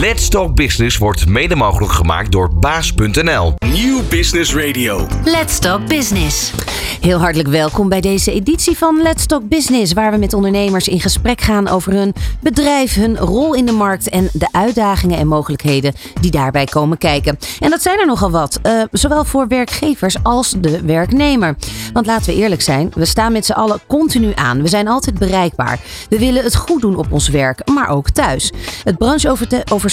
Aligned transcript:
Let's 0.00 0.28
Talk 0.28 0.54
Business 0.54 0.98
wordt 0.98 1.26
mede 1.26 1.56
mogelijk 1.56 1.92
gemaakt 1.92 2.32
door 2.32 2.54
baas.nl. 2.54 3.54
Nieuw 3.72 4.02
Business 4.08 4.54
Radio. 4.54 5.06
Let's 5.24 5.58
Talk 5.58 5.86
Business. 5.86 6.52
Heel 7.00 7.18
hartelijk 7.18 7.48
welkom 7.48 7.88
bij 7.88 8.00
deze 8.00 8.32
editie 8.32 8.76
van 8.76 9.02
Let's 9.02 9.26
Talk 9.26 9.48
Business, 9.48 9.92
waar 9.92 10.10
we 10.10 10.16
met 10.16 10.34
ondernemers 10.34 10.88
in 10.88 11.00
gesprek 11.00 11.40
gaan 11.40 11.68
over 11.68 11.92
hun 11.92 12.14
bedrijf, 12.40 12.94
hun 12.94 13.16
rol 13.16 13.54
in 13.54 13.66
de 13.66 13.72
markt 13.72 14.08
en 14.08 14.28
de 14.32 14.48
uitdagingen 14.50 15.18
en 15.18 15.26
mogelijkheden 15.26 15.94
die 16.20 16.30
daarbij 16.30 16.64
komen 16.64 16.98
kijken. 16.98 17.38
En 17.58 17.70
dat 17.70 17.82
zijn 17.82 17.98
er 17.98 18.06
nogal 18.06 18.30
wat, 18.30 18.60
uh, 18.62 18.82
zowel 18.90 19.24
voor 19.24 19.48
werkgevers 19.48 20.16
als 20.22 20.54
de 20.58 20.82
werknemer. 20.82 21.56
Want 21.92 22.06
laten 22.06 22.34
we 22.34 22.40
eerlijk 22.40 22.62
zijn, 22.62 22.90
we 22.94 23.04
staan 23.04 23.32
met 23.32 23.46
z'n 23.46 23.52
allen 23.52 23.80
continu 23.86 24.32
aan. 24.34 24.62
We 24.62 24.68
zijn 24.68 24.88
altijd 24.88 25.18
bereikbaar. 25.18 25.80
We 26.08 26.18
willen 26.18 26.44
het 26.44 26.56
goed 26.56 26.80
doen 26.80 26.96
op 26.96 27.12
ons 27.12 27.28
werk, 27.28 27.68
maar 27.68 27.88
ook 27.88 28.10
thuis. 28.10 28.52
Het 28.84 28.98
brancheoverstijgende 28.98 29.86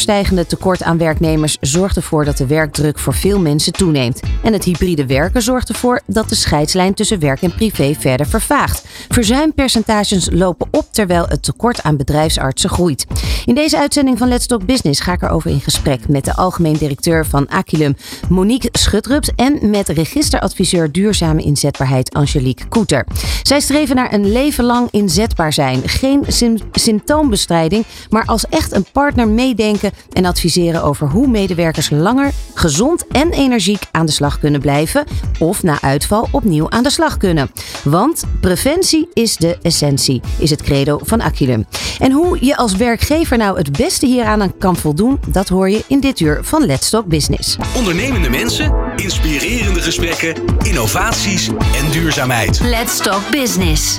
tekort 0.47 0.83
aan 0.83 0.97
werknemers 0.97 1.57
zorgt 1.61 1.95
ervoor 1.95 2.25
dat 2.25 2.37
de 2.37 2.45
werkdruk 2.47 2.99
voor 2.99 3.13
veel 3.13 3.39
mensen 3.39 3.73
toeneemt. 3.73 4.19
En 4.43 4.53
het 4.53 4.63
hybride 4.63 5.05
werken 5.05 5.41
zorgt 5.41 5.69
ervoor 5.69 6.01
dat 6.07 6.29
de 6.29 6.35
scheidslijn 6.35 6.93
tussen 6.93 7.19
werk 7.19 7.41
en 7.41 7.55
privé 7.55 7.95
verder 7.99 8.27
vervaagt. 8.27 8.85
Verzuimpercentages 9.09 10.29
lopen 10.31 10.67
op 10.71 10.87
terwijl 10.91 11.25
het 11.27 11.43
tekort 11.43 11.83
aan 11.83 11.97
bedrijfsartsen 11.97 12.69
groeit. 12.69 13.05
In 13.45 13.55
deze 13.55 13.77
uitzending 13.77 14.17
van 14.17 14.27
Let's 14.27 14.45
Talk 14.45 14.65
Business 14.65 14.99
ga 14.99 15.13
ik 15.13 15.21
erover 15.21 15.51
in 15.51 15.61
gesprek 15.61 16.07
met 16.07 16.25
de 16.25 16.35
algemeen 16.35 16.77
directeur 16.77 17.25
van 17.25 17.47
Aquilum, 17.47 17.95
Monique 18.29 18.69
Schutrups, 18.71 19.29
en 19.35 19.69
met 19.69 19.89
registeradviseur 19.89 20.91
duurzame 20.91 21.41
inzetbaarheid 21.41 22.13
Angelique 22.13 22.67
Koeter. 22.67 23.05
Zij 23.41 23.59
streven 23.59 23.95
naar 23.95 24.13
een 24.13 24.31
leven 24.31 24.63
lang 24.63 24.87
inzetbaar 24.91 25.53
zijn. 25.53 25.81
Geen 25.89 26.23
symptoombestrijding, 26.71 27.85
maar 28.09 28.25
als 28.25 28.45
echt 28.49 28.71
een 28.71 28.85
partner 28.91 29.27
meedenken 29.27 29.84
en 30.13 30.25
adviseren 30.25 30.83
over 30.83 31.07
hoe 31.07 31.27
medewerkers 31.27 31.89
langer 31.89 32.31
gezond 32.53 33.07
en 33.07 33.31
energiek 33.31 33.83
aan 33.91 34.05
de 34.05 34.11
slag 34.11 34.39
kunnen 34.39 34.61
blijven 34.61 35.05
of 35.39 35.63
na 35.63 35.81
uitval 35.81 36.27
opnieuw 36.31 36.69
aan 36.69 36.83
de 36.83 36.89
slag 36.89 37.17
kunnen. 37.17 37.51
Want 37.83 38.23
preventie 38.41 39.09
is 39.13 39.35
de 39.37 39.57
essentie, 39.61 40.21
is 40.37 40.49
het 40.49 40.61
credo 40.61 40.99
van 41.03 41.21
Aquilum. 41.21 41.65
En 41.99 42.11
hoe 42.11 42.45
je 42.45 42.57
als 42.57 42.75
werkgever 42.75 43.37
nou 43.37 43.57
het 43.57 43.77
beste 43.77 44.05
hieraan 44.05 44.57
kan 44.57 44.75
voldoen, 44.75 45.19
dat 45.27 45.49
hoor 45.49 45.69
je 45.69 45.83
in 45.87 45.99
dit 45.99 46.19
uur 46.19 46.39
van 46.41 46.65
Let's 46.65 46.89
Talk 46.89 47.05
Business. 47.05 47.57
Ondernemende 47.75 48.29
mensen, 48.29 48.73
inspirerende 48.95 49.81
gesprekken, 49.81 50.35
innovaties 50.63 51.47
en 51.47 51.91
duurzaamheid. 51.91 52.59
Let's 52.59 52.97
Talk 52.97 53.29
Business 53.31 53.97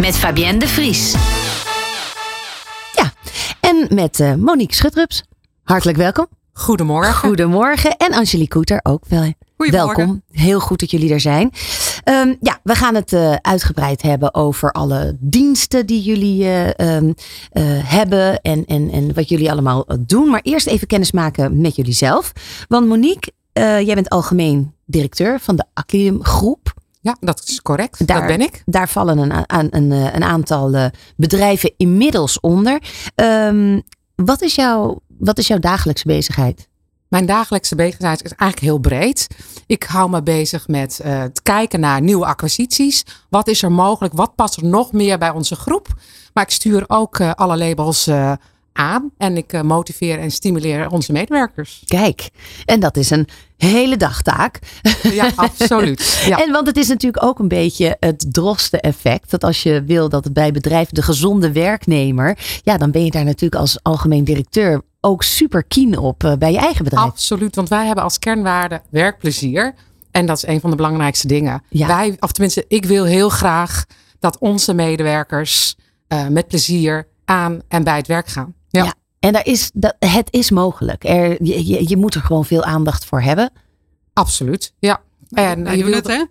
met 0.00 0.16
Fabienne 0.16 0.58
de 0.58 0.68
Vries. 0.68 1.14
Ja, 2.94 3.12
en 3.60 3.86
met 3.90 4.20
uh, 4.20 4.34
Monique 4.34 4.74
Schutrups. 4.74 5.27
Hartelijk 5.68 5.98
welkom. 5.98 6.26
Goedemorgen. 6.52 7.14
Goedemorgen. 7.14 7.96
En 7.96 8.12
Angelique 8.12 8.48
Koeter 8.48 8.80
ook 8.82 9.04
wel. 9.08 9.32
Welkom. 9.56 10.22
Heel 10.30 10.60
goed 10.60 10.80
dat 10.80 10.90
jullie 10.90 11.12
er 11.12 11.20
zijn. 11.20 11.50
Um, 12.04 12.36
ja, 12.40 12.60
we 12.62 12.74
gaan 12.74 12.94
het 12.94 13.12
uh, 13.12 13.34
uitgebreid 13.34 14.02
hebben 14.02 14.34
over 14.34 14.72
alle 14.72 15.16
diensten 15.20 15.86
die 15.86 16.02
jullie 16.02 16.44
uh, 16.44 16.68
um, 16.68 17.06
uh, 17.06 17.64
hebben 17.90 18.40
en, 18.40 18.64
en, 18.64 18.90
en 18.90 19.14
wat 19.14 19.28
jullie 19.28 19.50
allemaal 19.50 19.86
doen. 20.00 20.30
Maar 20.30 20.40
eerst 20.42 20.66
even 20.66 20.86
kennis 20.86 21.12
maken 21.12 21.60
met 21.60 21.76
jullie 21.76 21.92
zelf. 21.92 22.32
Want 22.68 22.86
Monique, 22.86 23.32
jij 23.52 23.94
bent 23.94 24.08
algemeen 24.08 24.74
directeur 24.86 25.40
van 25.40 25.56
de 25.56 25.64
Aquilium 25.74 26.24
Groep. 26.24 26.74
Ja, 27.00 27.16
dat 27.20 27.42
is 27.46 27.62
correct. 27.62 28.06
Daar, 28.06 28.18
dat 28.18 28.36
ben 28.36 28.46
ik. 28.46 28.62
Daar 28.66 28.88
vallen 28.88 29.18
een, 29.18 29.44
een, 29.46 29.76
een, 29.76 29.90
een 29.90 30.24
aantal 30.24 30.90
bedrijven 31.16 31.72
inmiddels 31.76 32.40
onder. 32.40 32.82
Um, 33.14 33.82
wat, 34.14 34.42
is 34.42 34.54
jouw, 34.54 35.00
wat 35.18 35.38
is 35.38 35.46
jouw 35.46 35.58
dagelijkse 35.58 36.06
bezigheid? 36.06 36.68
Mijn 37.08 37.26
dagelijkse 37.26 37.74
bezigheid 37.74 38.24
is 38.24 38.30
eigenlijk 38.30 38.60
heel 38.60 38.78
breed. 38.78 39.26
Ik 39.66 39.82
hou 39.82 40.10
me 40.10 40.22
bezig 40.22 40.68
met 40.68 41.00
uh, 41.04 41.18
het 41.18 41.42
kijken 41.42 41.80
naar 41.80 42.00
nieuwe 42.00 42.26
acquisities. 42.26 43.04
Wat 43.28 43.48
is 43.48 43.62
er 43.62 43.72
mogelijk? 43.72 44.14
Wat 44.14 44.34
past 44.34 44.56
er 44.56 44.64
nog 44.64 44.92
meer 44.92 45.18
bij 45.18 45.30
onze 45.30 45.56
groep? 45.56 45.88
Maar 46.32 46.44
ik 46.44 46.50
stuur 46.50 46.84
ook 46.86 47.18
uh, 47.18 47.32
alle 47.32 47.56
labels 47.56 48.08
uh, 48.08 48.32
aan. 48.78 49.10
En 49.16 49.36
ik 49.36 49.62
motiveer 49.62 50.18
en 50.18 50.30
stimuleer 50.30 50.90
onze 50.90 51.12
medewerkers. 51.12 51.82
Kijk, 51.84 52.28
en 52.64 52.80
dat 52.80 52.96
is 52.96 53.10
een 53.10 53.28
hele 53.56 53.96
dagtaak. 53.96 54.58
Ja, 55.02 55.30
absoluut. 55.36 56.24
Ja. 56.26 56.42
En 56.42 56.52
want 56.52 56.66
het 56.66 56.76
is 56.76 56.88
natuurlijk 56.88 57.24
ook 57.24 57.38
een 57.38 57.48
beetje 57.48 57.96
het 58.00 58.34
droste 58.34 58.80
effect. 58.80 59.30
Dat 59.30 59.44
als 59.44 59.62
je 59.62 59.84
wil 59.84 60.08
dat 60.08 60.24
het 60.24 60.32
bij 60.32 60.52
bedrijven 60.52 60.94
de 60.94 61.02
gezonde 61.02 61.52
werknemer. 61.52 62.38
Ja, 62.62 62.76
dan 62.76 62.90
ben 62.90 63.04
je 63.04 63.10
daar 63.10 63.24
natuurlijk 63.24 63.60
als 63.60 63.78
algemeen 63.82 64.24
directeur 64.24 64.82
ook 65.00 65.22
super 65.22 65.64
keen 65.64 65.98
op 65.98 66.24
uh, 66.24 66.32
bij 66.32 66.52
je 66.52 66.58
eigen 66.58 66.84
bedrijf. 66.84 67.06
Absoluut, 67.06 67.54
want 67.54 67.68
wij 67.68 67.86
hebben 67.86 68.04
als 68.04 68.18
kernwaarde 68.18 68.82
werkplezier. 68.90 69.74
En 70.10 70.26
dat 70.26 70.36
is 70.36 70.46
een 70.46 70.60
van 70.60 70.70
de 70.70 70.76
belangrijkste 70.76 71.26
dingen. 71.26 71.62
Ja. 71.68 71.86
Wij, 71.86 72.16
of 72.20 72.32
tenminste, 72.32 72.64
ik 72.68 72.84
wil 72.84 73.04
heel 73.04 73.28
graag 73.28 73.84
dat 74.18 74.38
onze 74.38 74.74
medewerkers 74.74 75.76
uh, 76.08 76.26
met 76.26 76.48
plezier 76.48 77.08
aan 77.24 77.60
en 77.68 77.84
bij 77.84 77.96
het 77.96 78.06
werk 78.06 78.26
gaan. 78.26 78.54
Ja. 78.68 78.84
ja. 78.84 78.94
En 79.18 79.32
daar 79.32 79.46
is, 79.46 79.70
dat, 79.74 79.96
het 79.98 80.28
is 80.30 80.50
mogelijk. 80.50 81.04
Er, 81.04 81.44
je, 81.44 81.88
je, 81.88 81.96
moet 81.96 82.14
er 82.14 82.20
gewoon 82.20 82.44
veel 82.44 82.64
aandacht 82.64 83.04
voor 83.04 83.22
hebben. 83.22 83.50
Absoluut, 84.12 84.72
ja. 84.78 85.00
En 85.30 85.76
je 85.76 85.82
doen 85.82 85.92
het, 85.92 86.06
hè? 86.06 86.24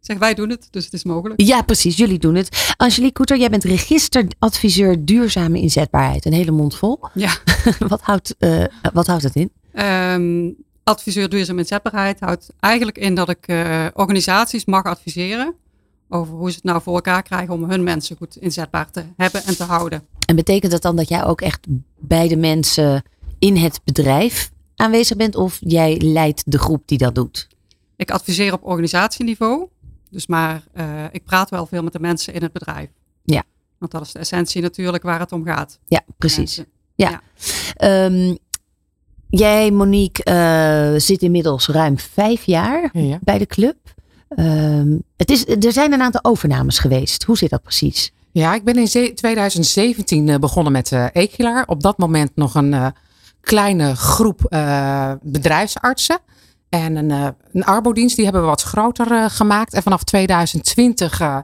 Zeg, 0.00 0.18
wij 0.18 0.34
doen 0.34 0.50
het, 0.50 0.68
dus 0.70 0.84
het 0.84 0.92
is 0.92 1.04
mogelijk. 1.04 1.40
Ja, 1.40 1.62
precies, 1.62 1.96
jullie 1.96 2.18
doen 2.18 2.34
het. 2.34 2.74
Angelique 2.76 3.12
Koeter, 3.12 3.38
jij 3.38 3.50
bent 3.50 3.64
registeradviseur 3.64 5.04
duurzame 5.04 5.60
inzetbaarheid. 5.60 6.24
Een 6.24 6.32
hele 6.32 6.50
mond 6.50 6.76
vol. 6.76 6.98
Ja. 7.14 7.36
wat, 7.88 8.00
houdt, 8.00 8.34
uh, 8.38 8.64
wat 8.92 9.06
houdt 9.06 9.22
het 9.22 9.34
in? 9.34 9.52
Um, 9.72 10.56
adviseur 10.84 11.28
duurzame 11.28 11.58
inzetbaarheid 11.58 12.20
houdt 12.20 12.48
eigenlijk 12.60 12.98
in 12.98 13.14
dat 13.14 13.28
ik 13.28 13.48
uh, 13.48 13.86
organisaties 13.94 14.64
mag 14.64 14.84
adviseren 14.84 15.54
over 16.08 16.34
hoe 16.34 16.50
ze 16.50 16.54
het 16.54 16.64
nou 16.64 16.82
voor 16.82 16.94
elkaar 16.94 17.22
krijgen 17.22 17.54
om 17.54 17.70
hun 17.70 17.82
mensen 17.82 18.16
goed 18.16 18.36
inzetbaar 18.36 18.90
te 18.90 19.04
hebben 19.16 19.44
en 19.44 19.56
te 19.56 19.64
houden. 19.64 20.06
En 20.26 20.36
betekent 20.36 20.72
dat 20.72 20.82
dan 20.82 20.96
dat 20.96 21.08
jij 21.08 21.24
ook 21.24 21.40
echt 21.40 21.66
bij 21.98 22.28
de 22.28 22.36
mensen 22.36 23.02
in 23.38 23.56
het 23.56 23.80
bedrijf 23.84 24.50
aanwezig 24.76 25.16
bent 25.16 25.34
of 25.36 25.58
jij 25.60 26.00
leidt 26.00 26.42
de 26.46 26.58
groep 26.58 26.82
die 26.86 26.98
dat 26.98 27.14
doet? 27.14 27.48
Ik 27.96 28.10
adviseer 28.10 28.52
op 28.52 28.64
organisatieniveau. 28.64 29.68
Dus 30.10 30.26
maar 30.26 30.62
uh, 30.74 31.04
ik 31.10 31.24
praat 31.24 31.50
wel 31.50 31.66
veel 31.66 31.82
met 31.82 31.92
de 31.92 32.00
mensen 32.00 32.34
in 32.34 32.42
het 32.42 32.52
bedrijf. 32.52 32.88
Ja. 33.24 33.42
Want 33.78 33.92
dat 33.92 34.02
is 34.02 34.12
de 34.12 34.18
essentie 34.18 34.62
natuurlijk 34.62 35.02
waar 35.02 35.20
het 35.20 35.32
om 35.32 35.44
gaat. 35.44 35.78
Ja, 35.88 36.00
precies. 36.18 36.62
Ja. 36.94 37.20
ja. 37.76 38.04
Um, 38.04 38.36
jij, 39.28 39.70
Monique, 39.70 40.30
uh, 40.30 41.00
zit 41.00 41.22
inmiddels 41.22 41.68
ruim 41.68 41.98
vijf 41.98 42.44
jaar 42.44 42.90
ja. 42.92 43.18
bij 43.22 43.38
de 43.38 43.46
club. 43.46 43.76
Um, 44.38 45.02
het 45.16 45.30
is, 45.30 45.46
er 45.46 45.72
zijn 45.72 45.92
een 45.92 46.02
aantal 46.02 46.24
overnames 46.24 46.78
geweest. 46.78 47.22
Hoe 47.22 47.38
zit 47.38 47.50
dat 47.50 47.62
precies? 47.62 48.12
Ja, 48.32 48.54
ik 48.54 48.64
ben 48.64 48.76
in 48.76 49.14
2017 49.14 50.26
uh, 50.26 50.36
begonnen 50.36 50.72
met 50.72 50.90
uh. 50.90 51.62
Op 51.66 51.82
dat 51.82 51.98
moment 51.98 52.30
nog 52.34 52.54
een 52.54 52.72
uh, 52.72 52.86
kleine 53.40 53.96
groep 53.96 54.40
bedrijfsartsen. 55.22 56.18
En 56.68 56.96
een, 56.96 57.10
uh, 57.10 57.28
een 57.52 57.64
arbodienst, 57.64 58.16
die 58.16 58.24
hebben 58.24 58.42
we 58.42 58.48
wat 58.48 58.62
groter 58.62 59.30
gemaakt. 59.30 59.74
En 59.74 59.82
vanaf 59.82 60.02
2020 60.02 61.20
uh, 61.20 61.38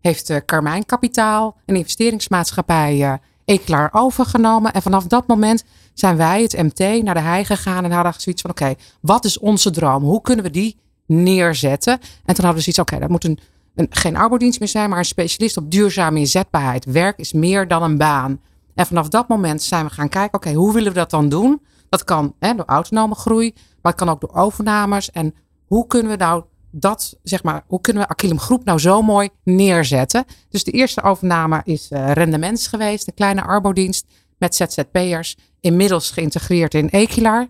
heeft 0.00 0.44
Carmijn 0.44 0.86
Kapitaal, 0.86 1.56
een 1.66 1.76
investeringsmaatschappij, 1.76 3.20
Eklaar 3.44 3.88
overgenomen. 3.92 4.72
En 4.72 4.82
vanaf 4.82 5.04
dat 5.04 5.26
moment 5.26 5.64
zijn 5.94 6.16
wij, 6.16 6.42
het 6.42 6.62
MT, 6.62 7.02
naar 7.02 7.14
de 7.14 7.20
hei 7.20 7.44
gegaan 7.44 7.84
en 7.84 7.90
hadden 7.90 8.14
zoiets 8.16 8.42
van: 8.42 8.50
oké, 8.50 8.74
wat 9.00 9.24
is 9.24 9.38
onze 9.38 9.70
droom? 9.70 10.02
Hoe 10.02 10.20
kunnen 10.20 10.44
we 10.44 10.50
die 10.50 10.76
neerzetten? 11.08 11.92
En 12.24 12.34
toen 12.34 12.44
hadden 12.44 12.54
we 12.54 12.60
zoiets: 12.60 12.78
oké, 12.78 12.98
dat 12.98 13.08
moet 13.08 13.24
een, 13.24 13.38
een, 13.74 13.86
geen 13.90 14.16
arbodienst 14.16 14.58
meer 14.58 14.68
zijn, 14.68 14.90
maar 14.90 14.98
een 14.98 15.04
specialist 15.04 15.56
op 15.56 15.70
duurzame 15.70 16.18
inzetbaarheid. 16.18 16.84
Werk 16.84 17.18
is 17.18 17.32
meer 17.32 17.68
dan 17.68 17.82
een 17.82 17.98
baan. 17.98 18.40
En 18.74 18.86
vanaf 18.86 19.08
dat 19.08 19.28
moment 19.28 19.62
zijn 19.62 19.84
we 19.84 19.90
gaan 19.90 20.08
kijken: 20.08 20.38
oké, 20.38 20.52
hoe 20.52 20.72
willen 20.72 20.92
we 20.92 20.98
dat 20.98 21.10
dan 21.10 21.28
doen? 21.28 21.60
Dat 21.88 22.04
kan 22.04 22.34
hè, 22.38 22.54
door 22.54 22.66
autonome 22.66 23.14
groei, 23.14 23.52
maar 23.82 23.92
het 23.92 24.00
kan 24.00 24.08
ook 24.08 24.20
door 24.20 24.34
overnames. 24.34 25.10
En 25.10 25.34
hoe 25.66 25.86
kunnen 25.86 26.10
we 26.10 26.16
nou 26.16 26.42
dat, 26.70 27.18
zeg 27.22 27.42
maar, 27.42 27.64
hoe 27.66 27.80
kunnen 27.80 28.02
we 28.02 28.08
Aquilum 28.08 28.38
Groep 28.38 28.64
nou 28.64 28.78
zo 28.78 29.02
mooi 29.02 29.28
neerzetten? 29.44 30.24
Dus 30.48 30.64
de 30.64 30.70
eerste 30.70 31.02
overname 31.02 31.60
is 31.64 31.90
uh, 31.90 32.12
Rendements 32.12 32.66
geweest, 32.66 33.06
een 33.06 33.14
kleine 33.14 33.42
arbodienst 33.42 34.06
met 34.38 34.54
ZZP'ers, 34.54 35.36
inmiddels 35.60 36.10
geïntegreerd 36.10 36.74
in 36.74 36.90
Equilar. 36.90 37.48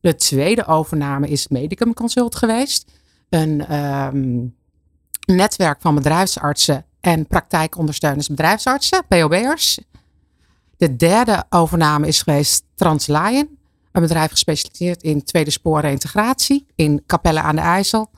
De 0.00 0.14
tweede 0.14 0.66
overname 0.66 1.28
is 1.28 1.48
Medicum 1.48 1.94
Consult 1.94 2.36
geweest, 2.36 2.92
een 3.28 3.76
um, 3.76 4.56
netwerk 5.26 5.80
van 5.80 5.94
bedrijfsartsen 5.94 6.84
en 7.00 7.26
praktijkondersteuners 7.26 8.28
bedrijfsartsen, 8.28 9.06
POB'ers. 9.08 9.78
De 10.76 10.96
derde 10.96 11.44
overname 11.48 12.06
is 12.06 12.22
geweest 12.22 12.64
Translion, 12.74 13.58
een 13.92 14.02
bedrijf 14.02 14.30
gespecialiseerd 14.30 15.02
in 15.02 15.24
tweede 15.24 15.50
sporen 15.50 15.90
integratie 15.90 16.66
in 16.74 17.02
Capelle 17.06 17.40
aan 17.40 17.56
de 17.56 17.62
IJssel. 17.62 18.10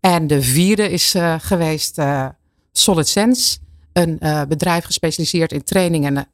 En 0.00 0.26
de 0.26 0.42
vierde 0.42 0.90
is 0.90 1.14
uh, 1.14 1.34
geweest 1.38 1.98
uh, 1.98 2.28
Solid 2.72 3.08
Sense, 3.08 3.58
een 3.92 4.16
uh, 4.20 4.42
bedrijf 4.42 4.84
gespecialiseerd 4.84 5.52
in 5.52 5.62
trainingen 5.62 6.14
En 6.14 6.26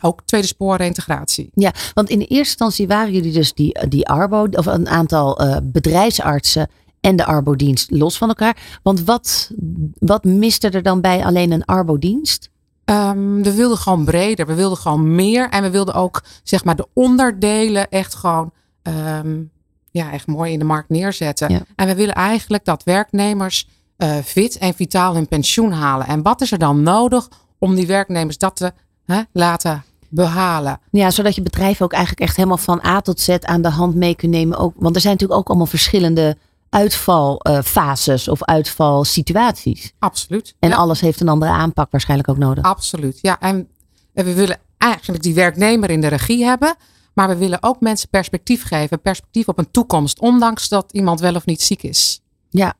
ook 0.00 0.20
tweede 0.24 0.46
sporen 0.46 0.86
integratie. 0.86 1.50
Ja, 1.54 1.72
want 1.94 2.10
in 2.10 2.18
de 2.18 2.26
eerste 2.26 2.48
instantie 2.48 2.86
waren 2.86 3.12
jullie 3.12 3.32
dus 3.32 3.54
die, 3.54 3.88
die 3.88 4.08
Arbo, 4.08 4.46
of 4.50 4.66
een 4.66 4.88
aantal 4.88 5.42
uh, 5.42 5.56
bedrijfsartsen 5.62 6.68
en 7.00 7.16
de 7.16 7.24
Arbo-dienst 7.24 7.90
los 7.90 8.18
van 8.18 8.28
elkaar. 8.28 8.56
Want 8.82 9.04
wat, 9.04 9.50
wat 9.98 10.24
miste 10.24 10.70
er 10.70 10.82
dan 10.82 11.00
bij 11.00 11.24
alleen 11.24 11.50
een 11.52 11.64
Arbo-dienst? 11.64 12.50
Um, 12.84 13.42
we 13.42 13.54
wilden 13.54 13.78
gewoon 13.78 14.04
breder, 14.04 14.46
we 14.46 14.54
wilden 14.54 14.78
gewoon 14.78 15.14
meer. 15.14 15.48
En 15.48 15.62
we 15.62 15.70
wilden 15.70 15.94
ook 15.94 16.22
zeg 16.42 16.64
maar 16.64 16.76
de 16.76 16.86
onderdelen 16.92 17.88
echt 17.88 18.14
gewoon 18.14 18.52
um, 18.82 19.50
ja, 19.90 20.12
echt 20.12 20.26
mooi 20.26 20.52
in 20.52 20.58
de 20.58 20.64
markt 20.64 20.88
neerzetten. 20.88 21.52
Ja. 21.52 21.62
En 21.76 21.86
we 21.86 21.94
willen 21.94 22.14
eigenlijk 22.14 22.64
dat 22.64 22.82
werknemers 22.82 23.68
uh, 23.98 24.16
fit 24.16 24.58
en 24.58 24.74
vitaal 24.74 25.14
hun 25.14 25.28
pensioen 25.28 25.72
halen. 25.72 26.06
En 26.06 26.22
wat 26.22 26.40
is 26.40 26.52
er 26.52 26.58
dan 26.58 26.82
nodig 26.82 27.28
om 27.58 27.74
die 27.74 27.86
werknemers 27.86 28.38
dat 28.38 28.56
te 28.56 28.72
hè, 29.06 29.22
laten 29.32 29.84
behalen. 30.08 30.80
Ja, 30.90 31.10
zodat 31.10 31.34
je 31.34 31.42
bedrijf 31.42 31.82
ook 31.82 31.92
eigenlijk 31.92 32.22
echt 32.22 32.36
helemaal 32.36 32.56
van 32.56 32.84
A 32.84 33.00
tot 33.00 33.20
Z 33.20 33.28
aan 33.28 33.62
de 33.62 33.68
hand 33.68 33.94
mee 33.94 34.14
kunt 34.14 34.32
nemen. 34.32 34.58
Ook, 34.58 34.74
want 34.76 34.94
er 34.94 35.00
zijn 35.00 35.12
natuurlijk 35.12 35.40
ook 35.40 35.48
allemaal 35.48 35.66
verschillende 35.66 36.36
uitvalfases 36.68 38.26
uh, 38.26 38.32
of 38.32 38.42
uitvalsituaties. 38.42 39.92
Absoluut. 39.98 40.54
En 40.58 40.68
ja. 40.68 40.76
alles 40.76 41.00
heeft 41.00 41.20
een 41.20 41.28
andere 41.28 41.50
aanpak 41.50 41.90
waarschijnlijk 41.90 42.28
ook 42.28 42.38
nodig. 42.38 42.64
Absoluut. 42.64 43.18
Ja, 43.22 43.40
en 43.40 43.68
we 44.12 44.34
willen 44.34 44.58
eigenlijk 44.78 45.22
die 45.22 45.34
werknemer 45.34 45.90
in 45.90 46.00
de 46.00 46.06
regie 46.06 46.44
hebben. 46.44 46.76
Maar 47.14 47.28
we 47.28 47.36
willen 47.36 47.62
ook 47.62 47.80
mensen 47.80 48.08
perspectief 48.08 48.64
geven. 48.64 49.00
Perspectief 49.00 49.48
op 49.48 49.58
een 49.58 49.70
toekomst. 49.70 50.20
Ondanks 50.20 50.68
dat 50.68 50.92
iemand 50.92 51.20
wel 51.20 51.34
of 51.34 51.46
niet 51.46 51.62
ziek 51.62 51.82
is. 51.82 52.20
Ja. 52.50 52.74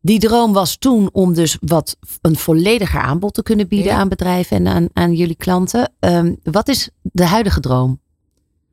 Die 0.00 0.18
droom 0.18 0.52
was 0.52 0.76
toen 0.76 1.08
om 1.12 1.34
dus 1.34 1.56
wat 1.60 1.96
een 2.20 2.36
vollediger 2.36 3.00
aanbod 3.00 3.34
te 3.34 3.42
kunnen 3.42 3.68
bieden 3.68 3.92
ja. 3.92 3.98
aan 3.98 4.08
bedrijven 4.08 4.56
en 4.56 4.66
aan, 4.66 4.88
aan 4.92 5.14
jullie 5.14 5.36
klanten. 5.36 5.92
Um, 5.98 6.40
wat 6.42 6.68
is 6.68 6.90
de 7.02 7.24
huidige 7.24 7.60
droom? 7.60 8.00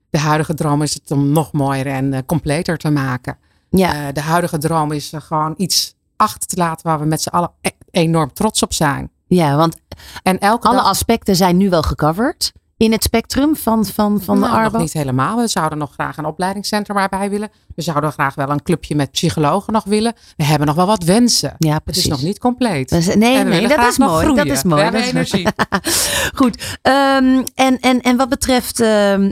De 0.09 0.19
huidige 0.19 0.53
droom 0.53 0.81
is 0.81 0.94
het 0.94 1.12
om 1.12 1.31
nog 1.31 1.51
mooier 1.51 1.88
en 1.88 2.13
uh, 2.13 2.19
completer 2.25 2.77
te 2.77 2.89
maken. 2.89 3.38
Ja. 3.69 4.07
Uh, 4.07 4.13
de 4.13 4.21
huidige 4.21 4.57
droom 4.57 4.91
is 4.91 5.13
uh, 5.13 5.21
gewoon 5.21 5.53
iets 5.57 5.95
achter 6.15 6.47
te 6.47 6.57
laten 6.57 6.88
waar 6.88 7.00
we 7.00 7.06
met 7.06 7.21
z'n 7.21 7.30
allen 7.30 7.51
e 7.62 7.69
enorm 7.91 8.33
trots 8.33 8.63
op 8.63 8.73
zijn. 8.73 9.12
Ja, 9.27 9.56
want 9.56 9.77
en 10.23 10.39
elke 10.39 10.68
alle 10.68 10.77
dag... 10.77 10.85
aspecten 10.85 11.35
zijn 11.35 11.57
nu 11.57 11.69
wel 11.69 11.81
gecoverd 11.81 12.53
in 12.77 12.91
het 12.91 13.03
spectrum 13.03 13.56
van, 13.56 13.85
van, 13.85 14.21
van 14.21 14.39
nou, 14.39 14.51
de 14.51 14.57
Arbo? 14.57 14.71
Nog 14.71 14.81
niet 14.81 14.94
helemaal. 14.94 15.38
We 15.38 15.47
zouden 15.47 15.77
nog 15.77 15.94
graag 15.94 16.18
een 16.18 16.25
opleidingscentrum 16.25 16.97
erbij 16.97 17.29
willen. 17.29 17.50
We 17.75 17.81
zouden 17.81 18.12
graag 18.12 18.35
wel 18.35 18.50
een 18.50 18.63
clubje 18.63 18.95
met 18.95 19.12
psychologen 19.12 19.74
nog 19.74 19.83
willen. 19.83 20.13
We 20.38 20.44
hebben 20.44 20.68
nog 20.68 20.75
wel 20.75 20.85
wat 20.85 21.03
wensen. 21.03 21.56
Ja, 21.57 21.79
precies. 21.79 22.03
Het 22.03 22.12
is 22.12 22.18
nog 22.18 22.27
niet 22.27 22.39
compleet. 22.39 22.89
Dus, 22.89 23.06
nee, 23.06 23.44
nee, 23.44 23.68
dat 23.68 23.88
is, 23.88 23.97
mooi, 23.97 24.33
dat 24.33 24.45
is 24.45 24.63
mooi. 24.63 24.75
We 24.75 24.83
hebben 24.83 25.09
energie. 25.09 25.47
Goed. 26.39 26.77
Um, 26.81 27.44
en, 27.56 27.79
en, 27.79 28.01
en 28.01 28.18
wat 28.18 28.29
betreft 28.29 28.81
uh, 28.81 29.13
uh, 29.13 29.27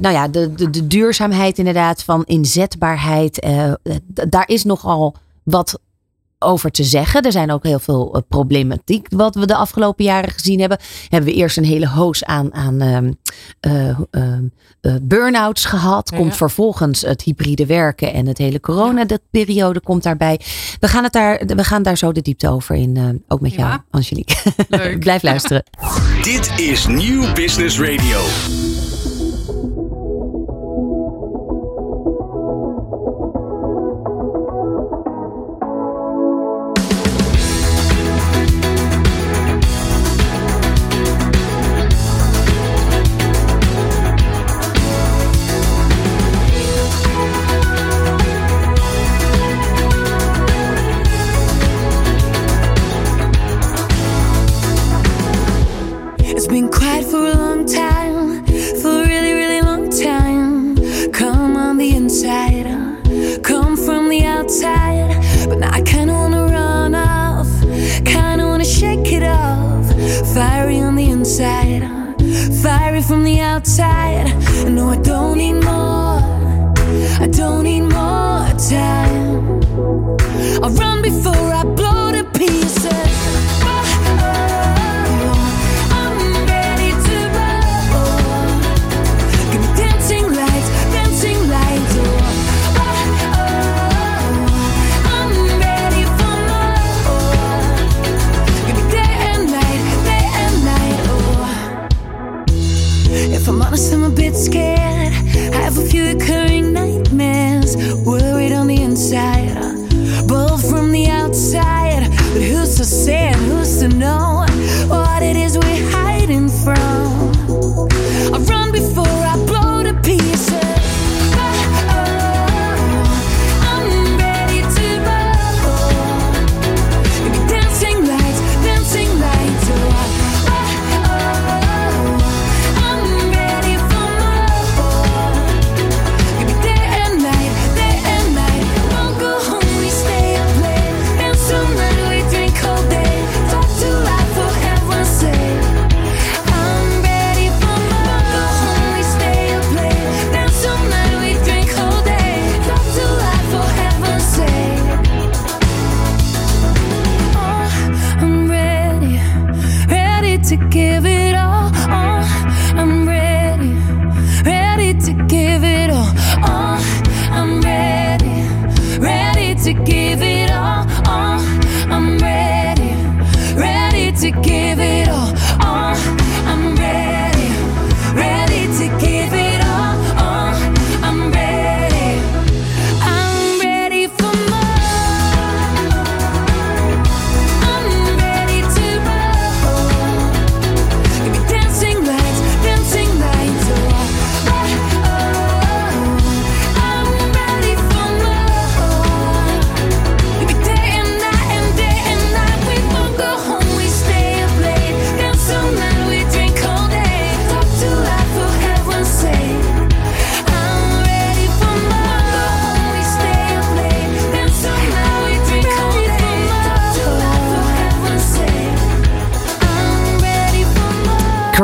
nou 0.00 0.10
ja, 0.10 0.28
de, 0.28 0.54
de, 0.54 0.70
de 0.70 0.86
duurzaamheid 0.86 1.58
inderdaad 1.58 2.02
van 2.02 2.24
inzetbaarheid. 2.24 3.44
Uh, 3.44 3.72
daar 4.28 4.48
is 4.48 4.64
nogal 4.64 5.16
wat 5.42 5.78
over 6.44 6.70
te 6.70 6.84
zeggen. 6.84 7.22
Er 7.22 7.32
zijn 7.32 7.50
ook 7.50 7.64
heel 7.64 7.78
veel 7.78 8.16
uh, 8.16 8.22
problematiek 8.28 9.06
wat 9.10 9.34
we 9.34 9.46
de 9.46 9.54
afgelopen 9.54 10.04
jaren 10.04 10.30
gezien 10.30 10.60
hebben. 10.60 10.78
Hebben 11.08 11.30
we 11.30 11.36
eerst 11.36 11.56
een 11.56 11.64
hele 11.64 11.88
hoos 11.88 12.24
aan, 12.24 12.54
aan 12.54 12.82
uh, 12.82 13.98
uh, 14.10 14.94
burn-outs 15.02 15.64
gehad. 15.64 16.10
Ja, 16.10 16.16
komt 16.16 16.36
vervolgens 16.36 17.00
het 17.00 17.22
hybride 17.22 17.66
werken 17.66 18.12
en 18.12 18.26
het 18.26 18.38
hele 18.38 18.60
corona-periode 18.60 19.80
komt 19.80 20.02
daarbij. 20.02 20.40
We 20.80 20.88
gaan, 20.88 21.02
het 21.02 21.12
daar, 21.12 21.42
we 21.46 21.64
gaan 21.64 21.82
daar 21.82 21.98
zo 21.98 22.12
de 22.12 22.22
diepte 22.22 22.48
over 22.48 22.74
in. 22.74 23.22
ook 23.28 23.40
met 23.40 23.52
jou. 23.54 23.78
Angelique. 23.90 24.36
Blijf 24.98 25.22
luisteren. 25.22 25.64
Dit 26.22 26.52
is 26.56 26.86
Nieuw 26.86 27.32
Business 27.32 27.80
Radio. 27.80 28.20
Fiery 70.32 70.80
on 70.80 70.96
the 70.96 71.10
inside, 71.10 71.82
fiery 72.62 73.02
from 73.02 73.24
the 73.24 73.40
outside. 73.40 74.26
No, 74.68 74.88
I 74.88 74.96
don't 74.96 75.38
need 75.38 75.54
more. 75.54 76.18
I 77.20 77.28
don't 77.30 77.64
need 77.64 77.82
more 77.82 78.48
time. 78.68 79.60
I'll 80.62 80.70
run 80.70 81.02
before 81.02 81.53
to 103.76 103.96
life 103.98 104.83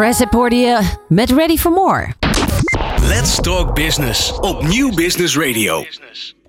Cressip 0.00 0.32
hoorde 0.32 0.56
je 0.56 0.96
met 1.08 1.30
Ready 1.30 1.56
for 1.56 1.70
More. 1.70 2.14
Let's 3.02 3.40
Talk 3.40 3.74
Business 3.74 4.38
op 4.38 4.62
Nieuw 4.62 4.94
Business 4.94 5.36
Radio. 5.36 5.84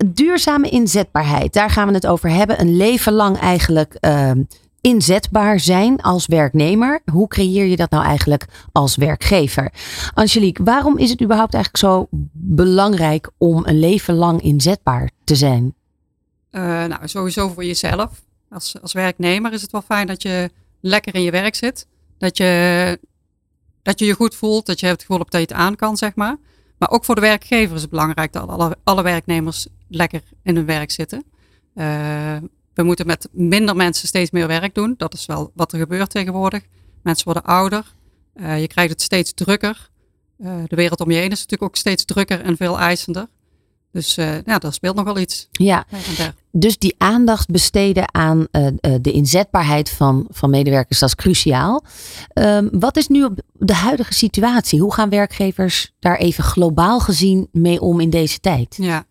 Duurzame 0.06 0.68
inzetbaarheid, 0.68 1.52
daar 1.52 1.70
gaan 1.70 1.88
we 1.88 1.94
het 1.94 2.06
over 2.06 2.30
hebben. 2.30 2.60
Een 2.60 2.76
leven 2.76 3.12
lang 3.12 3.38
eigenlijk 3.38 3.94
ehm, 3.94 4.42
inzetbaar 4.80 5.60
zijn 5.60 6.00
als 6.00 6.26
werknemer. 6.26 7.00
Hoe 7.12 7.28
creëer 7.28 7.66
je 7.66 7.76
dat 7.76 7.90
nou 7.90 8.04
eigenlijk 8.04 8.46
als 8.72 8.96
werkgever? 8.96 9.72
Angelique, 10.14 10.64
waarom 10.64 10.98
is 10.98 11.10
het 11.10 11.22
überhaupt 11.22 11.54
eigenlijk 11.54 11.84
zo 11.84 12.06
belangrijk 12.32 13.30
om 13.38 13.66
een 13.66 13.78
leven 13.78 14.14
lang 14.14 14.42
inzetbaar 14.42 15.10
te 15.24 15.34
zijn? 15.34 15.74
Uh, 16.50 16.62
nou, 16.62 17.08
sowieso 17.08 17.48
voor 17.48 17.64
jezelf. 17.64 18.10
Als, 18.50 18.76
als 18.82 18.92
werknemer 18.92 19.52
is 19.52 19.62
het 19.62 19.72
wel 19.72 19.82
fijn 19.82 20.06
dat 20.06 20.22
je 20.22 20.50
lekker 20.80 21.14
in 21.14 21.22
je 21.22 21.30
werk 21.30 21.54
zit. 21.54 21.86
Dat 22.18 22.36
je, 22.36 22.98
dat 23.82 23.98
je 23.98 24.04
je 24.04 24.14
goed 24.14 24.34
voelt, 24.34 24.66
dat 24.66 24.80
je 24.80 24.86
het 24.86 25.00
gevoel 25.00 25.18
dat 25.18 25.28
je 25.30 25.38
het 25.38 25.52
aan 25.52 25.76
kan, 25.76 25.96
zeg 25.96 26.14
maar. 26.14 26.36
Maar 26.78 26.90
ook 26.90 27.04
voor 27.04 27.14
de 27.14 27.20
werkgever 27.20 27.74
is 27.76 27.80
het 27.80 27.90
belangrijk 27.90 28.32
dat 28.32 28.48
alle, 28.48 28.76
alle 28.84 29.02
werknemers 29.02 29.66
lekker 29.88 30.22
in 30.42 30.56
hun 30.56 30.66
werk 30.66 30.90
zitten. 30.90 31.24
Uh, 31.74 32.36
we 32.74 32.82
moeten 32.82 33.06
met 33.06 33.28
minder 33.32 33.76
mensen 33.76 34.08
steeds 34.08 34.30
meer 34.30 34.46
werk 34.46 34.74
doen. 34.74 34.94
Dat 34.96 35.14
is 35.14 35.26
wel 35.26 35.50
wat 35.54 35.72
er 35.72 35.78
gebeurt 35.78 36.10
tegenwoordig. 36.10 36.62
Mensen 37.02 37.24
worden 37.24 37.44
ouder. 37.44 37.94
Uh, 38.34 38.60
je 38.60 38.66
krijgt 38.66 38.90
het 38.90 39.02
steeds 39.02 39.32
drukker. 39.32 39.90
Uh, 40.38 40.54
de 40.66 40.76
wereld 40.76 41.00
om 41.00 41.10
je 41.10 41.16
heen 41.16 41.30
is 41.30 41.40
natuurlijk 41.40 41.62
ook 41.62 41.76
steeds 41.76 42.04
drukker 42.04 42.40
en 42.40 42.56
veel 42.56 42.78
eisender. 42.78 43.26
Dus 43.92 44.18
uh, 44.18 44.42
ja, 44.44 44.58
daar 44.58 44.72
speelt 44.72 44.96
nog 44.96 45.04
wel 45.04 45.18
iets. 45.18 45.48
Ja, 45.50 45.84
dus 46.50 46.78
die 46.78 46.94
aandacht 46.98 47.48
besteden 47.48 48.14
aan 48.14 48.46
de 49.00 49.12
inzetbaarheid 49.12 49.90
van, 49.90 50.26
van 50.30 50.50
medewerkers, 50.50 50.98
dat 50.98 51.08
is 51.08 51.14
cruciaal. 51.14 51.84
Um, 52.34 52.68
wat 52.72 52.96
is 52.96 53.08
nu 53.08 53.24
op 53.24 53.40
de 53.52 53.74
huidige 53.74 54.14
situatie? 54.14 54.80
Hoe 54.80 54.94
gaan 54.94 55.08
werkgevers 55.08 55.92
daar 55.98 56.16
even 56.16 56.44
globaal 56.44 57.00
gezien 57.00 57.48
mee 57.52 57.80
om 57.80 58.00
in 58.00 58.10
deze 58.10 58.40
tijd? 58.40 58.76
Ja, 58.80 59.04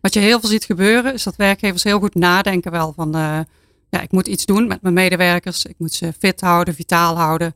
wat 0.00 0.14
je 0.14 0.20
heel 0.20 0.40
veel 0.40 0.48
ziet 0.48 0.64
gebeuren, 0.64 1.14
is 1.14 1.22
dat 1.22 1.36
werkgevers 1.36 1.82
heel 1.82 1.98
goed 1.98 2.14
nadenken 2.14 2.70
wel 2.70 2.92
van, 2.92 3.16
uh, 3.16 3.38
ja, 3.90 4.00
ik 4.00 4.12
moet 4.12 4.26
iets 4.26 4.44
doen 4.44 4.66
met 4.66 4.82
mijn 4.82 4.94
medewerkers. 4.94 5.64
Ik 5.64 5.76
moet 5.78 5.92
ze 5.92 6.12
fit 6.18 6.40
houden, 6.40 6.74
vitaal 6.74 7.16
houden, 7.16 7.54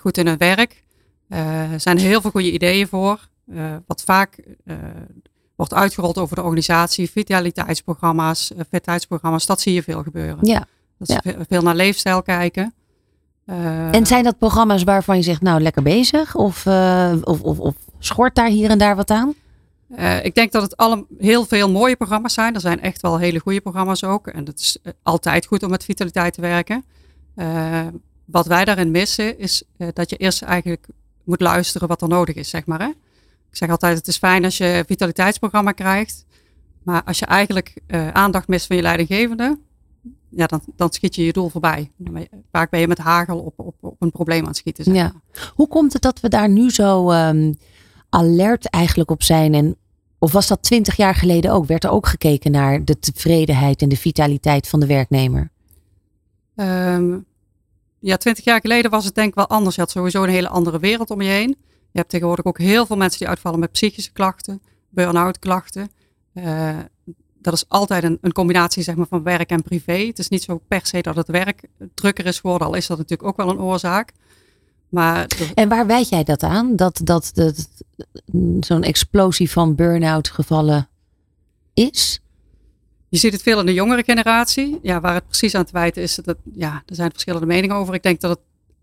goed 0.00 0.18
in 0.18 0.26
hun 0.26 0.38
werk. 0.38 0.84
Er 1.28 1.80
zijn 1.80 1.98
heel 1.98 2.20
veel 2.20 2.30
goede 2.30 2.52
ideeën 2.52 2.88
voor. 2.88 3.28
wat 3.86 4.02
vaak 4.04 4.38
wordt 5.58 5.74
uitgerold 5.74 6.18
over 6.18 6.36
de 6.36 6.42
organisatie, 6.42 7.10
vitaliteitsprogramma's, 7.10 8.52
fitheidsprogramma's, 8.70 9.46
dat 9.46 9.60
zie 9.60 9.74
je 9.74 9.82
veel 9.82 10.02
gebeuren. 10.02 10.38
Ja. 10.40 10.66
Dat 10.98 11.08
ze 11.08 11.20
ja. 11.22 11.44
veel 11.48 11.62
naar 11.62 11.74
leefstijl 11.74 12.22
kijken. 12.22 12.74
en 13.90 14.06
zijn 14.06 14.24
dat 14.24 14.38
programma's 14.38 14.82
waarvan 14.82 15.16
je 15.16 15.22
zegt, 15.22 15.42
nou 15.42 15.60
lekker 15.60 15.82
bezig? 15.82 16.34
Of, 16.34 16.66
of, 17.22 17.40
of, 17.40 17.58
of 17.58 17.74
schort 17.98 18.34
daar 18.34 18.48
hier 18.48 18.70
en 18.70 18.78
daar 18.78 18.96
wat 18.96 19.10
aan? 19.10 19.34
Uh, 19.98 20.24
ik 20.24 20.34
denk 20.34 20.52
dat 20.52 20.62
het 20.62 20.76
alle, 20.76 21.06
heel 21.18 21.44
veel 21.44 21.70
mooie 21.70 21.96
programma's 21.96 22.34
zijn. 22.34 22.54
Er 22.54 22.60
zijn 22.60 22.80
echt 22.80 23.00
wel 23.00 23.18
hele 23.18 23.38
goede 23.38 23.60
programma's 23.60 24.04
ook. 24.04 24.26
En 24.26 24.44
het 24.44 24.58
is 24.58 24.78
altijd 25.02 25.46
goed 25.46 25.62
om 25.62 25.70
met 25.70 25.84
vitaliteit 25.84 26.34
te 26.34 26.40
werken. 26.40 26.84
Wat 28.24 28.46
wij 28.46 28.64
daarin 28.64 28.90
missen 28.90 29.38
is 29.38 29.62
dat 29.92 30.10
je 30.10 30.16
eerst 30.16 30.42
eigenlijk 30.42 30.86
moet 31.24 31.40
luisteren 31.40 31.88
wat 31.88 32.02
er 32.02 32.08
nodig 32.08 32.34
is, 32.34 32.50
zeg 32.50 32.66
maar. 32.66 32.80
Hè? 32.80 32.90
Ik 33.50 33.56
zeg 33.56 33.70
altijd, 33.70 33.96
het 33.96 34.06
is 34.06 34.16
fijn 34.16 34.44
als 34.44 34.56
je 34.56 34.64
een 34.64 34.84
vitaliteitsprogramma 34.86 35.72
krijgt. 35.72 36.26
Maar 36.82 37.04
als 37.04 37.18
je 37.18 37.26
eigenlijk 37.26 37.74
aandacht 38.12 38.48
mist 38.48 38.66
van 38.66 38.76
je 38.76 38.82
leidinggevende, 38.82 39.58
ja, 40.28 40.46
dan, 40.46 40.60
dan 40.76 40.92
schiet 40.92 41.14
je 41.14 41.24
je 41.24 41.32
doel 41.32 41.48
voorbij. 41.48 41.90
Vaak 42.52 42.70
ben 42.70 42.80
je 42.80 42.88
met 42.88 42.98
hagel 42.98 43.38
op, 43.38 43.58
op, 43.58 43.74
op 43.80 43.96
een 43.98 44.10
probleem 44.10 44.40
aan 44.40 44.48
het 44.48 44.56
schieten. 44.56 44.84
Zeg 44.84 44.94
ja. 44.94 45.12
Hoe 45.54 45.68
komt 45.68 45.92
het 45.92 46.02
dat 46.02 46.20
we 46.20 46.28
daar 46.28 46.48
nu 46.48 46.70
zo... 46.70 47.10
Um 47.10 47.56
alert 48.10 48.70
eigenlijk 48.70 49.10
op 49.10 49.22
zijn? 49.22 49.54
En, 49.54 49.76
of 50.18 50.32
was 50.32 50.46
dat 50.46 50.62
twintig 50.62 50.96
jaar 50.96 51.14
geleden 51.14 51.52
ook? 51.52 51.66
Werd 51.66 51.84
er 51.84 51.90
ook 51.90 52.06
gekeken 52.06 52.50
naar 52.50 52.84
de 52.84 52.98
tevredenheid 52.98 53.82
en 53.82 53.88
de 53.88 53.96
vitaliteit 53.96 54.68
van 54.68 54.80
de 54.80 54.86
werknemer? 54.86 55.50
Um, 56.54 57.24
ja, 57.98 58.16
twintig 58.16 58.44
jaar 58.44 58.60
geleden 58.60 58.90
was 58.90 59.04
het 59.04 59.14
denk 59.14 59.28
ik 59.28 59.34
wel 59.34 59.48
anders. 59.48 59.74
Je 59.74 59.80
had 59.80 59.90
sowieso 59.90 60.22
een 60.22 60.28
hele 60.28 60.48
andere 60.48 60.78
wereld 60.78 61.10
om 61.10 61.22
je 61.22 61.28
heen. 61.28 61.56
Je 61.90 61.98
hebt 61.98 62.08
tegenwoordig 62.08 62.44
ook 62.44 62.58
heel 62.58 62.86
veel 62.86 62.96
mensen 62.96 63.18
die 63.18 63.28
uitvallen 63.28 63.60
met 63.60 63.72
psychische 63.72 64.12
klachten, 64.12 64.62
burn-out 64.88 65.38
klachten. 65.38 65.90
Uh, 66.34 66.78
dat 67.40 67.52
is 67.52 67.64
altijd 67.68 68.04
een, 68.04 68.18
een, 68.20 68.32
combinatie 68.32 68.82
zeg 68.82 68.94
maar, 68.94 69.06
van 69.06 69.22
werk 69.22 69.50
en 69.50 69.62
privé. 69.62 70.06
Het 70.06 70.18
is 70.18 70.28
niet 70.28 70.42
zo 70.42 70.60
per 70.68 70.86
se 70.86 71.00
dat 71.00 71.16
het 71.16 71.28
werk 71.28 71.62
drukker 71.94 72.26
is 72.26 72.40
geworden, 72.40 72.66
al 72.66 72.74
is 72.74 72.86
dat 72.86 72.98
natuurlijk 72.98 73.28
ook 73.28 73.36
wel 73.36 73.50
een 73.50 73.60
oorzaak. 73.60 74.12
Maar 74.88 75.26
en 75.54 75.68
waar 75.68 75.86
wijd 75.86 76.08
jij 76.08 76.24
dat 76.24 76.42
aan? 76.42 76.76
Dat, 76.76 77.00
dat, 77.04 77.30
dat, 77.34 77.68
zo'n 78.60 78.82
explosie 78.82 79.50
van 79.50 79.74
burn-out 79.74 80.28
gevallen 80.28 80.88
is? 81.74 82.20
Je 83.08 83.18
ziet 83.18 83.32
het 83.32 83.42
veel 83.42 83.60
in 83.60 83.66
de 83.66 83.74
jongere 83.74 84.02
generatie. 84.04 84.78
Ja, 84.82 85.00
waar 85.00 85.14
het 85.14 85.26
precies 85.26 85.54
aan 85.54 85.64
te 85.64 85.72
wijten 85.72 86.02
is, 86.02 86.14
dat, 86.14 86.36
ja, 86.52 86.82
er 86.86 86.94
zijn 86.94 87.10
verschillende 87.10 87.46
meningen 87.46 87.76
over. 87.76 87.94
Ik 87.94 88.02
denk 88.02 88.20
dat 88.20 88.30
het 88.30 88.40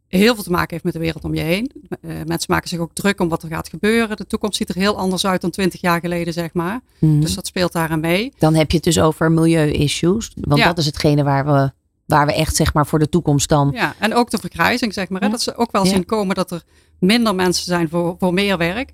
heel 0.07 0.35
veel 0.35 0.43
te 0.43 0.51
maken 0.51 0.69
heeft 0.69 0.83
met 0.83 0.93
de 0.93 0.99
wereld 0.99 1.23
om 1.23 1.33
je 1.33 1.41
heen. 1.41 1.71
Uh, 2.01 2.11
mensen 2.25 2.51
maken 2.51 2.69
zich 2.69 2.79
ook 2.79 2.93
druk 2.93 3.19
om 3.19 3.29
wat 3.29 3.43
er 3.43 3.49
gaat 3.49 3.69
gebeuren. 3.69 4.17
De 4.17 4.27
toekomst 4.27 4.57
ziet 4.57 4.69
er 4.69 4.75
heel 4.75 4.97
anders 4.97 5.25
uit 5.25 5.41
dan 5.41 5.49
twintig 5.49 5.81
jaar 5.81 5.99
geleden, 5.99 6.33
zeg 6.33 6.53
maar. 6.53 6.79
Mm. 6.99 7.21
Dus 7.21 7.35
dat 7.35 7.47
speelt 7.47 7.71
daaraan 7.71 7.99
mee. 7.99 8.33
Dan 8.37 8.55
heb 8.55 8.69
je 8.69 8.75
het 8.75 8.85
dus 8.85 8.99
over 8.99 9.31
milieu-issues. 9.31 10.31
Want 10.41 10.59
ja. 10.59 10.67
dat 10.67 10.77
is 10.77 10.85
hetgene 10.85 11.23
waar 11.23 11.45
we 11.45 11.71
waar 12.05 12.25
we 12.25 12.33
echt 12.33 12.55
zeg 12.55 12.73
maar 12.73 12.87
voor 12.87 12.99
de 12.99 13.09
toekomst 13.09 13.49
dan. 13.49 13.71
Ja, 13.73 13.95
en 13.99 14.13
ook 14.13 14.29
de 14.29 14.37
vergrijzing 14.37 14.93
zeg 14.93 15.09
maar. 15.09 15.21
Hè? 15.21 15.29
Dat 15.29 15.41
ze 15.41 15.55
ook 15.55 15.71
wel 15.71 15.85
zien 15.85 16.05
komen 16.05 16.35
dat 16.35 16.51
er 16.51 16.63
minder 16.99 17.35
mensen 17.35 17.65
zijn 17.65 17.89
voor, 17.89 18.15
voor 18.19 18.33
meer 18.33 18.57
werk. 18.57 18.89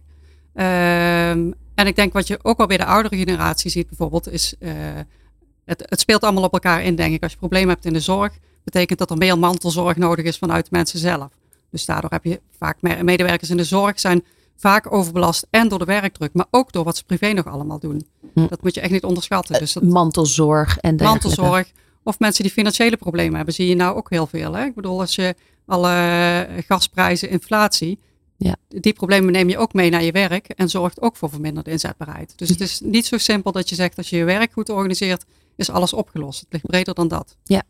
Um, 0.53 1.53
en 1.75 1.87
ik 1.87 1.95
denk 1.95 2.13
wat 2.13 2.27
je 2.27 2.39
ook 2.41 2.57
wel 2.57 2.67
bij 2.67 2.77
de 2.77 2.85
oudere 2.85 3.17
generatie 3.17 3.71
ziet 3.71 3.87
bijvoorbeeld 3.87 4.31
is... 4.31 4.55
Uh, 4.59 4.71
het, 5.65 5.83
het 5.85 5.99
speelt 5.99 6.21
allemaal 6.21 6.43
op 6.43 6.53
elkaar 6.53 6.83
in 6.83 6.95
denk 6.95 7.13
ik. 7.13 7.23
Als 7.23 7.31
je 7.31 7.37
problemen 7.37 7.69
hebt 7.69 7.85
in 7.85 7.93
de 7.93 7.99
zorg, 7.99 8.37
betekent 8.63 8.99
dat 8.99 9.09
er 9.09 9.17
meer 9.17 9.39
mantelzorg 9.39 9.97
nodig 9.97 10.25
is 10.25 10.37
vanuit 10.37 10.71
mensen 10.71 10.99
zelf. 10.99 11.29
Dus 11.69 11.85
daardoor 11.85 12.09
heb 12.09 12.23
je 12.23 12.41
vaak 12.57 12.81
medewerkers 12.81 13.49
in 13.49 13.57
de 13.57 13.63
zorg 13.63 13.99
zijn 13.99 14.23
vaak 14.61 14.93
overbelast 14.93 15.47
en 15.49 15.67
door 15.67 15.79
de 15.79 15.85
werkdruk, 15.85 16.33
maar 16.33 16.45
ook 16.49 16.71
door 16.71 16.83
wat 16.83 16.97
ze 16.97 17.05
privé 17.05 17.31
nog 17.31 17.47
allemaal 17.47 17.79
doen. 17.79 18.07
Hm. 18.33 18.47
Dat 18.47 18.61
moet 18.61 18.75
je 18.75 18.81
echt 18.81 18.91
niet 18.91 19.03
onderschatten. 19.03 19.59
Dus 19.59 19.73
dat, 19.73 19.83
mantelzorg 19.83 20.77
en 20.77 20.97
dergelijke. 20.97 21.27
Mantelzorg. 21.27 21.71
Of 22.03 22.19
mensen 22.19 22.43
die 22.43 22.51
financiële 22.51 22.97
problemen 22.97 23.35
hebben, 23.35 23.53
zie 23.53 23.67
je 23.67 23.75
nou 23.75 23.95
ook 23.95 24.09
heel 24.09 24.27
veel. 24.27 24.53
Hè? 24.53 24.65
Ik 24.65 24.75
bedoel, 24.75 24.99
als 24.99 25.15
je 25.15 25.35
alle 25.65 26.47
gasprijzen, 26.67 27.29
inflatie, 27.29 27.99
ja. 28.37 28.55
die 28.67 28.93
problemen 28.93 29.31
neem 29.31 29.49
je 29.49 29.57
ook 29.57 29.73
mee 29.73 29.89
naar 29.89 30.03
je 30.03 30.11
werk 30.11 30.47
en 30.47 30.69
zorgt 30.69 31.01
ook 31.01 31.15
voor 31.15 31.29
verminderde 31.29 31.71
inzetbaarheid. 31.71 32.33
Dus 32.35 32.49
het 32.49 32.61
is 32.61 32.79
niet 32.79 33.05
zo 33.05 33.17
simpel 33.17 33.51
dat 33.51 33.69
je 33.69 33.75
zegt 33.75 33.97
als 33.97 34.09
je 34.09 34.17
je 34.17 34.23
werk 34.23 34.51
goed 34.51 34.69
organiseert, 34.69 35.25
is 35.55 35.69
alles 35.69 35.93
opgelost. 35.93 36.39
Het 36.39 36.47
ligt 36.51 36.65
breder 36.65 36.93
dan 36.93 37.07
dat. 37.07 37.35
Ja. 37.43 37.63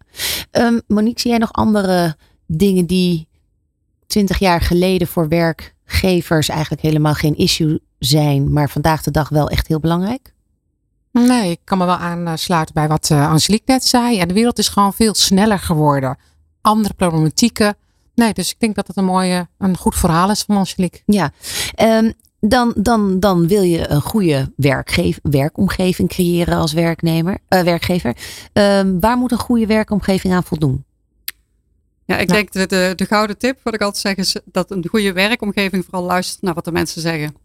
Um, 0.51 0.81
Monique, 0.87 1.19
zie 1.19 1.29
jij 1.29 1.39
nog 1.39 1.53
andere 1.53 2.15
dingen 2.45 2.85
die 2.85 3.27
twintig 4.07 4.39
jaar 4.39 4.61
geleden 4.61 5.07
voor 5.07 5.27
werkgevers 5.27 6.49
eigenlijk 6.49 6.81
helemaal 6.81 7.13
geen 7.13 7.35
issue 7.35 7.79
zijn, 7.99 8.53
maar 8.53 8.69
vandaag 8.69 9.03
de 9.03 9.11
dag 9.11 9.29
wel 9.29 9.49
echt 9.49 9.67
heel 9.67 9.79
belangrijk? 9.79 10.33
Nee, 11.11 11.51
ik 11.51 11.59
kan 11.63 11.77
me 11.77 11.85
wel 11.85 11.95
aansluiten 11.95 12.73
bij 12.73 12.87
wat 12.87 13.09
uh, 13.09 13.29
Angelique 13.29 13.73
net 13.73 13.83
zei. 13.83 14.19
En 14.19 14.27
de 14.27 14.33
wereld 14.33 14.57
is 14.57 14.67
gewoon 14.67 14.93
veel 14.93 15.13
sneller 15.13 15.59
geworden. 15.59 16.17
Andere 16.61 16.93
problematieken. 16.93 17.75
Nee, 18.15 18.33
dus 18.33 18.51
ik 18.51 18.59
denk 18.59 18.75
dat 18.75 18.87
het 18.87 18.97
een 18.97 19.05
mooie, 19.05 19.47
een 19.57 19.77
goed 19.77 19.95
verhaal 19.95 20.31
is 20.31 20.41
van 20.41 20.57
Angelique. 20.57 21.01
Ja, 21.05 21.31
um, 21.81 22.13
dan, 22.41 22.73
dan, 22.77 23.19
dan 23.19 23.47
wil 23.47 23.61
je 23.61 23.89
een 23.89 24.01
goede 24.01 24.51
werkomgeving 25.23 26.09
creëren 26.09 26.57
als 26.57 26.73
werknemer, 26.73 27.37
uh, 27.49 27.61
werkgever. 27.61 28.15
Um, 28.53 28.99
waar 28.99 29.17
moet 29.17 29.31
een 29.31 29.37
goede 29.37 29.65
werkomgeving 29.65 30.33
aan 30.33 30.43
voldoen? 30.43 30.83
Ja, 32.05 32.17
ik 32.17 32.27
denk 32.27 32.51
de, 32.51 32.67
de, 32.67 32.93
de 32.95 33.05
gouden 33.05 33.37
tip, 33.37 33.59
wat 33.63 33.73
ik 33.73 33.81
altijd 33.81 34.01
zeg, 34.01 34.15
is 34.15 34.35
dat 34.45 34.71
een 34.71 34.87
goede 34.87 35.13
werkomgeving 35.13 35.85
vooral 35.85 36.03
luistert 36.03 36.41
naar 36.41 36.53
wat 36.53 36.65
de 36.65 36.71
mensen 36.71 37.01
zeggen. 37.01 37.35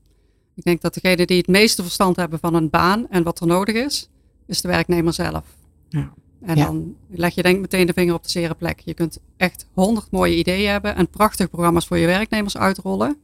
Ik 0.54 0.64
denk 0.64 0.80
dat 0.80 0.94
degene 0.94 1.26
die 1.26 1.38
het 1.38 1.46
meeste 1.46 1.82
verstand 1.82 2.16
hebben 2.16 2.38
van 2.38 2.54
een 2.54 2.70
baan 2.70 3.08
en 3.10 3.22
wat 3.22 3.40
er 3.40 3.46
nodig 3.46 3.74
is, 3.74 4.08
is 4.46 4.60
de 4.60 4.68
werknemer 4.68 5.12
zelf. 5.12 5.44
Ja. 5.88 6.12
En 6.44 6.56
dan 6.56 6.96
leg 7.08 7.34
je 7.34 7.42
denk 7.42 7.60
meteen 7.60 7.86
de 7.86 7.92
vinger 7.92 8.14
op 8.14 8.22
de 8.22 8.30
zere 8.30 8.54
plek. 8.54 8.80
Je 8.80 8.94
kunt 8.94 9.18
echt 9.36 9.66
honderd 9.72 10.10
mooie 10.10 10.36
ideeën 10.36 10.70
hebben 10.70 10.96
en 10.96 11.08
prachtige 11.08 11.48
programma's 11.48 11.86
voor 11.86 11.98
je 11.98 12.06
werknemers 12.06 12.56
uitrollen. 12.56 13.16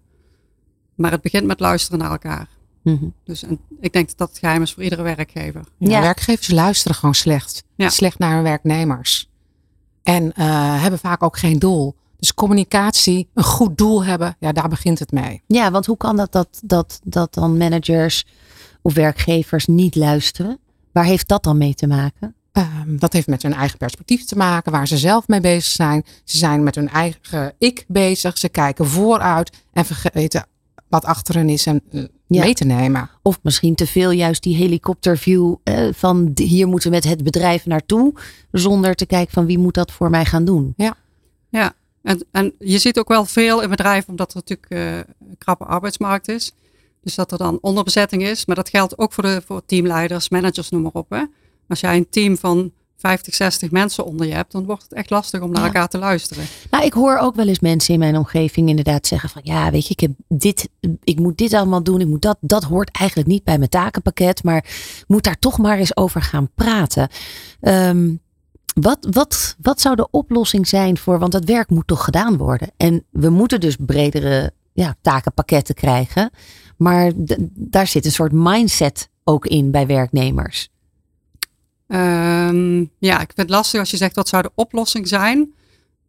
Maar 1.03 1.11
het 1.11 1.23
begint 1.23 1.47
met 1.47 1.61
luisteren 1.61 1.99
naar 1.99 2.11
elkaar. 2.11 2.49
Mhm. 2.83 3.05
Dus 3.25 3.43
en 3.43 3.59
ik 3.81 3.93
denk 3.93 4.09
dat 4.09 4.19
dat 4.19 4.29
het 4.29 4.39
geheim 4.39 4.63
is 4.63 4.73
voor 4.73 4.83
iedere 4.83 5.03
werkgever. 5.03 5.65
Ja, 5.79 6.01
Werkgevers 6.01 6.51
luisteren 6.51 6.97
gewoon 6.97 7.15
slecht. 7.15 7.65
Slecht 7.77 8.19
naar 8.19 8.35
hun 8.35 8.43
werknemers. 8.43 9.31
En 10.03 10.25
uh, 10.25 10.83
hebben 10.83 10.99
vaak 10.99 11.23
ook 11.23 11.39
geen 11.39 11.59
doel. 11.59 11.95
Dus 12.19 12.35
communicatie, 12.35 13.29
een 13.35 13.45
goed 13.45 13.79
doel 13.79 14.05
hebben, 14.05 14.37
ja, 14.39 14.53
daar 14.53 14.69
begint 14.69 14.99
het 14.99 15.13
mee. 15.13 15.43
Ja, 15.47 15.71
want 15.71 15.87
hoe 15.87 15.97
kan 15.97 16.17
dat 16.17 16.33
dat, 16.33 16.61
dat, 16.65 17.01
dat 17.05 17.35
dan 17.35 17.57
managers 17.57 18.27
of 18.83 18.95
werkgevers 18.95 19.67
niet 19.67 19.95
luisteren? 19.95 20.59
Waar 20.93 21.05
heeft 21.05 21.29
dat 21.29 21.43
dan 21.43 21.59
mee 21.59 21.75
te 21.75 21.87
maken? 21.87 22.35
Ehm, 22.53 22.97
dat 22.97 23.13
heeft 23.13 23.27
met 23.27 23.43
hun 23.43 23.55
eigen 23.55 23.79
perspectief 23.79 24.25
te 24.25 24.37
maken, 24.37 24.73
waar 24.73 24.89
ze 24.89 24.99
zelf 24.99 25.29
mee 25.29 25.41
bezig 25.41 25.73
zijn. 25.73 26.05
Ze 26.25 26.39
zijn 26.39 26.63
met 26.63 26.75
hun 26.75 26.89
eigen 26.89 27.55
ik 27.59 27.85
bezig. 27.89 28.39
Ze 28.39 28.49
kijken 28.49 28.87
vooruit 28.87 29.57
en 29.73 29.85
vergeten 29.85 30.47
wat 30.93 31.05
achter 31.05 31.35
hen 31.35 31.49
is 31.49 31.67
en 31.67 31.83
eh, 31.91 32.05
Ja. 32.27 32.43
mee 32.43 32.55
te 32.55 32.65
nemen. 32.65 33.11
Of 33.23 33.39
misschien 33.43 33.75
te 33.75 33.87
veel 33.87 34.11
juist 34.11 34.43
die 34.43 34.57
helikopterview 34.57 35.55
eh, 35.65 35.89
van 35.93 36.31
hier 36.35 36.67
moeten 36.69 36.91
we 36.91 36.95
met 36.97 37.05
het 37.05 37.23
bedrijf 37.23 37.67
naartoe. 37.67 38.15
Zonder 38.51 38.95
te 38.95 39.07
kijken 39.07 39.33
van 39.33 39.47
wie 39.47 39.59
moet 39.59 39.75
dat 39.75 39.93
voor 39.93 40.11
mij 40.11 40.25
gaan 40.25 40.45
doen. 40.45 40.75
Ja, 41.51 41.75
en, 42.03 42.25
en 42.31 42.53
je 42.59 42.79
ziet 42.79 42.99
ook 42.99 43.09
wel 43.09 43.25
veel 43.25 43.63
in 43.63 43.71
bedrijven, 43.71 44.09
omdat 44.11 44.31
er 44.31 44.37
natuurlijk 44.37 44.71
eh, 44.71 44.97
een 44.97 45.39
krappe 45.39 45.65
arbeidsmarkt 45.65 46.29
is. 46.29 46.53
Dus 47.03 47.15
dat 47.15 47.33
er 47.33 47.39
dan 47.39 47.59
onderbezetting 47.61 48.23
is. 48.23 48.47
Maar 48.47 48.57
dat 48.57 48.69
geldt 48.69 48.99
ook 48.99 49.13
voor, 49.13 49.23
de, 49.25 49.43
voor 49.47 49.63
teamleiders, 49.67 50.29
managers, 50.29 50.69
noem 50.71 50.83
maar 50.83 50.93
op. 50.93 51.11
Hè. 51.11 51.23
Als 51.69 51.81
jij 51.81 51.97
een 51.97 52.09
team 52.11 52.37
van 52.37 52.73
50, 53.03 53.35
60 53.35 53.71
mensen 53.71 54.05
onder 54.05 54.27
je 54.27 54.35
hebt, 54.35 54.53
dan 54.53 54.65
wordt 54.65 54.83
het 54.83 54.93
echt 54.93 55.11
lastig 55.11 55.41
om 55.41 55.51
naar 55.51 55.61
Ja. 55.61 55.67
elkaar 55.67 55.89
te 55.89 55.99
luisteren. 55.99 56.45
Nou, 56.71 56.85
ik 56.85 56.93
hoor 56.93 57.19
ook 57.19 57.35
wel 57.35 57.49
eens 57.49 57.61
mensen 57.61 57.95
in 57.95 58.01
mijn 58.01 58.17
omgeving 58.17 58.69
inderdaad 58.69 59.07
zeggen 59.07 59.29
van 59.29 59.41
ja, 59.45 59.71
weet 59.71 59.87
je, 59.87 59.93
ik 59.93 60.01
heb 60.01 60.11
dit, 60.29 60.69
ik 61.03 61.19
moet 61.19 61.39
dit 61.39 61.55
allemaal 61.55 61.83
doen, 61.83 62.01
ik 62.01 62.07
moet 62.07 62.23
dat, 62.23 62.37
dat 62.41 62.65
hoort 62.65 62.91
eigenlijk 62.91 63.29
niet 63.29 63.45
bij 63.45 63.59
mijn 63.59 63.71
takenpakket, 63.71 64.45
maar 64.45 64.65
moet 65.07 65.23
daar 65.23 65.39
toch 65.39 65.59
maar 65.59 65.79
eens 65.79 65.97
over 65.97 66.23
gaan 66.23 66.51
praten. 66.55 67.09
Ehm, 67.61 68.15
wat, 68.75 69.07
wat, 69.11 69.57
wat 69.63 69.81
zou 69.81 69.97
de 69.97 70.11
oplossing 70.11 70.69
zijn 70.69 70.99
voor, 70.99 71.19
want 71.19 71.33
het 71.33 71.45
werk 71.45 71.71
moet 71.71 71.87
toch 71.87 72.05
gedaan 72.05 72.37
worden 72.37 72.71
en 72.77 73.05
we 73.11 73.29
moeten 73.29 73.61
dus 73.61 73.77
bredere 73.79 74.53
ja, 74.73 74.95
takenpakketten 75.01 75.75
krijgen, 75.75 76.31
maar 76.77 77.13
daar 77.55 77.87
zit 77.87 78.05
een 78.05 78.13
soort 78.13 78.33
mindset 78.33 79.09
ook 79.25 79.47
in 79.47 79.71
bij 79.71 79.87
werknemers. 79.87 80.69
Ehm, 81.93 82.85
ja, 82.99 83.15
ik 83.15 83.27
vind 83.35 83.37
het 83.37 83.51
lastig 83.51 83.81
als 83.81 83.91
je 83.91 83.97
zegt 83.97 84.15
wat 84.15 84.29
zou 84.29 84.43
de 84.43 84.51
oplossing 84.55 85.09
zijn. 85.09 85.55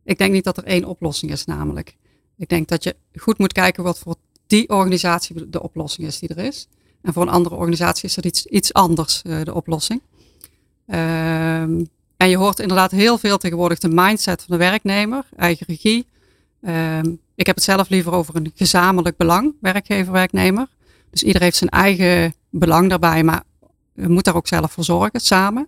Ik 0.04 0.18
denk 0.18 0.34
niet 0.34 0.44
dat 0.44 0.58
er 0.58 0.64
één 0.64 0.86
oplossing 0.86 1.32
is 1.32 1.46
namelijk. 1.46 1.96
Ik 2.38 2.50
denk 2.50 2.68
dat 2.68 2.84
je 2.84 2.96
goed 3.16 3.38
moet 3.38 3.54
kijken 3.54 3.84
wat 3.84 4.00
voor 4.00 4.16
die 4.48 4.70
organisatie 4.70 5.50
de 5.50 5.64
oplossing 5.64 6.08
is 6.08 6.20
die 6.20 6.30
er 6.30 6.46
is. 6.46 6.68
En 7.02 7.14
voor 7.14 7.22
een 7.22 7.30
andere 7.30 7.56
organisatie 7.56 8.04
is 8.04 8.14
dat 8.16 8.26
iets, 8.26 8.46
iets 8.46 8.74
anders 8.74 9.22
eh, 9.22 9.42
de 9.42 9.54
oplossing. 9.54 10.02
Ehm, 10.88 11.84
en 12.18 12.30
je 12.30 12.38
hoort 12.38 12.60
inderdaad 12.60 12.92
heel 12.92 13.18
veel 13.18 13.38
tegenwoordig 13.38 13.80
de 13.80 13.90
mindset 13.90 14.44
van 14.44 14.58
de 14.58 14.64
werknemer, 14.64 15.26
eigen 15.36 15.66
regie. 15.68 16.08
Ehm, 16.62 17.12
ik 17.36 17.46
heb 17.46 17.56
het 17.56 17.64
zelf 17.64 17.90
liever 17.90 18.12
over 18.12 18.36
een 18.36 18.52
gezamenlijk 18.56 19.18
belang, 19.18 19.54
werkgever-werknemer. 19.62 20.68
Dus 21.10 21.24
iedereen 21.24 21.44
heeft 21.44 21.58
zijn 21.58 21.70
eigen 21.70 22.34
belang 22.50 22.90
daarbij, 22.90 23.24
maar 23.24 23.44
moet 23.94 24.24
daar 24.24 24.36
ook 24.36 24.48
zelf 24.48 24.72
voor 24.72 24.84
zorgen, 24.84 25.20
samen. 25.20 25.68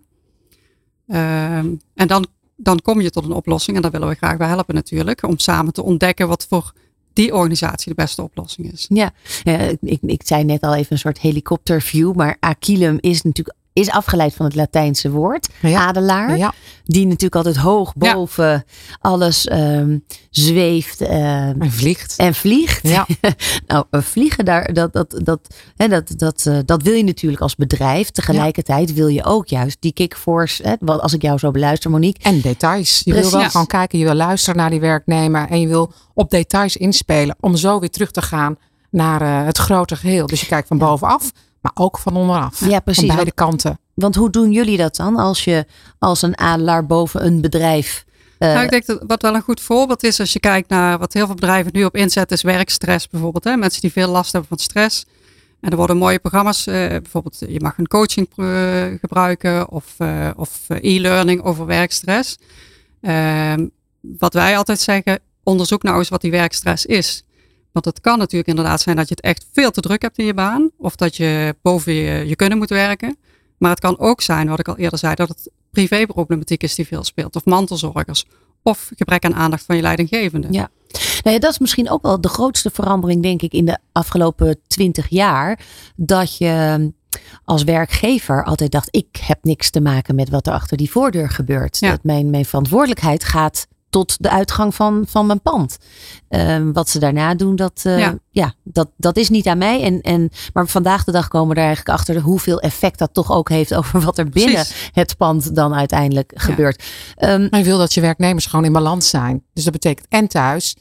Ehm, 1.07 1.73
en 1.93 2.07
dan, 2.07 2.25
dan 2.55 2.81
kom 2.81 3.01
je 3.01 3.09
tot 3.09 3.23
een 3.23 3.31
oplossing 3.31 3.75
en 3.75 3.81
daar 3.81 3.91
willen 3.91 4.07
we 4.07 4.15
graag 4.15 4.37
bij 4.37 4.47
helpen 4.47 4.75
natuurlijk. 4.75 5.23
Om 5.23 5.37
samen 5.37 5.73
te 5.73 5.83
ontdekken 5.83 6.27
wat 6.27 6.45
voor 6.49 6.73
die 7.13 7.33
organisatie 7.33 7.89
de 7.89 8.01
beste 8.01 8.21
oplossing 8.21 8.71
is. 8.71 8.85
Ja, 8.89 9.11
ik, 9.81 9.99
ik 10.01 10.21
zei 10.25 10.43
net 10.43 10.61
al 10.61 10.75
even 10.75 10.91
een 10.91 10.97
soort 10.97 11.19
helikopterview, 11.19 12.13
maar 12.13 12.37
aquilum 12.39 12.97
is 12.99 13.21
natuurlijk 13.21 13.57
is 13.75 13.89
afgeleid 13.89 14.33
van 14.33 14.45
het 14.45 14.55
Latijnse 14.55 15.11
woord, 15.11 15.49
Ja. 15.61 15.85
adelaar, 15.85 16.37
Ja, 16.37 16.53
die 16.85 17.05
natuurlijk 17.05 17.35
altijd 17.35 17.55
hoog 17.55 17.93
Ja. 17.99 18.13
boven 18.13 18.65
alles 18.99 19.45
ehm, 19.47 19.97
zweeft 20.29 21.01
ehm, 21.01 21.61
en 21.61 21.71
vliegt. 21.71 22.15
en 22.17 22.33
vliegt. 22.33 22.87
Ja. 22.87 23.05
nou, 23.67 23.85
vliegen 23.91 24.45
daar, 24.45 24.73
dat, 24.73 24.93
dat, 24.93 25.21
dat, 25.23 25.39
hè, 25.75 25.87
dat, 25.87 26.13
dat, 26.17 26.45
eh, 26.45 26.57
dat 26.65 26.81
wil 26.81 26.93
je 26.93 27.03
natuurlijk 27.03 27.41
als 27.41 27.55
bedrijf. 27.55 28.09
Tegelijkertijd 28.09 28.93
wil 28.93 29.07
je 29.07 29.23
ook 29.23 29.47
juist 29.47 29.77
die 29.79 29.93
kickforce, 29.93 30.63
hè, 30.63 30.73
wat 30.79 31.01
als 31.01 31.13
ik 31.13 31.21
jou 31.21 31.37
zo 31.37 31.51
beluister, 31.51 31.89
Monique. 31.91 32.23
En 32.23 32.41
details. 32.41 33.01
Je 33.03 33.13
wil 33.13 33.31
wel 33.31 33.49
gewoon 33.49 33.67
kijken, 33.67 33.99
je 33.99 34.05
wil 34.05 34.13
luisteren 34.13 34.59
naar 34.59 34.69
die 34.69 34.79
werknemer 34.79 35.49
en 35.49 35.59
je 35.59 35.67
wil 35.67 35.91
op 36.13 36.29
details 36.29 36.77
inspelen 36.77 37.35
om 37.39 37.55
zo 37.55 37.79
weer 37.79 37.89
terug 37.91 38.11
te 38.11 38.21
gaan 38.21 38.57
naar 38.89 39.21
eh, 39.21 39.45
het 39.45 39.57
grote 39.57 39.95
geheel. 39.95 40.27
Dus 40.27 40.39
je 40.41 40.47
kijkt 40.47 40.67
van 40.67 40.77
bovenaf, 40.77 41.31
maar 41.65 41.85
ook 41.85 41.97
van 41.97 42.15
onderaf. 42.15 42.65
Ja, 42.69 42.79
precies. 42.79 43.05
Van 43.05 43.15
beide 43.15 43.31
kanten. 43.31 43.79
Want 43.93 44.15
hoe 44.15 44.29
doen 44.29 44.51
jullie 44.51 44.77
dat 44.77 44.95
dan 44.95 45.15
als 45.15 45.43
je 45.43 45.65
als 45.99 46.21
een 46.21 46.37
adelaar 46.37 46.85
boven 46.85 47.25
een 47.25 47.41
bedrijf. 47.41 48.05
eh, 48.37 48.53
nou, 48.53 48.63
ik 48.63 48.69
denk 48.69 48.85
dat 48.85 49.03
wat 49.07 49.21
wel 49.21 49.35
een 49.35 49.41
goed 49.41 49.61
voorbeeld 49.61 50.03
is 50.03 50.19
als 50.19 50.33
je 50.33 50.39
kijkt 50.39 50.69
naar 50.69 50.99
wat 50.99 51.13
heel 51.13 51.25
veel 51.25 51.35
bedrijven 51.35 51.71
nu 51.73 51.83
op 51.83 51.95
inzetten, 51.95 52.37
is 52.37 52.43
werkstress 52.43 53.09
bijvoorbeeld. 53.09 53.43
Hè? 53.43 53.55
Mensen 53.55 53.81
die 53.81 53.91
veel 53.91 54.09
last 54.09 54.31
hebben 54.31 54.49
van 54.49 54.57
stress. 54.57 55.05
En 55.61 55.71
er 55.71 55.77
worden 55.77 55.97
mooie 55.97 56.19
programma's, 56.19 56.67
eh, 56.67 56.87
bijvoorbeeld 56.87 57.43
je 57.47 57.59
mag 57.59 57.77
een 57.77 57.87
coaching 57.87 58.27
eh, 58.35 58.85
gebruiken 58.99 59.69
of, 59.69 59.93
eh, 59.97 60.29
of 60.35 60.59
e-learning 60.69 61.41
over 61.41 61.65
werkstress. 61.65 62.37
Ehm, 63.01 63.67
wat 64.01 64.33
wij 64.33 64.57
altijd 64.57 64.79
zeggen, 64.79 65.19
onderzoek 65.43 65.83
nou 65.83 65.97
eens 65.97 66.09
wat 66.09 66.21
die 66.21 66.31
werkstress 66.31 66.85
is. 66.85 67.24
Want 67.75 67.85
het 67.85 68.01
kan 68.01 68.17
natuurlijk 68.17 68.49
inderdaad 68.49 68.81
zijn 68.81 68.95
dat 68.95 69.07
je 69.07 69.15
het 69.15 69.23
echt 69.23 69.45
veel 69.53 69.71
te 69.71 69.81
druk 69.81 70.01
hebt 70.01 70.17
in 70.17 70.25
je 70.25 70.33
baan. 70.33 70.71
Of 70.77 70.95
dat 70.95 71.15
je 71.15 71.55
boven 71.61 71.93
je, 71.93 72.27
je 72.27 72.35
kunnen 72.35 72.57
moet 72.57 72.69
werken. 72.69 73.17
Maar 73.57 73.69
het 73.69 73.79
kan 73.79 73.99
ook 73.99 74.21
zijn, 74.21 74.47
wat 74.47 74.59
ik 74.59 74.67
al 74.67 74.77
eerder 74.77 74.99
zei, 74.99 75.15
dat 75.15 75.29
het 75.29 75.51
privéproblematiek 75.69 76.63
is 76.63 76.75
die 76.75 76.87
veel 76.87 77.03
speelt. 77.03 77.35
Of 77.35 77.45
mantelzorgers. 77.45 78.25
Of 78.63 78.91
gebrek 78.95 79.25
aan 79.25 79.35
aandacht 79.35 79.65
van 79.65 79.75
je 79.75 79.81
leidinggevende. 79.81 80.47
Ja. 80.51 80.69
Nou 81.23 81.35
ja, 81.35 81.39
dat 81.39 81.51
is 81.51 81.59
misschien 81.59 81.89
ook 81.89 82.01
wel 82.01 82.21
de 82.21 82.27
grootste 82.27 82.69
verandering, 82.73 83.21
denk 83.21 83.41
ik, 83.41 83.53
in 83.53 83.65
de 83.65 83.77
afgelopen 83.91 84.59
twintig 84.67 85.09
jaar. 85.09 85.59
Dat 85.95 86.37
je 86.37 86.91
als 87.43 87.63
werkgever 87.63 88.43
altijd 88.43 88.71
dacht: 88.71 88.87
ik 88.91 89.17
heb 89.21 89.39
niks 89.41 89.69
te 89.69 89.81
maken 89.81 90.15
met 90.15 90.29
wat 90.29 90.47
er 90.47 90.53
achter 90.53 90.77
die 90.77 90.91
voordeur 90.91 91.29
gebeurt. 91.29 91.79
Ja. 91.79 91.89
Dat 91.89 92.03
mijn, 92.03 92.29
mijn 92.29 92.45
verantwoordelijkheid 92.45 93.23
gaat 93.23 93.67
tot 93.95 94.15
de 94.19 94.29
uitgang 94.29 94.75
van, 94.75 95.03
van 95.07 95.25
mijn 95.25 95.41
pand. 95.41 95.77
Ehm, 96.29 96.71
wat 96.71 96.89
ze 96.89 96.99
daarna 96.99 97.35
doen, 97.35 97.55
dat, 97.55 97.81
eh, 97.83 97.99
ja. 97.99 98.17
Ja. 98.31 98.53
dat, 98.63 98.89
dat 98.97 99.17
is 99.17 99.29
niet 99.29 99.47
aan 99.47 99.57
mij. 99.57 99.81
En, 99.81 100.01
en, 100.01 100.29
maar 100.53 100.67
vandaag 100.67 101.03
de 101.03 101.11
dag 101.11 101.27
komen 101.27 101.49
we 101.49 101.61
er 101.61 101.65
eigenlijk 101.65 101.97
achter 101.97 102.19
hoeveel 102.21 102.59
effect 102.59 102.99
dat 102.99 103.13
toch 103.13 103.31
ook 103.31 103.49
heeft 103.49 103.73
over 103.75 104.01
wat 104.01 104.17
er 104.17 104.29
binnen 104.29 104.53
Precies. 104.53 104.89
het 104.91 105.17
pand 105.17 105.55
dan 105.55 105.75
uiteindelijk 105.75 106.31
gebeurt. 106.35 106.83
Ehm, 107.15 107.47
Maar 107.49 107.59
je 107.59 107.65
wil 107.65 107.77
dat 107.77 107.93
je 107.93 108.01
werknemers 108.01 108.45
gewoon 108.45 108.65
in 108.65 108.73
balans 108.73 109.09
zijn. 109.09 109.43
Dus 109.53 109.63
dat 109.63 109.73
betekent 109.73 110.07
en 110.09 110.27
thuis 110.27 110.75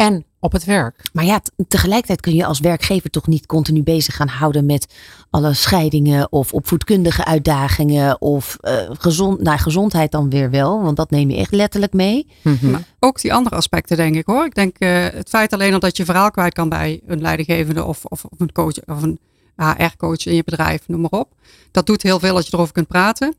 en 0.00 0.24
op 0.38 0.52
het 0.52 0.64
werk. 0.64 1.02
Maar 1.12 1.24
ja, 1.24 1.40
tegelijkertijd 1.68 2.20
kun 2.20 2.34
je 2.34 2.44
als 2.44 2.60
werkgever 2.60 3.10
toch 3.10 3.26
niet 3.26 3.46
continu 3.46 3.82
bezig 3.82 4.16
gaan 4.16 4.28
houden 4.28 4.66
met 4.66 4.94
alle 5.30 5.54
scheidingen 5.54 6.32
of 6.32 6.52
opvoedkundige 6.52 7.24
uitdagingen 7.24 8.20
of 8.20 8.56
eh, 8.60 8.90
gezond, 8.92 9.42
nou, 9.42 9.58
gezondheid 9.58 10.12
dan 10.12 10.30
weer 10.30 10.50
wel, 10.50 10.82
want 10.82 10.96
dat 10.96 11.10
neem 11.10 11.30
je 11.30 11.36
echt 11.36 11.52
letterlijk 11.52 11.92
mee. 11.92 12.26
Mhm. 12.42 12.70
Maar 12.70 12.82
ook 12.98 13.20
die 13.20 13.34
andere 13.34 13.56
aspecten, 13.56 13.96
denk 13.96 14.14
ik 14.14 14.26
hoor. 14.26 14.44
Ik 14.44 14.54
denk 14.54 14.78
eh, 14.78 15.06
het 15.12 15.28
feit 15.28 15.52
alleen 15.52 15.74
al 15.74 15.80
dat 15.80 15.96
je 15.96 16.04
verhaal 16.04 16.30
kwijt 16.30 16.54
kan 16.54 16.68
bij 16.68 17.00
een 17.06 17.20
leidinggevende 17.20 17.84
of, 17.84 18.04
of, 18.04 18.24
of 18.24 18.40
een 18.40 18.52
coach 18.52 18.84
of 18.86 19.02
een 19.02 19.18
HR-coach 19.56 20.26
in 20.26 20.34
je 20.34 20.44
bedrijf, 20.44 20.88
noem 20.88 21.00
maar 21.00 21.20
op. 21.20 21.28
Dat 21.70 21.86
doet 21.86 22.02
heel 22.02 22.18
veel 22.18 22.34
dat 22.34 22.46
je 22.46 22.54
erover 22.54 22.72
kunt 22.72 22.88
praten. 22.88 23.34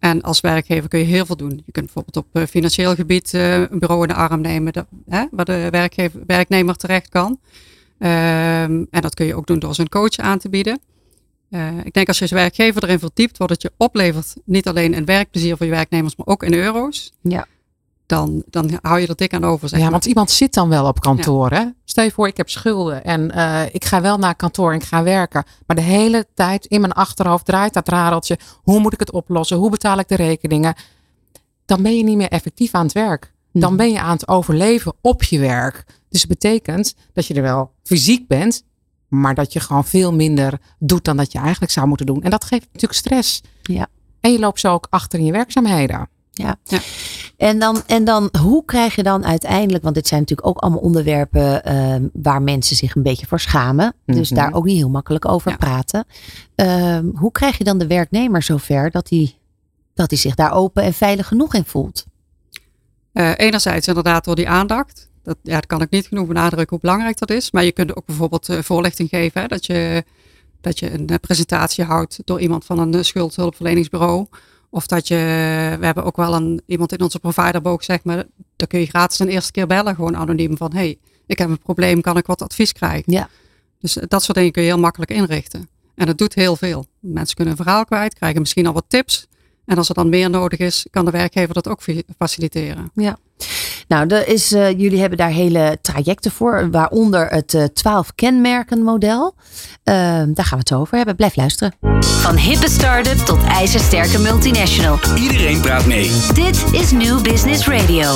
En 0.00 0.22
als 0.22 0.40
werkgever 0.40 0.88
kun 0.88 0.98
je 0.98 1.04
heel 1.04 1.26
veel 1.26 1.36
doen. 1.36 1.62
Je 1.64 1.72
kunt 1.72 1.84
bijvoorbeeld 1.84 2.16
op 2.16 2.26
eh, 2.32 2.42
financieel 2.46 2.94
gebied 2.94 3.34
eh, 3.34 3.60
een 3.60 3.78
bureau 3.78 4.02
in 4.02 4.08
de 4.08 4.14
arm 4.14 4.40
nemen, 4.40 4.72
dat, 4.72 4.86
hè, 5.08 5.24
waar 5.30 5.44
de 5.44 5.68
werkgever, 5.70 6.20
werknemer 6.26 6.76
terecht 6.76 7.08
kan. 7.08 7.40
Ehm, 7.98 8.84
en 8.90 9.00
dat 9.00 9.14
kun 9.14 9.26
je 9.26 9.34
ook 9.34 9.46
doen 9.46 9.58
door 9.58 9.74
zo'n 9.74 9.88
coach 9.88 10.16
aan 10.16 10.38
te 10.38 10.48
bieden. 10.48 10.80
Eh, 11.50 11.84
ik 11.84 11.92
denk 11.92 12.08
als 12.08 12.16
je 12.16 12.22
als 12.22 12.32
werkgever 12.32 12.82
erin 12.82 12.98
verdiept, 12.98 13.38
wat 13.38 13.50
het 13.50 13.62
je 13.62 13.72
oplevert, 13.76 14.34
niet 14.44 14.68
alleen 14.68 14.94
in 14.94 15.04
werkplezier 15.04 15.56
voor 15.56 15.66
je 15.66 15.72
werknemers, 15.72 16.16
maar 16.16 16.26
ook 16.26 16.42
in 16.42 16.54
euro's. 16.54 17.12
Ja. 17.20 17.46
Dan, 18.10 18.42
dan 18.46 18.78
hou 18.82 19.00
je 19.00 19.06
er 19.06 19.16
dik 19.16 19.34
aan 19.34 19.44
over. 19.44 19.68
Zeg 19.68 19.78
Ja, 19.78 19.84
maar. 19.84 19.92
want 19.92 20.04
iemand 20.06 20.30
zit 20.30 20.54
dan 20.54 20.68
wel 20.68 20.86
op 20.86 21.00
kantoor. 21.00 21.50
Hè? 21.50 21.64
Stel 21.84 22.04
je 22.04 22.10
voor, 22.10 22.26
ik 22.26 22.36
heb 22.36 22.48
schulden 22.50 23.04
en 23.04 23.30
eh, 23.30 23.62
ik 23.72 23.84
ga 23.84 24.00
wel 24.00 24.18
naar 24.18 24.34
kantoor 24.34 24.70
en 24.72 24.76
ik 24.78 24.84
ga 24.84 25.02
werken. 25.02 25.44
Maar 25.66 25.76
de 25.76 25.82
hele 25.82 26.26
tijd 26.34 26.64
in 26.66 26.80
mijn 26.80 26.92
achterhoofd 26.92 27.44
draait 27.44 27.72
dat 27.74 27.88
radeltje. 27.88 28.38
Hoe 28.62 28.80
moet 28.80 28.92
ik 28.92 29.00
het 29.00 29.12
oplossen? 29.12 29.56
Hoe 29.56 29.70
betaal 29.70 29.98
ik 29.98 30.08
de 30.08 30.14
rekeningen? 30.16 30.74
Dan 31.66 31.82
ben 31.82 31.96
je 31.96 32.02
niet 32.04 32.16
meer 32.16 32.28
effectief 32.28 32.74
aan 32.74 32.84
het 32.84 32.92
werk. 32.92 33.32
Dan 33.52 33.68
Mhm. 33.68 33.76
ben 33.76 33.90
je 33.90 34.00
aan 34.00 34.12
het 34.12 34.28
overleven 34.28 34.92
op 35.00 35.22
je 35.22 35.38
werk. 35.38 35.84
Dus 36.08 36.20
het 36.20 36.28
betekent 36.30 36.94
dat 37.12 37.26
je 37.26 37.34
er 37.34 37.42
wel 37.42 37.72
fysiek 37.82 38.26
bent, 38.28 38.62
maar 39.08 39.34
dat 39.34 39.52
je 39.52 39.60
gewoon 39.60 39.84
veel 39.84 40.12
minder 40.14 40.58
doet 40.78 41.04
dan 41.04 41.16
dat 41.16 41.32
je 41.32 41.38
eigenlijk 41.38 41.72
zou 41.72 41.86
moeten 41.86 42.06
doen. 42.06 42.22
En 42.22 42.30
dat 42.30 42.44
geeft 42.44 42.66
natuurlijk 42.66 43.00
stress. 43.00 43.40
Ja. 43.62 43.86
En 44.20 44.32
je 44.32 44.38
loopt 44.38 44.60
zo 44.60 44.72
ook 44.72 44.86
achter 44.90 45.18
in 45.18 45.24
je 45.24 45.32
werkzaamheden. 45.32 46.08
Ja. 46.40 46.56
Ja. 46.64 46.78
En, 47.36 47.58
dan, 47.58 47.82
en 47.86 48.04
dan, 48.04 48.28
hoe 48.40 48.64
krijg 48.64 48.94
je 48.94 49.02
dan 49.02 49.24
uiteindelijk, 49.26 49.82
want 49.82 49.94
dit 49.94 50.06
zijn 50.08 50.20
natuurlijk 50.20 50.48
ook 50.48 50.58
allemaal 50.58 50.80
onderwerpen 50.80 51.64
ehm, 51.64 52.06
waar 52.12 52.42
mensen 52.42 52.76
zich 52.76 52.94
een 52.94 53.02
beetje 53.02 53.26
voor 53.26 53.40
schamen. 53.40 53.94
Dus 54.06 54.30
Mhm. 54.30 54.40
daar 54.40 54.52
ook 54.54 54.64
niet 54.64 54.76
heel 54.76 54.90
makkelijk 54.90 55.28
over 55.28 55.50
Ja. 55.50 55.56
praten. 55.56 56.04
Ehm, 56.54 57.04
hoe 57.14 57.32
krijg 57.32 57.58
je 57.58 57.64
dan 57.64 57.78
de 57.78 57.86
werknemer 57.86 58.42
zover 58.42 58.90
dat 58.90 59.08
hij, 59.10 59.34
dat 59.94 60.10
hij 60.10 60.18
zich 60.18 60.34
daar 60.34 60.52
open 60.52 60.82
en 60.82 60.92
veilig 60.94 61.26
genoeg 61.26 61.54
in 61.54 61.64
voelt? 61.64 62.04
Eh, 63.12 63.30
enerzijds 63.36 63.88
inderdaad 63.88 64.24
door 64.24 64.34
die 64.36 64.48
aandacht. 64.48 65.08
Dat, 65.22 65.36
ja, 65.42 65.54
dat 65.54 65.66
kan 65.66 65.80
ik 65.80 65.90
niet 65.90 66.06
genoeg 66.06 66.26
benadrukken 66.26 66.68
hoe 66.70 66.80
belangrijk 66.80 67.18
dat 67.18 67.30
is. 67.30 67.50
Maar 67.50 67.64
je 67.64 67.72
kunt 67.72 67.96
ook 67.96 68.06
bijvoorbeeld 68.06 68.48
eh, 68.48 68.58
voorlichting 68.62 69.08
geven. 69.08 69.40
Hè, 69.40 69.46
dat, 69.46 69.66
je, 69.66 70.04
dat 70.60 70.78
je 70.78 70.92
een 70.92 71.06
eh, 71.06 71.16
presentatie 71.20 71.84
houdt 71.84 72.18
door 72.24 72.40
iemand 72.40 72.64
van 72.64 72.78
een 72.78 73.04
schuldhulpverleningsbureau. 73.04 74.26
Of 74.70 74.86
dat 74.86 75.08
je, 75.08 75.14
we 75.78 75.84
hebben 75.84 76.04
ook 76.04 76.16
wel 76.16 76.34
een, 76.34 76.62
iemand 76.66 76.92
in 76.92 77.00
onze 77.00 77.18
providerboog, 77.18 77.84
zeg 77.84 78.04
maar, 78.04 78.24
dan 78.56 78.68
kun 78.68 78.80
je 78.80 78.86
gratis 78.86 79.18
een 79.18 79.28
eerste 79.28 79.52
keer 79.52 79.66
bellen, 79.66 79.94
gewoon 79.94 80.16
anoniem 80.16 80.56
van, 80.56 80.72
hey, 80.74 80.98
ik 81.26 81.38
heb 81.38 81.48
een 81.48 81.58
probleem, 81.58 82.00
kan 82.00 82.16
ik 82.16 82.26
wat 82.26 82.42
advies 82.42 82.72
krijgen? 82.72 83.12
Ja. 83.12 83.28
Dus 83.78 83.96
eh, 83.96 84.04
dat 84.08 84.22
soort 84.22 84.36
dingen 84.36 84.52
kun 84.52 84.62
je 84.62 84.68
heel 84.68 84.78
makkelijk 84.78 85.10
inrichten. 85.10 85.68
En 85.94 86.06
dat 86.06 86.18
doet 86.18 86.34
heel 86.34 86.56
veel. 86.56 86.86
Mensen 87.00 87.36
kunnen 87.36 87.56
een 87.56 87.64
verhaal 87.64 87.84
kwijt, 87.84 88.14
krijgen 88.14 88.40
misschien 88.40 88.66
al 88.66 88.72
wat 88.72 88.84
tips. 88.88 89.26
En 89.64 89.76
als 89.76 89.88
er 89.88 89.94
dan 89.94 90.08
meer 90.08 90.30
nodig 90.30 90.58
is, 90.58 90.86
kan 90.90 91.04
de 91.04 91.10
werkgever 91.10 91.54
dat 91.54 91.68
ook 91.68 91.82
fa- 91.82 92.02
faciliteren. 92.18 92.90
Ja. 92.94 93.18
Nou, 93.90 94.06
er 94.06 94.28
is, 94.28 94.52
eh, 94.52 94.70
jullie 94.70 95.00
hebben 95.00 95.18
daar 95.18 95.30
hele 95.30 95.78
trajecten 95.82 96.30
voor, 96.30 96.70
waaronder 96.70 97.26
het 97.26 97.54
eh 97.54 97.64
12 97.64 98.14
kenmerken 98.14 98.82
model. 98.82 99.34
Eh, 99.82 99.94
daar 100.26 100.44
gaan 100.44 100.58
we 100.58 100.64
het 100.68 100.72
over 100.72 100.96
hebben. 100.96 101.16
Blijf 101.16 101.36
luisteren. 101.36 101.74
Van 102.00 102.36
hippe 102.36 102.70
start-up 102.70 103.18
tot 103.18 103.44
ijzersterke 103.44 104.18
multinational. 104.18 104.98
Iedereen 105.16 105.60
praat 105.60 105.86
mee. 105.86 106.10
Dit 106.34 106.72
is 106.72 106.90
New 106.90 107.22
Business 107.22 107.66
Radio. 107.66 108.08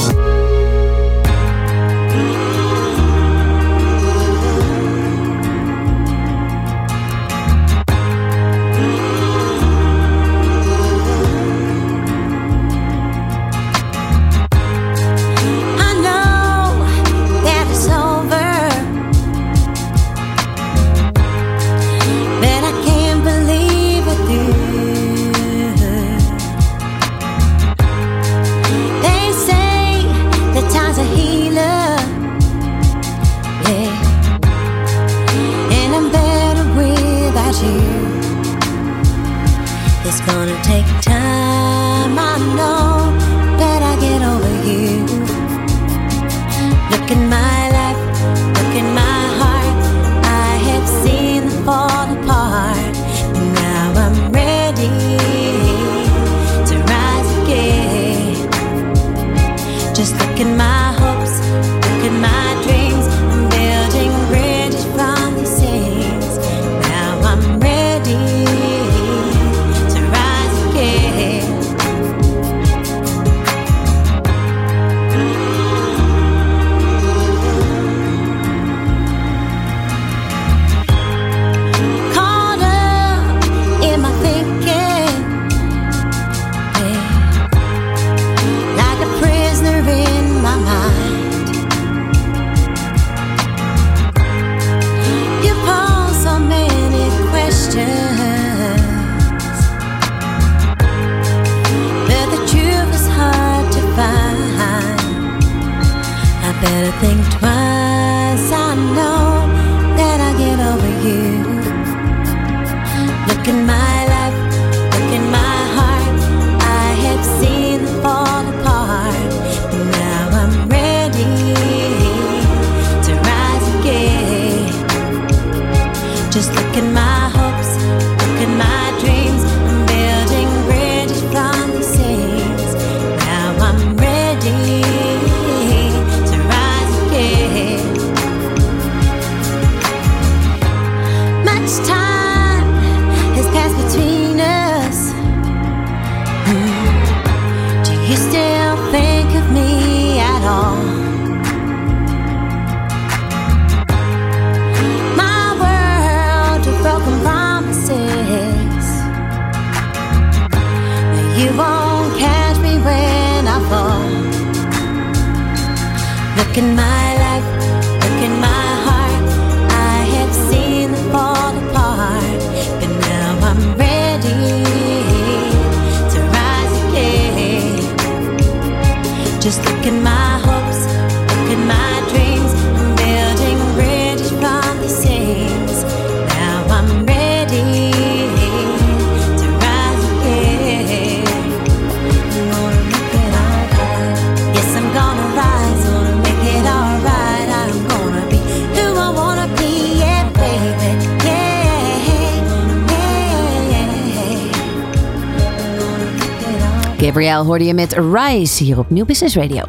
Hoorde 207.42 207.64
je 207.64 207.75
met 207.75 207.92
Rise 207.92 208.64
hier 208.64 208.79
op 208.79 208.90
Nieuw 208.90 209.05
Business 209.05 209.37
Radio. 209.37 209.62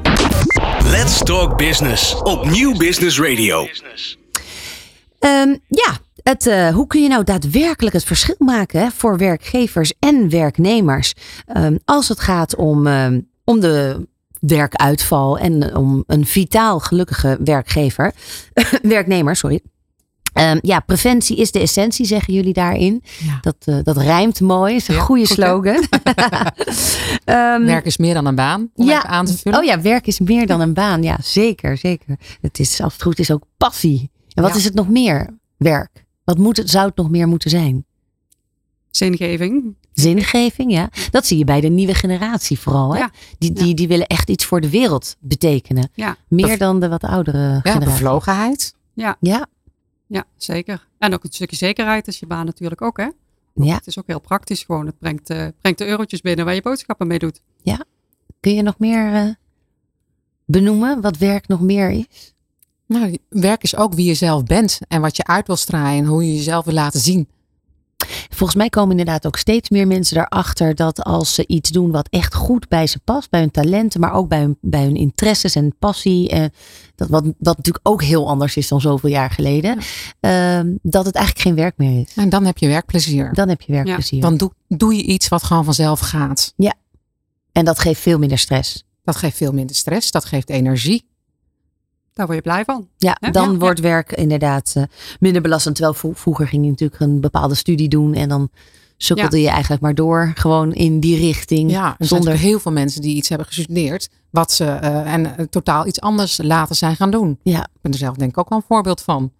Let's 0.83 1.23
Talk 1.23 1.57
Business 1.57 2.21
op 2.21 2.45
Nieuw 2.49 2.77
Business 2.77 3.19
Radio. 3.19 3.67
Ehm, 5.19 5.55
ja, 5.67 5.97
het, 6.23 6.47
eh, 6.47 6.69
hoe 6.69 6.87
kun 6.87 7.01
je 7.01 7.07
nou 7.09 7.23
daadwerkelijk 7.23 7.95
het 7.95 8.03
verschil 8.03 8.35
maken 8.37 8.79
hè, 8.79 8.89
voor 8.89 9.17
werkgevers 9.17 9.93
en 9.99 10.29
werknemers 10.29 11.13
Ehm, 11.45 11.77
als 11.85 12.07
het 12.07 12.19
gaat 12.19 12.55
om, 12.55 12.87
ehm, 12.87 13.19
om 13.43 13.59
de 13.59 14.07
werkuitval 14.39 15.37
en 15.37 15.75
om 15.75 16.03
een 16.07 16.25
vitaal 16.25 16.79
gelukkige 16.79 17.37
werkgever, 17.43 18.13
werknemer, 18.81 19.35
sorry. 19.35 19.59
Ehm, 20.35 20.57
ja, 20.61 20.79
preventie 20.79 21.37
is 21.37 21.51
de 21.51 21.59
essentie, 21.59 22.05
zeggen 22.05 22.33
jullie 22.33 22.53
daarin. 22.53 23.03
Ja. 23.25 23.37
Dat, 23.41 23.55
eh, 23.59 23.77
dat 23.83 23.97
rijmt 23.97 24.39
mooi, 24.41 24.75
is 24.75 24.87
een 24.87 24.95
Ja, 24.95 25.01
goede 25.01 25.27
slogan. 25.27 25.83
Ehm, 27.25 27.65
Werk 27.65 27.85
is 27.85 27.97
meer 27.97 28.13
dan 28.13 28.25
een 28.25 28.35
baan, 28.35 28.69
om 28.75 28.85
Ja. 28.87 29.03
aan 29.03 29.25
te 29.25 29.37
vullen. 29.37 29.59
Oh 29.59 29.65
ja, 29.65 29.81
werk 29.81 30.07
is 30.07 30.19
meer 30.19 30.47
dan 30.47 30.61
een 30.61 30.73
baan. 30.73 31.03
Ja, 31.03 31.17
zeker, 31.21 31.77
zeker. 31.77 32.15
Het 32.41 32.59
is, 32.59 32.81
als 32.81 32.93
het 32.93 33.01
goed 33.01 33.19
is, 33.19 33.31
ook 33.31 33.43
passie. 33.57 34.11
En 34.33 34.43
wat 34.43 34.51
Ja. 34.51 34.57
is 34.57 34.63
het 34.63 34.73
nog 34.73 34.89
meer? 34.89 35.37
Werk. 35.57 36.05
Wat 36.23 36.37
moet 36.37 36.57
het, 36.57 36.69
zou 36.69 36.87
het 36.87 36.95
nog 36.95 37.09
meer 37.09 37.27
moeten 37.27 37.49
zijn? 37.49 37.85
Zingeving. 38.91 39.75
Zingeving, 39.93 40.71
ja. 40.71 40.89
Dat 41.11 41.25
zie 41.25 41.37
je 41.37 41.43
bij 41.43 41.61
de 41.61 41.67
nieuwe 41.69 41.93
generatie 41.93 42.59
vooral. 42.59 42.93
Hè? 42.93 42.99
Ja. 42.99 43.09
Die, 43.37 43.51
die, 43.53 43.73
die 43.73 43.87
willen 43.87 44.07
echt 44.07 44.29
iets 44.29 44.45
voor 44.45 44.61
de 44.61 44.69
wereld 44.69 45.15
betekenen. 45.19 45.89
Ja, 45.93 46.17
Meer 46.27 46.57
dan 46.57 46.79
de 46.79 46.89
wat 46.89 47.03
oudere 47.03 47.37
Ja, 47.37 47.59
generatie. 47.61 47.85
bevlogenheid. 47.91 48.75
ja, 48.93 49.17
Ja, 49.19 49.47
ja, 50.07 50.25
zeker. 50.37 50.87
En 50.97 51.13
ook 51.13 51.23
een 51.23 51.33
stukje 51.33 51.55
zekerheid 51.55 52.07
is 52.07 52.19
je 52.19 52.27
baan 52.27 52.45
natuurlijk 52.45 52.81
ook, 52.81 52.97
hè? 52.97 53.09
Ja. 53.53 53.75
Het 53.75 53.87
is 53.87 53.99
ook 53.99 54.07
heel 54.07 54.19
praktisch 54.19 54.63
gewoon. 54.63 54.85
Het 54.85 54.99
brengt, 54.99 55.29
eh, 55.29 55.47
brengt 55.61 55.79
de 55.79 55.87
eurotjes 55.87 56.21
binnen 56.21 56.45
waar 56.45 56.55
je 56.55 56.61
boodschappen 56.61 57.07
mee 57.07 57.19
doet. 57.19 57.41
Kun 58.39 58.53
je 58.53 58.61
nog 58.61 58.79
meer 58.79 59.13
eh, 59.13 59.29
benoemen 60.45 61.01
wat 61.01 61.17
werk 61.17 61.47
nog 61.47 61.61
meer 61.61 61.89
is? 61.89 62.33
Nou, 62.87 63.17
werk 63.29 63.63
is 63.63 63.75
ook 63.75 63.93
wie 63.93 64.05
je 64.05 64.13
zelf 64.13 64.43
bent 64.43 64.79
en 64.87 65.01
wat 65.01 65.17
je 65.17 65.25
uit 65.25 65.47
wil 65.47 65.55
stralen 65.55 65.97
en 65.97 66.05
hoe 66.05 66.25
je 66.25 66.35
jezelf 66.35 66.65
wil 66.65 66.73
laten 66.73 66.99
zien. 66.99 67.27
Volgens 68.35 68.57
mij 68.59 68.69
komen 68.69 68.89
inderdaad 68.89 69.25
ook 69.25 69.37
steeds 69.37 69.69
meer 69.69 69.87
mensen 69.87 70.17
erachter 70.17 70.75
dat 70.75 71.03
als 71.03 71.33
ze 71.33 71.47
iets 71.47 71.69
doen 71.69 71.91
wat 71.91 72.07
echt 72.09 72.33
goed 72.33 72.67
bij 72.67 72.87
ze 72.87 72.99
past, 72.99 73.29
bij 73.29 73.39
hun 73.39 73.51
talenten, 73.51 73.99
maar 73.99 74.13
ook 74.13 74.27
bij 74.27 74.39
hun, 74.39 74.57
bij 74.61 74.83
hun 74.83 74.95
interesses 74.95 75.55
en 75.55 75.75
passie, 75.79 76.29
eh, 76.29 76.45
dat 76.95 77.09
wat, 77.09 77.23
wat 77.23 77.57
natuurlijk 77.57 77.87
ook 77.87 78.03
heel 78.03 78.27
anders 78.27 78.55
is 78.55 78.67
dan 78.67 78.81
zoveel 78.81 79.09
jaar 79.09 79.29
geleden, 79.29 79.77
ehm, 80.19 80.75
dat 80.81 81.05
het 81.05 81.15
eigenlijk 81.15 81.47
geen 81.47 81.55
werk 81.55 81.77
meer 81.77 82.01
is. 82.01 82.13
En 82.15 82.29
dan 82.29 82.45
heb 82.45 82.57
je 82.57 82.67
werkplezier. 82.67 83.33
Dan 83.33 83.49
heb 83.49 83.61
je 83.61 83.71
werkplezier. 83.71 84.21
Dan 84.21 84.37
doe, 84.37 84.51
doe 84.67 84.95
je 84.95 85.03
iets 85.03 85.27
wat 85.27 85.43
gewoon 85.43 85.63
vanzelf 85.63 85.99
gaat. 85.99 86.53
En 87.51 87.65
dat 87.65 87.79
geeft 87.79 88.01
veel 88.01 88.17
minder 88.17 88.37
stress. 88.37 88.83
Dat 89.03 89.15
geeft 89.15 89.37
veel 89.37 89.51
minder 89.51 89.75
stress, 89.75 90.11
dat 90.11 90.25
geeft 90.25 90.49
energie. 90.49 91.05
Daar 92.15 92.25
word 92.25 92.37
je 92.37 92.43
blij 92.43 92.63
van. 92.65 92.87
Ja, 92.97 93.17
dan 93.31 93.51
Ja, 93.51 93.57
wordt 93.57 93.79
werk 93.79 94.11
inderdaad 94.11 94.73
eh, 94.75 94.83
minder 95.19 95.41
belastend. 95.41 95.75
Terwijl 95.75 95.95
vro- 95.97 96.11
vroeger 96.13 96.47
ging 96.47 96.63
je 96.63 96.69
natuurlijk 96.69 97.01
een 97.01 97.19
bepaalde 97.21 97.55
studie 97.55 97.87
doen 97.89 98.13
en 98.13 98.29
dan 98.29 98.49
sukkelde 98.97 99.41
je 99.41 99.49
eigenlijk 99.49 99.81
maar 99.81 99.95
door, 99.95 100.31
gewoon 100.35 100.73
in 100.73 100.99
die 100.99 101.17
richting. 101.17 101.71
Ja, 101.71 101.95
er 101.97 102.05
zonder 102.05 102.33
heel 102.37 102.59
veel 102.59 102.71
mensen 102.71 103.01
die 103.01 103.15
iets 103.15 103.29
hebben 103.29 103.47
gestudeerd, 103.47 104.09
wat 104.29 104.51
ze 104.51 104.65
eh, 104.65 105.13
en 105.13 105.37
eh, 105.37 105.45
totaal 105.45 105.87
iets 105.87 106.01
anders 106.01 106.39
later 106.43 106.75
zijn 106.75 106.95
gaan 106.95 107.11
doen. 107.11 107.39
Ja. 107.43 107.59
Ik 107.61 107.81
ben 107.81 107.91
er 107.91 107.97
zelf 107.97 108.15
denk 108.15 108.29
ik 108.31 108.37
ook 108.37 108.49
wel 108.49 108.57
een 108.57 108.63
voorbeeld 108.67 109.01
van. 109.01 109.31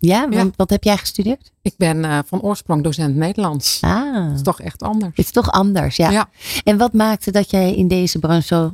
Ja, 0.00 0.28
want 0.28 0.56
wat 0.56 0.70
heb 0.70 0.84
jij 0.84 0.96
gestudeerd? 0.96 1.52
Ik 1.62 1.74
ben 1.76 2.04
eh, 2.04 2.18
van 2.26 2.40
oorsprong 2.42 2.82
docent 2.82 3.16
Nederlands. 3.16 3.78
Ah, 3.80 4.26
Dat 4.26 4.34
is 4.34 4.42
toch 4.42 4.60
echt 4.60 4.82
anders. 4.82 5.16
het 5.16 5.24
is 5.26 5.30
toch 5.32 5.50
anders, 5.50 5.96
ja. 5.96 6.10
Ja. 6.10 6.28
En 6.64 6.76
wat 6.78 6.92
maakte 6.92 7.30
dat 7.30 7.50
jij 7.50 7.74
in 7.74 7.88
deze 7.88 8.18
branche 8.18 8.46
zo 8.46 8.72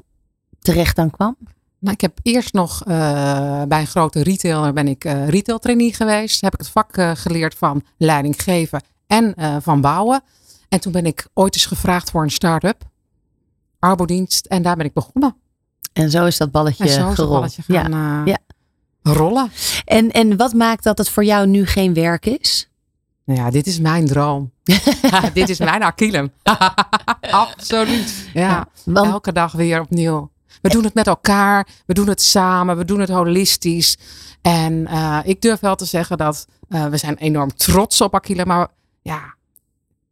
terecht 0.60 0.98
aan 0.98 1.10
kwam? 1.10 1.36
Nou, 1.84 1.96
ik 1.96 2.00
heb 2.00 2.18
eerst 2.22 2.52
nog 2.52 2.82
eh, 2.84 3.62
bij 3.62 3.80
een 3.80 3.86
grote 3.86 4.22
retailer 4.22 4.72
ben 4.72 4.88
ik 4.88 5.04
eh 5.04 5.28
retail 5.28 5.58
trainee 5.58 5.94
geweest. 5.94 6.40
Heb 6.40 6.52
ik 6.52 6.58
het 6.58 6.68
vak 6.68 6.96
eh, 6.96 7.10
geleerd 7.14 7.54
van 7.54 7.84
leiding 7.96 8.42
geven 8.42 8.82
en 9.06 9.34
van 9.62 9.80
bouwen. 9.80 10.22
En 10.68 10.80
toen 10.80 10.92
ben 10.92 11.06
ik 11.06 11.26
ooit 11.34 11.54
eens 11.54 11.66
gevraagd 11.66 12.10
voor 12.10 12.22
een 12.22 12.30
start-up. 12.30 12.82
Arbodienst. 13.78 14.46
En 14.46 14.62
daar 14.62 14.76
ben 14.76 14.86
ik 14.86 14.92
begonnen. 14.92 15.36
En 15.92 16.10
zo 16.10 16.26
is 16.26 16.36
dat 16.36 16.50
balletje 16.50 16.84
En 16.84 16.90
zo 16.90 17.10
is 17.10 17.16
balletje 17.16 17.62
gaan 17.62 18.24
ja. 18.24 18.38
rollen. 19.02 19.50
En, 19.84 20.10
en 20.10 20.36
wat 20.36 20.52
maakt 20.52 20.84
dat 20.84 20.98
het 20.98 21.08
voor 21.08 21.24
jou 21.24 21.46
nu 21.46 21.66
geen 21.66 21.94
werk 21.94 22.26
is? 22.26 22.68
Nou 23.24 23.40
ja, 23.40 23.50
dit 23.50 23.66
is 23.66 23.78
mijn 23.78 24.06
droom. 24.06 24.50
dit 25.34 25.48
is 25.48 25.58
mijn 25.58 25.82
Achillem. 25.82 26.32
Absoluut. 27.30 28.28
Ja, 28.34 28.68
Want 28.84 29.06
elke 29.06 29.32
dag 29.32 29.52
weer 29.52 29.80
opnieuw. 29.80 30.30
We 30.64 30.70
doen 30.70 30.84
het 30.84 30.94
met 30.94 31.06
elkaar, 31.06 31.68
we 31.86 31.94
doen 31.94 32.08
het 32.08 32.22
samen, 32.22 32.76
we 32.76 32.84
doen 32.84 33.00
het 33.00 33.08
holistisch. 33.08 33.96
En 34.42 34.86
eh, 34.86 35.20
ik 35.24 35.40
durf 35.42 35.60
wel 35.60 35.76
te 35.76 35.84
zeggen 35.84 36.18
dat 36.18 36.46
eh, 36.68 36.86
we 36.86 36.96
zijn 36.96 37.16
enorm 37.16 37.54
trots 37.54 38.00
op 38.00 38.14
Aquila, 38.14 38.44
maar 38.44 38.68
ja, 39.02 39.34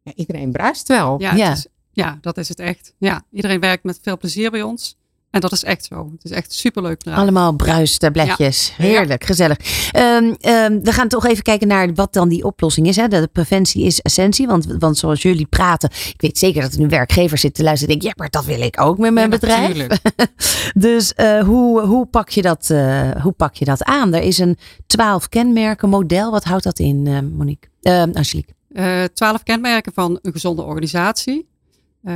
ja, 0.03 0.13
iedereen 0.15 0.53
bruist 0.53 0.89
wel. 0.89 1.21
Ja, 1.21 1.35
Ja. 1.35 1.49
Het 1.49 1.57
is, 1.57 1.67
ja, 1.93 2.19
dat 2.21 2.37
is 2.37 2.49
het 2.49 2.59
echt. 2.59 2.95
Ja, 2.99 3.23
iedereen 3.31 3.61
werkt 3.61 3.85
met 3.85 3.99
veel 4.03 4.19
plezier 4.19 4.51
bij 4.51 4.63
ons. 4.63 4.97
En 5.33 5.41
dat 5.41 5.53
is 5.53 5.65
echt 5.65 5.85
zo. 5.85 6.11
Het 6.13 6.25
is 6.25 6.31
echt 6.31 6.53
superleuk. 6.53 7.03
Allemaal 7.07 7.53
bruistabletjes. 7.53 8.73
Heerlijk, 8.77 9.25
gezellig. 9.25 9.59
Ehm, 9.91 10.35
ehm, 10.41 10.81
we 10.83 10.93
gaan 10.93 11.09
toch 11.09 11.27
even 11.27 11.43
kijken 11.43 11.69
naar 11.69 11.95
wat 11.95 12.13
dan 12.13 12.29
die 12.29 12.45
oplossing 12.45 12.87
is. 12.87 12.97
Hè? 12.97 13.09
De, 13.09 13.29
preventie 13.33 13.85
is 13.85 14.01
essentie. 14.01 14.47
Want, 14.47 14.67
want 14.79 14.99
zoals 14.99 15.23
jullie 15.23 15.47
praten, 15.47 15.91
ik 16.09 16.21
weet 16.21 16.39
zeker 16.39 16.63
dat 16.63 16.73
er 16.73 16.79
nu 16.79 16.89
werkgevers 16.89 17.41
zitten 17.41 17.61
te 17.61 17.69
luisteren. 17.69 17.95
en 17.95 18.01
denken, 18.01 18.19
ja, 18.19 18.25
maar 18.31 18.43
dat 18.43 18.57
wil 18.57 18.67
ik 18.67 18.81
ook 18.81 18.99
met 18.99 19.13
mijn 19.13 19.31
Ja, 19.31 19.39
bedrijf. 19.39 19.87
Dus 20.75 21.15
eh, 21.15 21.43
hoe, 21.43 21.81
hoe, 21.81 22.07
pak 22.07 22.29
je 22.29 22.43
dat, 22.43 22.71
eh, 22.71 23.11
hoe 23.11 23.33
pak 23.33 23.55
je 23.55 23.65
dat 23.65 23.85
aan? 23.85 24.15
Er 24.15 24.23
is 24.23 24.39
een 24.39 24.59
12 24.87 25.29
kenmerken 25.29 25.89
model. 25.89 26.31
Wat 26.31 26.45
houdt 26.45 26.65
dat 26.65 26.79
in, 26.79 27.07
eh, 27.07 27.19
Monique? 27.37 27.71
Uh, 27.83 28.03
Angelique. 28.03 28.55
Eh, 28.69 29.05
Twaalf 29.05 29.43
kenmerken 29.43 29.93
van 29.93 30.19
een 30.23 30.33
gezonde 30.33 30.63
organisatie. 30.63 31.51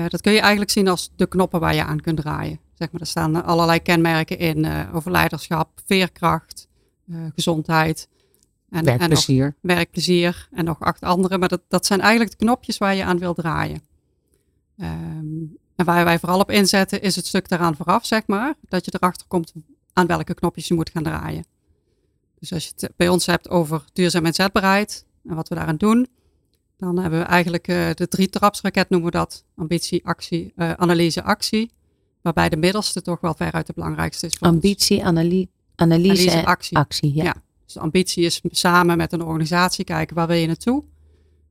Dat 0.08 0.20
kun 0.20 0.32
je 0.32 0.40
eigenlijk 0.40 0.70
zien 0.70 0.88
als 0.88 1.10
de 1.16 1.26
knoppen 1.26 1.60
waar 1.60 1.74
je 1.74 1.84
aan 1.84 2.00
kunt 2.00 2.16
draaien. 2.16 2.60
Zeg 2.78 2.92
maar, 2.92 3.00
er 3.00 3.06
staan 3.06 3.44
allerlei 3.44 3.82
kenmerken 3.82 4.38
in 4.38 4.64
eh, 4.64 4.94
over 4.94 5.10
leiderschap, 5.10 5.68
veerkracht, 5.84 6.68
eh, 7.08 7.16
gezondheid. 7.34 8.08
En, 8.70 8.78
en 8.78 8.84
nog 8.84 8.96
Werkplezier. 8.98 9.56
werkplezier 9.60 10.48
en 10.52 10.64
nog 10.64 10.80
acht 10.80 11.02
andere. 11.02 11.38
Maar 11.38 11.48
dat, 11.48 11.60
dat 11.68 11.86
zijn 11.86 12.00
eigenlijk 12.00 12.30
de 12.30 12.44
knopjes 12.44 12.78
waar 12.78 12.94
je 12.94 13.04
aan 13.04 13.18
wil 13.18 13.34
draaien. 13.34 13.80
Ehm, 14.78 15.44
en 15.76 15.84
waar 15.84 16.04
wij 16.04 16.18
vooral 16.18 16.40
op 16.40 16.50
inzetten 16.50 17.02
is 17.02 17.16
het 17.16 17.26
stuk 17.26 17.48
daaraan 17.48 17.76
vooraf, 17.76 18.06
zeg 18.06 18.26
maar. 18.26 18.54
Dat 18.68 18.84
je 18.84 18.92
erachter 18.94 19.26
komt 19.26 19.52
aan 19.92 20.06
welke 20.06 20.34
knopjes 20.34 20.68
je 20.68 20.74
moet 20.74 20.90
gaan 20.90 21.02
draaien. 21.02 21.44
Dus 22.38 22.52
als 22.52 22.64
je 22.64 22.72
het 22.76 22.90
bij 22.96 23.08
ons 23.08 23.26
hebt 23.26 23.48
over 23.48 23.84
duurzaam 23.92 24.26
inzetbaarheid 24.26 25.04
en 25.28 25.34
wat 25.34 25.48
we 25.48 25.54
daaraan 25.54 25.76
doen. 25.76 26.08
Dan 26.76 26.98
hebben 26.98 27.20
we 27.20 27.24
eigenlijk 27.24 27.68
eh, 27.68 27.90
de 27.94 28.08
drie 28.08 28.28
trapsraket 28.28 28.88
noemen 28.88 29.10
we 29.10 29.16
dat. 29.16 29.44
Ambitie, 29.56 30.06
actie, 30.06 30.52
analyse, 30.56 31.22
actie. 31.22 31.74
Waarbij 32.26 32.48
de 32.48 32.56
middelste 32.56 33.02
toch 33.02 33.20
wel 33.20 33.34
veruit 33.34 33.66
de 33.66 33.72
belangrijkste 33.72 34.26
is. 34.26 34.40
Ambitie, 34.40 35.04
analy- 35.04 35.48
analyse, 35.74 36.10
Analyse, 36.10 36.30
en 36.30 36.44
actie. 36.44 36.76
actie. 36.76 37.14
Ja. 37.14 37.24
Ja. 37.24 37.34
Dus 37.64 37.78
ambitie 37.78 38.24
is 38.24 38.40
samen 38.50 38.96
met 38.96 39.12
een 39.12 39.22
organisatie 39.22 39.84
kijken 39.84 40.16
waar 40.16 40.26
wil 40.26 40.36
je 40.36 40.46
naartoe? 40.46 40.84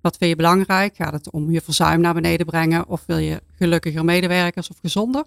Wat 0.01 0.17
vind 0.17 0.29
je 0.29 0.35
belangrijk? 0.35 0.95
Gaat 0.95 1.13
het 1.13 1.29
om 1.31 1.51
je 1.51 1.61
verzuim 1.61 2.01
naar 2.01 2.13
beneden 2.13 2.45
brengen? 2.45 2.87
Of 2.87 3.03
wil 3.05 3.17
je 3.17 3.41
gelukkiger 3.57 4.05
medewerkers 4.05 4.69
of 4.69 4.77
gezonder? 4.81 5.25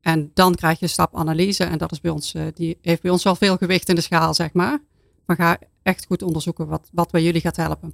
En 0.00 0.30
dan 0.34 0.54
krijg 0.54 0.78
je 0.78 0.84
een 0.84 0.90
stap 0.90 1.16
analyse. 1.16 1.64
En 1.64 1.78
dat 1.78 1.92
is 1.92 2.00
bij 2.00 2.10
ons, 2.10 2.34
eh, 2.34 2.42
die 2.54 2.78
heeft 2.82 3.02
bij 3.02 3.10
ons 3.10 3.22
wel 3.22 3.36
veel 3.36 3.56
gewicht 3.56 3.88
in 3.88 3.94
de 3.94 4.00
schaal, 4.00 4.34
zeg 4.34 4.52
maar. 4.52 4.78
Maar 5.26 5.36
ga 5.36 5.58
echt 5.82 6.06
goed 6.06 6.22
onderzoeken 6.22 6.66
wat, 6.66 6.88
wat 6.92 7.10
bij 7.10 7.22
jullie 7.22 7.40
gaat 7.40 7.56
helpen. 7.56 7.92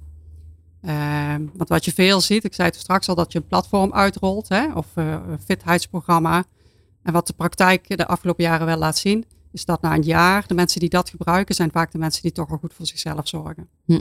Ehm, 0.83 1.45
want 1.53 1.69
wat 1.69 1.85
je 1.85 1.93
veel 1.93 2.21
ziet, 2.21 2.43
ik 2.43 2.53
zei 2.53 2.67
het 2.67 2.77
straks 2.77 3.09
al, 3.09 3.15
dat 3.15 3.31
je 3.31 3.39
een 3.39 3.47
platform 3.47 3.93
uitrolt. 3.93 4.49
Hè, 4.49 4.73
of 4.73 4.87
eh, 4.93 5.11
een 5.27 5.39
fitheidsprogramma. 5.39 6.43
En 7.03 7.13
wat 7.13 7.27
de 7.27 7.33
praktijk 7.33 7.97
de 7.97 8.07
afgelopen 8.07 8.43
jaren 8.43 8.65
wel 8.65 8.77
laat 8.77 8.97
zien, 8.97 9.25
is 9.51 9.65
dat 9.65 9.81
na 9.81 9.93
een 9.93 10.01
jaar 10.01 10.47
de 10.47 10.53
mensen 10.53 10.79
die 10.79 10.89
dat 10.89 11.09
gebruiken, 11.09 11.55
zijn 11.55 11.71
vaak 11.71 11.91
de 11.91 11.97
mensen 11.97 12.21
die 12.21 12.31
toch 12.31 12.49
wel 12.49 12.57
goed 12.57 12.73
voor 12.73 12.85
zichzelf 12.85 13.27
zorgen. 13.27 13.69
Hm. 13.85 13.99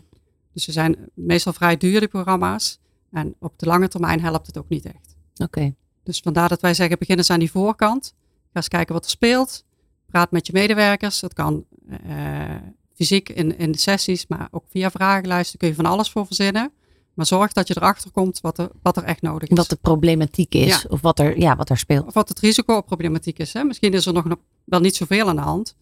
Dus 0.52 0.64
ze 0.64 0.72
zijn 0.72 0.96
meestal 1.14 1.52
vrij 1.52 1.76
duur, 1.76 2.00
die 2.00 2.08
programma's. 2.08 2.80
En 3.10 3.34
op 3.38 3.58
de 3.58 3.66
lange 3.66 3.88
termijn 3.88 4.20
helpt 4.20 4.46
het 4.46 4.58
ook 4.58 4.68
niet 4.68 4.84
echt. 4.84 5.16
Oké. 5.36 5.74
Dus 6.02 6.20
vandaar 6.20 6.48
dat 6.48 6.60
wij 6.60 6.74
zeggen, 6.74 6.98
begin 6.98 7.16
eens 7.16 7.30
aan 7.30 7.38
die 7.38 7.50
voorkant. 7.50 8.14
Ga 8.44 8.50
eens 8.52 8.68
kijken 8.68 8.94
wat 8.94 9.04
er 9.04 9.10
speelt. 9.10 9.64
Praat 10.06 10.30
met 10.30 10.46
je 10.46 10.52
medewerkers. 10.52 11.20
Dat 11.20 11.32
kan 11.32 11.64
eh, 11.88 12.54
fysiek 13.02 13.28
in, 13.28 13.58
in 13.58 13.72
de 13.72 13.78
sessies, 13.78 14.26
maar 14.28 14.48
ook 14.50 14.64
via 14.68 14.90
vragenlijsten 14.90 15.58
kun 15.58 15.68
je 15.68 15.74
van 15.74 15.86
alles 15.86 16.10
voor 16.10 16.26
verzinnen. 16.26 16.72
Maar 17.14 17.26
zorg 17.26 17.52
dat 17.52 17.68
je 17.68 17.76
erachter 17.76 18.10
komt 18.10 18.40
wat 18.40 18.58
er, 18.58 18.70
wat 18.82 18.96
er 18.96 19.02
echt 19.02 19.22
nodig 19.22 19.48
is. 19.48 19.56
Wat 19.56 19.68
de 19.68 19.76
problematiek 19.76 20.54
is. 20.54 20.66
Ja. 20.66 20.88
Of 20.88 21.00
wat 21.00 21.18
er, 21.18 21.38
ja, 21.38 21.56
wat 21.56 21.70
er 21.70 21.78
speelt. 21.78 22.06
Of 22.06 22.14
wat 22.14 22.28
het 22.28 22.38
risico 22.38 22.76
op 22.76 22.86
problematiek 22.86 23.38
is. 23.38 23.52
Hè? 23.52 23.64
Misschien 23.64 23.92
is 23.92 24.06
er 24.06 24.12
nog 24.12 24.24
wel 24.64 24.80
niet 24.80 24.96
zoveel 24.96 25.28
aan 25.28 25.36
de 25.36 25.42
hand. 25.42 25.74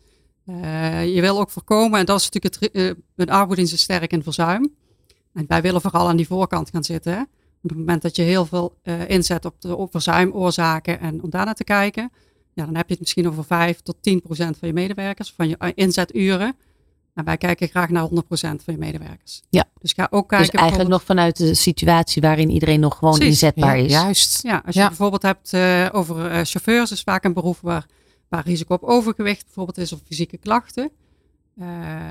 Eh, 0.47 1.15
je 1.15 1.21
wil 1.21 1.41
ook 1.41 1.51
voorkomen, 1.51 1.99
en 1.99 2.07
dat 2.07 2.19
is 2.21 2.31
natuurlijk 2.31 2.55
het, 2.55 2.73
ri- 2.73 2.95
eh, 3.17 3.47
een 3.51 3.57
is 3.57 3.81
sterk 3.81 4.13
in 4.13 4.23
verzuim. 4.23 4.75
En 5.33 5.45
wij 5.49 5.63
willen 5.63 5.81
vooral 5.81 6.09
aan 6.09 6.17
die 6.17 6.27
voorkant 6.27 6.71
gaan 6.71 6.85
zitten. 6.85 7.13
Hè? 7.13 7.21
Op 7.63 7.69
het 7.69 7.79
moment 7.79 8.03
dat 8.03 8.17
je 8.17 8.23
heel 8.23 8.47
veel 8.47 8.75
eh, 8.83 9.09
inzet 9.09 9.45
op 9.45 9.61
de 9.61 9.77
op 9.77 9.91
verzuimoorzaken 9.91 11.01
en 11.01 11.23
om 11.23 11.31
daarnaar 11.31 11.55
te 11.55 11.65
kijken, 11.65 12.11
ja, 12.53 12.65
dan 12.65 12.75
heb 12.77 12.87
je 12.87 12.93
het 12.93 13.01
misschien 13.01 13.29
over 13.29 13.45
5 13.45 13.81
tot 13.81 13.97
10 14.01 14.21
procent 14.23 14.59
van 14.59 14.69
je 14.69 14.75
medewerkers, 14.75 15.33
van 15.37 15.49
je 15.49 15.73
inzeturen. 15.75 16.57
En 17.15 17.25
wij 17.25 17.37
kijken 17.37 17.69
graag 17.69 17.89
naar 17.89 18.03
100 18.03 18.27
procent 18.27 18.63
van 18.63 18.75
je 18.75 18.81
medewerkers. 18.81 19.43
Ja. 19.51 19.65
Dus 19.79 19.93
ga 19.93 20.07
ook 20.11 20.29
kijken. 20.29 20.51
Dus 20.51 20.61
eigenlijk 20.61 20.91
nog 20.91 21.03
vanuit 21.03 21.37
de 21.37 21.55
situatie 21.55 22.23
waarin 22.23 22.51
iedereen 22.51 22.81
nog 22.81 22.97
gewoon 22.99 23.15
Precies. 23.19 23.43
inzetbaar 23.43 23.79
Ja, 23.79 23.85
is. 23.85 23.91
Juist. 23.93 24.43
Ja, 24.43 24.63
als 24.67 24.75
je 24.75 24.81
Ja. 24.81 24.87
bijvoorbeeld 24.87 25.23
hebt 25.23 25.53
eh, 25.53 25.89
over 25.93 26.27
eh, 26.27 26.31
chauffeurs, 26.45 26.91
is 26.91 27.03
vaak 27.03 27.25
een 27.25 27.33
beroep 27.33 27.59
waar, 27.61 27.87
waar 28.29 28.45
risico 28.45 28.75
op 28.75 28.83
overgewicht 28.83 29.45
bijvoorbeeld 29.45 29.79
is 29.79 29.93
of 29.93 30.01
fysieke 30.07 30.39
klachten. 30.39 30.91
Eh, 31.59 31.67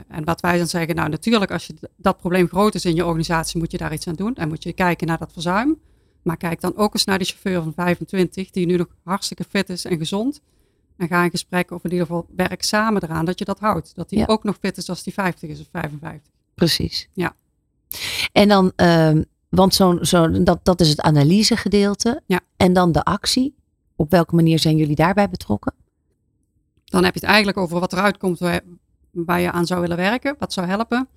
en 0.07 0.23
wat 0.23 0.41
wij 0.41 0.57
dan 0.57 0.67
zeggen, 0.67 0.95
nou 0.95 1.09
natuurlijk, 1.09 1.51
als 1.51 1.67
je 1.67 1.73
dat 1.97 2.17
probleem 2.17 2.47
groot 2.47 2.75
is 2.75 2.85
in 2.85 2.95
je 2.95 3.05
organisatie, 3.05 3.59
moet 3.59 3.71
je 3.71 3.77
daar 3.77 3.93
iets 3.93 4.07
aan 4.07 4.15
doen. 4.15 4.35
En 4.35 4.47
moet 4.47 4.63
je 4.63 4.73
kijken 4.73 5.07
naar 5.07 5.17
dat 5.17 5.33
verzuim. 5.33 5.77
Maar 6.21 6.37
kijk 6.37 6.61
dan 6.61 6.77
ook 6.77 6.93
eens 6.93 7.05
naar 7.05 7.17
die 7.17 7.27
chauffeur 7.27 7.61
van 7.63 7.73
25, 7.75 8.49
die 8.49 8.65
nu 8.65 8.75
nog 8.77 8.87
hartstikke 9.03 9.43
fit 9.49 9.69
is 9.69 9.85
en 9.85 9.97
gezond. 9.97 10.41
En 10.99 11.07
ga 11.07 11.23
in 11.23 11.29
gesprek 11.29 11.71
of 11.71 11.83
in 11.83 11.91
ieder 11.91 12.05
geval 12.05 12.25
werk 12.35 12.63
samen 12.63 13.03
eraan 13.03 13.25
dat 13.25 13.39
je 13.39 13.45
dat 13.45 13.59
houdt. 13.59 13.95
Dat 13.95 14.09
die 14.09 14.19
Ja. 14.19 14.25
ook 14.27 14.43
nog 14.43 14.57
fit 14.61 14.77
is 14.77 14.89
als 14.89 15.03
die 15.03 15.13
50 15.13 15.49
is 15.49 15.59
of 15.59 15.67
55. 15.71 16.31
Precies. 16.55 17.09
Ja. 17.13 17.35
En 18.31 18.47
dan, 18.47 18.71
ehm, 18.75 19.23
want 19.49 19.73
zo'n, 19.73 20.05
zo, 20.05 20.43
dat, 20.43 20.59
dat 20.63 20.81
is 20.81 20.89
het 20.89 21.01
analysegedeelte. 21.01 22.21
Ja. 22.25 22.39
En 22.57 22.73
dan 22.73 22.91
de 22.91 23.03
actie. 23.03 23.55
Op 23.95 24.11
welke 24.11 24.35
manier 24.35 24.59
zijn 24.59 24.77
jullie 24.77 24.95
daarbij 24.95 25.29
betrokken? 25.29 25.73
Dan 26.85 27.03
heb 27.03 27.13
je 27.13 27.19
het 27.19 27.29
eigenlijk 27.29 27.57
over 27.57 27.79
wat 27.79 27.93
eruit 27.93 28.17
komt 28.17 28.39
waar, 28.39 28.61
waar 29.11 29.39
je 29.39 29.51
aan 29.51 29.65
zou 29.65 29.81
willen 29.81 29.97
werken, 29.97 30.35
wat 30.39 30.53
zou 30.53 30.67
helpen. 30.67 31.07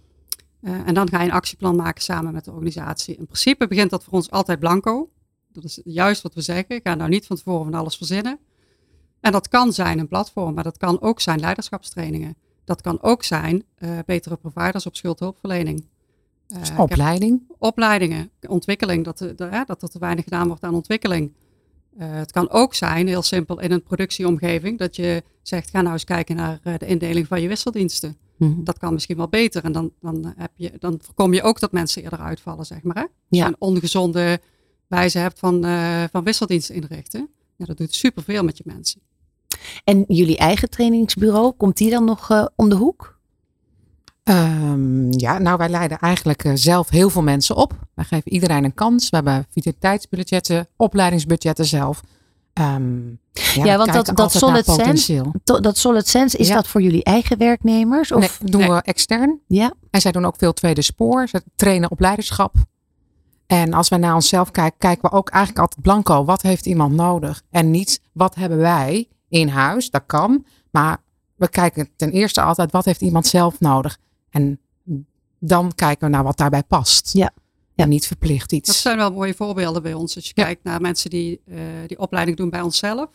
Eh, 0.60 0.86
en 0.88 0.94
dan 0.94 1.08
ga 1.08 1.18
je 1.20 1.24
een 1.28 1.34
actieplan 1.34 1.76
maken 1.76 2.02
samen 2.02 2.32
met 2.32 2.44
de 2.44 2.50
organisatie. 2.50 3.16
In 3.16 3.24
principe 3.24 3.66
begint 3.66 3.90
dat 3.90 4.04
voor 4.04 4.12
ons 4.12 4.30
altijd 4.30 4.58
blanco. 4.58 5.10
Dat 5.48 5.64
is 5.64 5.80
juist 5.84 6.22
wat 6.22 6.34
we 6.34 6.40
zeggen. 6.40 6.80
Ga 6.82 6.94
nou 6.94 7.10
niet 7.10 7.26
van 7.26 7.36
tevoren 7.36 7.64
van 7.64 7.74
alles 7.74 7.96
verzinnen. 7.96 8.38
En 9.22 9.32
dat 9.32 9.48
kan 9.48 9.72
zijn 9.72 9.98
een 9.98 10.08
platform, 10.08 10.54
maar 10.54 10.64
dat 10.64 10.76
kan 10.78 11.00
ook 11.00 11.20
zijn 11.20 11.40
leiderschapstrainingen. 11.40 12.36
Dat 12.64 12.80
kan 12.80 12.98
ook 13.02 13.22
zijn 13.22 13.64
eh, 13.74 13.98
betere 14.06 14.36
providers 14.36 14.86
op 14.86 14.96
schuldhulpverlening. 14.96 15.84
Eh, 16.48 16.58
heb 16.62 16.78
Opleiding. 16.78 17.42
opleidingen, 17.58 18.30
ontwikkeling, 18.48 19.04
dat, 19.04 19.20
er- 19.20 19.50
hè, 19.50 19.62
dat 19.66 19.82
er 19.82 19.88
te 19.88 19.98
weinig 19.98 20.24
gedaan 20.24 20.46
wordt 20.48 20.62
aan 20.62 20.74
ontwikkeling. 20.74 21.32
Eh, 21.98 22.12
het 22.12 22.32
kan 22.32 22.50
ook 22.50 22.74
zijn, 22.74 23.06
heel 23.06 23.22
simpel, 23.22 23.60
in 23.60 23.72
een 23.72 23.82
productieomgeving, 23.82 24.78
dat 24.78 24.96
je 24.96 25.22
zegt, 25.42 25.70
ga 25.70 25.80
nou 25.80 25.92
eens 25.92 26.04
kijken 26.04 26.36
naar 26.36 26.60
eh, 26.62 26.74
de 26.78 26.86
indeling 26.86 27.26
van 27.26 27.40
je 27.42 27.48
wisseldiensten. 27.48 28.16
Mhm. 28.36 28.64
Dat 28.64 28.78
kan 28.78 28.92
misschien 28.92 29.16
wel 29.16 29.28
beter 29.28 29.64
en 29.64 29.72
dan, 29.72 29.92
dan, 30.00 30.32
heb 30.36 30.50
je, 30.56 30.72
dan 30.78 30.98
voorkom 31.02 31.34
je 31.34 31.42
ook 31.42 31.60
dat 31.60 31.72
mensen 31.72 32.02
eerder 32.02 32.18
uitvallen, 32.20 32.66
zeg 32.66 32.82
maar. 32.82 32.96
Hè? 32.96 33.02
Als 33.02 33.10
Ja. 33.28 33.44
je 33.44 33.48
een 33.50 33.56
ongezonde 33.58 34.40
wijze 34.86 35.18
hebt 35.18 35.38
van, 35.38 35.64
eh 35.64 36.04
van 36.10 36.24
wisseldiensten 36.24 36.74
inrichten, 36.74 37.28
ja, 37.56 37.64
dat 37.64 37.76
doet 37.76 37.94
superveel 37.94 38.44
met 38.44 38.56
je 38.56 38.62
mensen. 38.66 39.00
En 39.84 40.04
jullie 40.08 40.36
eigen 40.36 40.70
trainingsbureau, 40.70 41.52
komt 41.56 41.76
die 41.76 41.90
dan 41.90 42.04
nog 42.04 42.30
eh, 42.30 42.44
om 42.56 42.68
de 42.68 42.74
hoek? 42.74 43.18
Ehm, 44.22 45.12
ja, 45.12 45.38
nou 45.38 45.56
wij 45.56 45.68
leiden 45.68 45.98
eigenlijk 45.98 46.44
eh, 46.44 46.52
zelf 46.54 46.88
heel 46.90 47.10
veel 47.10 47.22
mensen 47.22 47.56
op. 47.56 47.72
Wij 47.94 48.04
geven 48.04 48.32
iedereen 48.32 48.64
een 48.64 48.74
kans. 48.74 49.10
We 49.10 49.16
hebben 49.16 49.46
vitaliteitsbudgetten, 49.50 50.68
opleidingsbudgetten 50.76 51.64
zelf. 51.64 52.02
Ehm, 52.52 52.98
ja, 53.54 53.76
want 53.76 53.92
dat- 53.92 54.10
dat 54.14 54.32
solid 54.32 54.64
sense- 54.64 54.80
potentieel. 54.80 55.34
To- 55.44 55.60
Dat 55.60 55.78
Solid 55.78 56.08
Sense, 56.08 56.36
is 56.36 56.48
Ja. 56.48 56.54
dat 56.54 56.66
voor 56.68 56.82
jullie 56.82 57.04
eigen 57.04 57.38
werknemers? 57.38 58.12
Of? 58.12 58.40
Nee, 58.40 58.50
doen 58.50 58.60
Nee. 58.60 58.70
we 58.70 58.82
extern. 58.82 59.40
Ja, 59.46 59.72
En 59.90 60.00
zij 60.00 60.12
doen 60.12 60.24
ook 60.24 60.36
veel 60.38 60.52
tweede 60.52 60.82
spoor. 60.82 61.28
Ze 61.28 61.42
trainen 61.56 61.90
op 61.90 62.00
leiderschap. 62.00 62.54
En 63.46 63.72
als 63.72 63.88
wij 63.88 63.98
naar 63.98 64.14
onszelf 64.14 64.50
kijken, 64.50 64.78
kijken 64.78 65.10
we 65.10 65.16
ook 65.16 65.28
eigenlijk 65.28 65.64
altijd 65.64 65.82
blanco. 65.82 66.24
Wat 66.24 66.42
heeft 66.42 66.66
iemand 66.66 66.92
nodig? 66.94 67.42
En 67.50 67.70
niet 67.70 68.00
wat 68.12 68.34
hebben 68.34 68.58
wij 68.58 69.08
in 69.32 69.48
huis? 69.48 69.90
Dat 69.90 70.02
kan. 70.06 70.44
Maar 70.70 70.98
we 71.36 71.48
kijken 71.48 71.88
ten 71.96 72.10
eerste 72.10 72.40
altijd 72.42 72.72
wat 72.72 72.84
heeft 72.84 73.00
iemand 73.00 73.26
zelf 73.26 73.60
nodig? 73.60 73.98
En 74.30 74.60
dan 75.38 75.72
kijken 75.74 76.06
we 76.06 76.14
naar 76.14 76.24
wat 76.24 76.36
daarbij 76.36 76.62
past. 76.62 77.12
Ja. 77.12 77.30
Ja. 77.74 77.84
En 77.84 77.88
niet 77.88 78.06
verplicht 78.06 78.50
Dat 78.50 78.58
iets. 78.58 78.82
zijn 78.82 78.96
wel 78.96 79.12
mooie 79.12 79.34
voorbeelden 79.34 79.82
bij 79.82 79.94
ons. 79.94 80.14
Als 80.16 80.24
je 80.26 80.32
Ja. 80.34 80.44
kijkt 80.44 80.64
naar 80.64 80.80
mensen 80.80 81.10
die 81.10 81.40
eh, 81.48 81.56
die 81.86 81.98
opleiding 81.98 82.36
doen 82.36 82.50
bij 82.50 82.60
onszelf. 82.60 83.08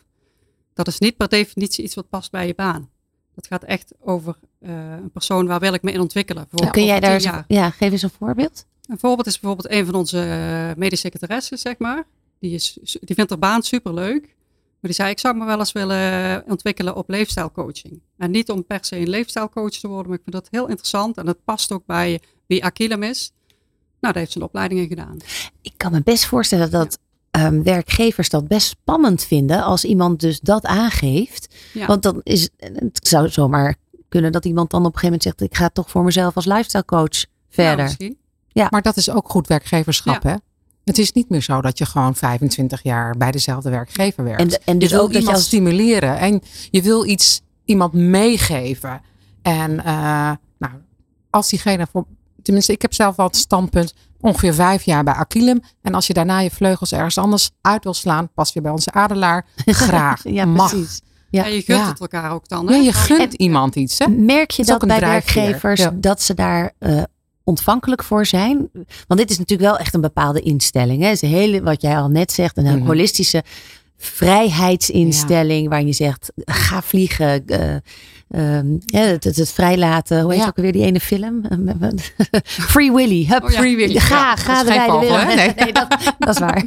Dat 0.73 0.87
is 0.87 0.99
niet 0.99 1.17
per 1.17 1.27
definitie 1.29 1.83
iets 1.83 1.95
wat 1.95 2.09
past 2.09 2.31
bij 2.31 2.47
je 2.47 2.55
baan. 2.55 2.89
Dat 3.35 3.47
gaat 3.47 3.63
echt 3.63 3.93
over 3.99 4.35
eh, 4.59 4.91
een 4.91 5.11
persoon 5.11 5.47
waar 5.47 5.59
wil 5.59 5.73
ik 5.73 5.81
me 5.81 5.91
in 5.91 5.99
ontwikkelen. 5.99 6.47
Voor 6.51 6.71
kun 6.71 6.85
jij 6.85 6.99
daar 6.99 7.21
jaar. 7.21 7.43
ja, 7.47 7.69
geef 7.69 7.91
eens 7.91 8.01
een 8.01 8.09
voorbeeld? 8.09 8.65
Een 8.87 8.99
voorbeeld 8.99 9.27
is 9.27 9.39
bijvoorbeeld 9.39 9.73
een 9.73 9.85
van 9.85 9.95
onze 9.95 10.19
eh, 10.21 10.77
medische 10.79 11.05
secretaresses, 11.05 11.61
zeg 11.61 11.77
maar. 11.77 12.03
Die, 12.39 12.51
is, 12.53 12.77
die 13.01 13.15
vindt 13.15 13.29
haar 13.29 13.39
baan 13.39 13.63
superleuk. 13.63 14.35
Maar 14.79 14.91
die 14.91 14.93
zei, 14.93 15.09
ik 15.09 15.19
zou 15.19 15.35
me 15.37 15.45
wel 15.45 15.59
eens 15.59 15.71
willen 15.71 16.43
ontwikkelen 16.47 16.95
op 16.95 17.09
leefstijlcoaching. 17.09 18.01
En 18.17 18.31
niet 18.31 18.49
om 18.49 18.65
per 18.65 18.79
se 18.81 18.97
een 18.97 19.09
leefstijlcoach 19.09 19.71
te 19.71 19.87
worden, 19.87 20.07
maar 20.07 20.17
ik 20.17 20.23
vind 20.23 20.35
dat 20.35 20.47
heel 20.51 20.67
interessant. 20.67 21.17
En 21.17 21.27
het 21.27 21.43
past 21.43 21.71
ook 21.71 21.85
bij 21.85 22.21
wie 22.47 22.63
Akilem 22.63 23.03
is. 23.03 23.31
Nou, 23.99 24.13
daar 24.13 24.15
heeft 24.15 24.31
ze 24.31 24.37
een 24.37 24.45
opleiding 24.45 24.81
in 24.81 24.87
gedaan. 24.87 25.17
Ik 25.61 25.73
kan 25.77 25.91
me 25.91 26.01
best 26.03 26.25
voorstellen 26.25 26.71
dat 26.71 26.99
ehm, 27.31 27.63
werkgevers 27.63 28.29
dat 28.29 28.47
best 28.47 28.67
spannend 28.67 29.23
vinden 29.23 29.63
als 29.63 29.85
iemand 29.85 30.19
dus 30.19 30.39
dat 30.39 30.65
aangeeft. 30.65 31.55
Ja. 31.73 31.85
Want 31.85 32.03
dan 32.03 32.21
is 32.23 32.49
het 32.57 33.07
zou 33.07 33.29
zomaar 33.29 33.75
kunnen 34.09 34.31
dat 34.31 34.45
iemand 34.45 34.69
dan 34.69 34.85
op 34.85 34.93
een 34.93 34.99
gegeven 34.99 35.19
moment 35.19 35.37
zegt: 35.37 35.51
ik 35.51 35.57
ga 35.57 35.69
toch 35.69 35.89
voor 35.89 36.03
mezelf 36.03 36.35
als 36.35 36.45
lifestyle 36.45 36.85
coach 36.85 37.09
Nou, 37.09 37.27
verder. 37.49 37.83
misschien. 37.83 38.17
Maar 38.69 38.81
dat 38.81 38.97
is 38.97 39.09
ook 39.09 39.29
goed 39.29 39.47
werkgeverschap. 39.47 40.23
Hè? 40.23 40.35
Het 40.87 40.97
is 40.97 41.11
niet 41.11 41.29
meer 41.29 41.41
zo 41.41 41.61
dat 41.61 41.77
je 41.77 41.85
gewoon 41.85 42.15
25 42.15 42.83
jaar 42.83 43.15
bij 43.17 43.31
dezelfde 43.31 43.69
werkgever 43.69 44.23
werkt. 44.23 44.41
En, 44.41 44.61
en 44.65 44.79
dus 44.79 44.89
je 44.89 44.95
wil 44.95 45.03
ook 45.03 45.11
dat 45.13 45.15
je 45.15 45.19
iemand 45.19 45.37
als 45.37 45.45
stimuleren 45.45 46.17
en 46.17 46.41
je 46.69 46.81
wil 46.81 47.05
iets 47.05 47.41
iemand 47.65 47.93
meegeven. 47.93 49.01
En 49.41 49.83
eh, 49.83 50.31
nou, 50.57 50.73
als 51.29 51.49
diegene 51.49 51.87
voor, 51.91 52.05
tenminste, 52.41 52.71
ik 52.71 52.81
heb 52.81 52.93
zelf 52.93 53.17
al 53.19 53.25
het 53.25 53.35
standpunt 53.35 53.93
ongeveer 54.19 54.53
vijf 54.53 54.83
jaar 54.83 55.03
bij 55.03 55.13
Aquilum. 55.13 55.61
En 55.81 55.93
als 55.93 56.07
je 56.07 56.13
daarna 56.13 56.39
je 56.39 56.51
vleugels 56.51 56.91
ergens 56.91 57.17
anders 57.17 57.51
uit 57.61 57.83
wil 57.83 57.93
slaan, 57.93 58.29
pas 58.33 58.53
je 58.53 58.61
bij 58.61 58.71
onze 58.71 58.91
adelaar. 58.91 59.45
Graag. 59.65 60.21
ja, 60.29 60.45
mag. 60.45 60.69
precies. 60.69 61.01
Ja. 61.29 61.45
Ja, 61.45 61.47
je 61.49 61.61
gunt 61.61 61.79
Ja. 61.79 61.87
het 61.87 61.99
elkaar 61.99 62.31
ook 62.31 62.47
dan. 62.47 62.65
Ja, 62.67 62.75
je 62.75 62.93
gunt 62.93 63.33
En- 63.33 63.41
iemand 63.41 63.75
iets. 63.75 63.99
Hè? 63.99 64.07
Merk 64.07 64.51
je 64.51 64.65
dat 64.65 64.85
bij 64.87 64.99
werkgevers 64.99 65.81
Ja. 65.81 65.91
dat 65.95 66.21
ze 66.21 66.33
daar 66.33 66.73
eh, 66.79 67.03
ontvankelijk 67.47 68.03
voor 68.03 68.25
zijn? 68.25 68.69
Want 69.07 69.19
dit 69.19 69.29
is 69.29 69.37
natuurlijk 69.37 69.69
wel 69.69 69.77
echt 69.79 69.93
een 69.93 70.01
bepaalde 70.01 70.39
instelling. 70.41 71.01
Hè? 71.01 71.07
Het 71.07 71.15
is 71.23 71.29
een 71.29 71.35
hele, 71.37 71.61
wat 71.61 71.81
jij 71.81 71.97
al 71.97 72.07
net 72.09 72.31
zegt, 72.31 72.57
een 72.57 72.63
Mhm. 72.63 72.85
holistische 72.85 73.43
vrijheidsinstelling 73.97 75.69
waar 75.69 75.83
je 75.83 75.93
zegt: 75.93 76.31
ga 76.45 76.81
vliegen. 76.81 77.45
eh, 77.47 77.75
ehm, 78.29 78.71
ja, 78.85 78.99
het, 78.99 79.23
het, 79.23 79.35
het 79.35 79.51
vrijlaten. 79.51 80.21
Hoe 80.21 80.31
heet 80.31 80.41
Ja. 80.41 80.47
ook 80.47 80.57
alweer 80.57 80.71
die 80.71 80.83
ene 80.83 80.99
film? 80.99 81.41
Free 82.43 82.91
Willy. 82.91 83.25
Hup. 83.29 83.43
Oh 83.43 83.49
ja. 83.51 83.57
Free 83.57 83.75
Willy. 83.75 83.99
Ga, 83.99 84.35
ga 84.35 84.63
de 84.63 84.69
wijde 84.69 84.99
wereld. 84.99 85.35
Nee. 85.35 85.53
Nee, 85.63 85.73
dat, 85.73 85.87
dat 86.19 86.29
is 86.33 86.39
waar. 86.39 86.63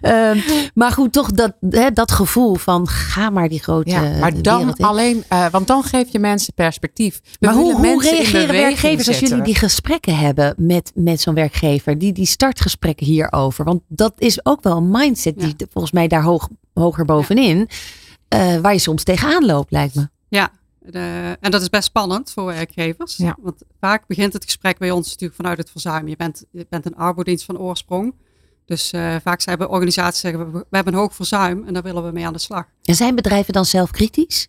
Ehm, 0.00 0.38
maar 0.74 0.90
goed, 0.92 1.12
toch 1.12 1.30
dat, 1.30 1.52
hè, 1.70 1.90
dat 1.90 2.12
gevoel 2.12 2.54
van 2.54 2.88
ga 2.88 3.30
maar 3.30 3.48
die 3.48 3.62
grote 3.62 3.90
Ja, 3.90 4.18
maar 4.20 4.42
dan 4.42 4.76
alleen, 4.76 5.24
eh, 5.28 5.46
want 5.50 5.66
dan 5.66 5.82
geef 5.82 6.08
je 6.12 6.18
mensen 6.18 6.54
perspectief. 6.54 7.20
We 7.22 7.46
Maar 7.46 7.54
hoe, 7.54 8.00
reageren 8.00 8.48
werkgevers 8.54 9.08
als 9.08 9.18
jullie 9.18 9.42
die 9.42 9.54
gesprekken 9.54 10.16
hebben 10.16 10.54
met, 10.56 10.92
met 10.94 11.20
zo'n 11.20 11.34
werkgever? 11.34 11.98
Die, 11.98 12.12
die 12.12 12.26
startgesprekken 12.26 13.06
hierover. 13.06 13.64
Want 13.64 13.82
dat 13.88 14.12
is 14.18 14.44
ook 14.46 14.62
wel 14.62 14.76
een 14.76 14.90
mindset 14.90 15.38
die 15.40 15.54
volgens 15.72 15.92
mij 15.92 16.08
daar 16.08 16.22
hoog, 16.22 16.48
hoger 16.74 17.04
bovenin. 17.04 17.68
eh, 18.28 18.56
waar 18.56 18.72
je 18.72 18.78
soms 18.78 19.02
tegenaan 19.02 19.44
loopt, 19.46 19.70
lijkt 19.70 19.94
me. 19.94 20.08
Ja, 20.28 20.50
de- 20.90 21.36
en 21.40 21.50
dat 21.50 21.62
is 21.62 21.68
best 21.68 21.84
spannend 21.84 22.30
voor 22.30 22.44
werkgevers. 22.44 23.16
Ja. 23.16 23.36
Want 23.40 23.62
vaak 23.80 24.06
begint 24.06 24.32
het 24.32 24.44
gesprek 24.44 24.78
bij 24.78 24.90
ons 24.90 25.08
natuurlijk 25.08 25.34
vanuit 25.40 25.58
het 25.58 25.70
verzuim. 25.70 26.08
Je 26.08 26.16
bent, 26.16 26.44
je 26.50 26.66
bent 26.68 26.86
een 26.86 26.96
arbodienst 26.96 27.44
van 27.44 27.58
oorsprong. 27.58 28.14
Dus 28.64 28.92
eh, 28.92 29.16
vaak 29.22 29.40
zijn 29.40 29.58
we 29.58 29.68
organisaties 29.68 30.20
zeggen, 30.20 30.52
we, 30.52 30.58
we 30.70 30.76
hebben 30.76 30.92
een 30.92 30.98
hoog 30.98 31.14
verzuim 31.14 31.64
en 31.66 31.72
daar 31.74 31.82
willen 31.82 32.04
we 32.04 32.12
mee 32.12 32.26
aan 32.26 32.32
de 32.32 32.38
slag. 32.38 32.64
En 32.82 32.94
zijn 32.94 33.14
bedrijven 33.14 33.52
dan 33.52 33.64
zelf 33.64 33.90
kritisch? 33.90 34.48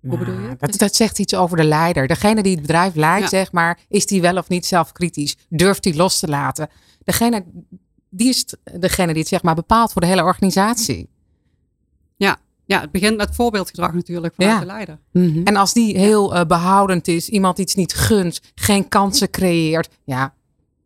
Hoe 0.00 0.18
bedoel 0.18 0.38
je? 0.38 0.56
Dat, 0.58 0.78
dat 0.78 0.94
zegt 0.96 1.18
iets 1.18 1.34
over 1.34 1.56
de 1.56 1.64
leider. 1.64 2.06
Degene 2.06 2.42
die 2.42 2.52
het 2.52 2.60
bedrijf 2.60 2.94
leidt, 2.94 3.22
Ja. 3.22 3.28
zeg 3.28 3.52
maar, 3.52 3.78
is 3.88 4.06
die 4.06 4.20
wel 4.20 4.36
of 4.36 4.48
niet 4.48 4.66
zelfkritisch? 4.66 5.36
Durft 5.48 5.82
die 5.82 5.96
los 5.96 6.18
te 6.18 6.28
laten? 6.28 6.68
Degene, 7.04 7.44
die 8.10 8.28
is 8.28 8.38
het- 8.38 8.80
degene 8.82 9.10
die 9.12 9.20
het 9.20 9.28
zeg 9.28 9.42
maar 9.42 9.54
bepaalt 9.54 9.92
voor 9.92 10.00
de 10.00 10.06
hele 10.06 10.22
organisatie. 10.24 11.08
Ja, 12.72 12.80
het 12.80 12.90
begint 12.90 13.16
met 13.16 13.34
voorbeeldgedrag 13.34 13.92
natuurlijk 13.92 14.34
vanuit 14.34 14.54
Ja. 14.54 14.60
de 14.60 14.66
leider. 14.66 14.98
Mhm. 15.12 15.40
En 15.44 15.56
als 15.56 15.72
die 15.72 15.98
heel 15.98 16.34
eh, 16.34 16.44
behoudend 16.46 17.08
is, 17.08 17.28
iemand 17.28 17.58
iets 17.58 17.74
niet 17.74 17.94
gunt, 17.94 18.40
geen 18.54 18.88
kansen 18.88 19.30
creëert, 19.30 19.88
ja, 20.04 20.34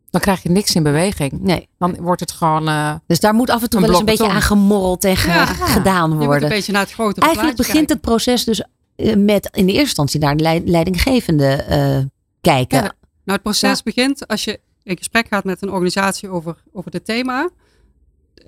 dan 0.09 0.21
krijg 0.21 0.43
je 0.43 0.49
niks 0.49 0.75
in 0.75 0.83
beweging. 0.83 1.31
Nee. 1.39 1.67
Dan 1.77 1.95
wordt 2.01 2.19
het 2.21 2.31
gewoon. 2.31 2.67
eh, 2.67 2.93
Dus 3.07 3.19
daar 3.19 3.33
moet 3.33 3.49
af 3.49 3.61
en 3.63 3.69
toe 3.69 3.79
Een 3.79 3.85
wel 3.85 3.99
eens 3.99 3.99
een 4.09 4.15
beetje 4.17 4.33
aan 4.33 4.41
gemorreld 4.41 5.03
en 5.03 5.17
ge- 5.17 5.27
Ja. 5.29 5.45
gedaan 5.45 6.09
Je 6.09 6.13
moet 6.13 6.21
een 6.23 6.27
worden. 6.29 6.49
beetje 6.49 6.71
naar 6.71 6.81
het 6.81 6.91
grotere 6.93 7.25
Eigenlijk 7.25 7.57
begint 7.57 7.75
kijken. 7.77 7.95
het 7.95 8.03
proces 8.05 8.43
dus 8.43 8.63
eh, 8.95 9.15
met 9.15 9.49
in 9.53 9.65
de 9.65 9.71
eerste 9.71 9.79
instantie 9.87 10.19
naar 10.19 10.37
de 10.37 10.43
leid- 10.43 10.67
leidinggevende 10.69 11.47
eh, 11.47 11.97
kijken. 12.41 12.77
Ja, 12.77 12.83
Nou, 12.83 12.91
het 13.23 13.41
proces 13.41 13.83
begint 13.83 14.27
als 14.27 14.43
je 14.43 14.59
in 14.83 14.97
gesprek 14.97 15.27
gaat 15.27 15.43
met 15.43 15.61
een 15.61 15.69
organisatie 15.71 16.29
over, 16.29 16.55
over 16.73 16.91
dit 16.91 17.05
thema. 17.05 17.49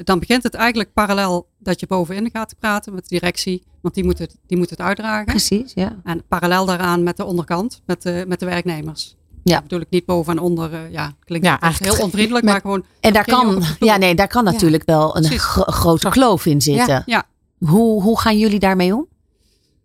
Dan 0.04 0.20
begint 0.20 0.44
het 0.44 0.54
eigenlijk 0.54 0.94
parallel 0.94 1.48
dat 1.58 1.80
je 1.80 1.88
bovenin 1.88 2.30
gaat 2.34 2.56
praten 2.60 2.94
met 2.94 3.02
de 3.10 3.10
directie. 3.20 3.64
Want 3.82 3.94
die 3.96 4.04
moet 4.04 4.18
het, 4.20 4.36
die 4.48 4.58
moet 4.58 4.70
het 4.70 4.80
uitdragen. 4.82 5.26
Precies, 5.26 5.72
ja. 5.76 5.96
En 6.04 6.24
parallel 6.28 6.66
daaraan 6.66 7.04
met 7.04 7.18
de 7.18 7.26
onderkant, 7.26 7.82
met 7.86 8.02
de, 8.02 8.26
met 8.28 8.40
de 8.40 8.46
werknemers. 8.46 9.16
Ja. 9.44 9.54
Dat 9.54 9.64
bedoel 9.64 9.80
ik 9.82 9.90
niet 9.90 10.06
boven 10.06 10.34
en 10.38 10.40
onder. 10.44 10.74
eh, 10.74 10.92
ja, 10.92 11.12
klinkt 11.20 11.46
Ja, 11.46 11.54
echt 11.54 11.62
eigenlijk 11.64 11.96
heel 11.96 12.04
onvriendelijk, 12.06 12.44
met- 12.44 12.54
maar 12.54 12.62
gewoon. 12.62 12.86
En 13.00 13.14
daar 13.14 13.26
kan, 13.26 13.64
ja, 13.80 13.98
nee, 13.98 14.16
daar 14.16 14.28
kan 14.28 14.44
Ja. 14.46 14.52
natuurlijk 14.52 14.84
wel 14.86 15.18
een 15.18 15.24
gro- 15.40 15.64
grote 15.72 16.10
kloof 16.10 16.46
in 16.46 16.62
zitten. 16.62 17.04
Ja. 17.06 17.24
Hoe, 17.66 18.02
hoe 18.04 18.20
gaan 18.20 18.38
jullie 18.38 18.60
daarmee 18.60 18.96
om? 18.96 19.08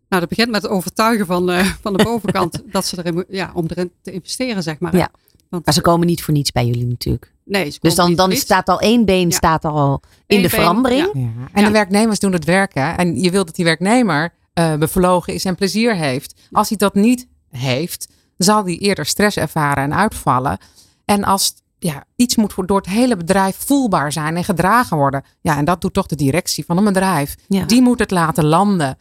Nou, 0.09 0.21
dat 0.21 0.29
begint 0.29 0.51
met 0.51 0.63
het 0.63 0.71
overtuigen 0.71 1.27
van, 1.27 1.51
eh, 1.51 1.67
van 1.81 1.93
de 1.97 2.05
bovenkant 2.05 2.63
dat 2.73 2.87
ze 2.87 2.99
erin, 2.99 3.25
ja, 3.29 3.51
om 3.55 3.65
erin 3.69 3.91
te 4.03 4.11
investeren, 4.13 4.63
zeg 4.63 4.79
maar. 4.79 4.97
Ja. 4.97 5.09
Want, 5.55 5.65
Maar 5.67 5.75
ze 5.75 5.81
komen 5.91 6.07
niet 6.07 6.23
voor 6.23 6.35
niets 6.35 6.53
bij 6.53 6.67
jullie 6.67 6.87
natuurlijk. 6.87 7.33
nee, 7.45 7.71
ze 7.71 7.79
Dus 7.81 7.95
dan, 7.95 8.15
dan 8.15 8.33
staat 8.33 8.69
al 8.69 8.81
één 8.81 9.05
been 9.05 9.29
Ja. 9.29 9.37
staat 9.37 9.65
al 9.65 10.01
in 10.27 10.37
Eén 10.37 10.43
de 10.43 10.49
been, 10.49 10.59
verandering. 10.61 11.11
ja. 11.15 11.21
Ja. 11.21 11.29
En 11.53 11.61
Ja. 11.61 11.67
de 11.67 11.73
werknemers 11.73 12.19
doen 12.19 12.33
het 12.33 12.45
werken. 12.45 12.97
En 12.97 13.21
je 13.21 13.31
wilt 13.31 13.47
dat 13.47 13.57
die 13.57 13.65
werknemer 13.65 14.33
eh, 14.53 14.75
bevlogen 14.75 15.35
is 15.35 15.45
en 15.45 15.55
plezier 15.55 15.97
heeft. 15.97 16.35
Als 16.53 16.69
hij 16.69 16.79
dat 16.79 16.95
niet 16.95 17.27
heeft, 17.51 18.09
zal 18.37 18.65
hij 18.65 18.77
eerder 18.79 19.07
stress 19.07 19.37
ervaren 19.37 19.83
en 19.85 19.95
uitvallen. 19.95 20.59
En 21.05 21.25
als 21.25 21.55
ja, 21.79 22.05
iets 22.17 22.37
moet 22.37 22.53
voor- 22.53 22.67
door 22.67 22.77
het 22.77 22.87
hele 22.87 23.17
bedrijf 23.17 23.57
voelbaar 23.59 24.13
zijn 24.13 24.37
en 24.37 24.45
gedragen 24.45 24.97
worden. 24.97 25.23
Ja, 25.41 25.57
en 25.57 25.65
dat 25.65 25.81
doet 25.81 25.93
toch 25.95 26.07
de 26.07 26.17
directie 26.17 26.65
van 26.65 26.77
een 26.77 26.85
bedrijf. 26.85 27.35
Ja. 27.49 27.65
Die 27.65 27.83
moet 27.83 27.99
het 27.99 28.11
laten 28.11 28.45
landen. 28.45 28.99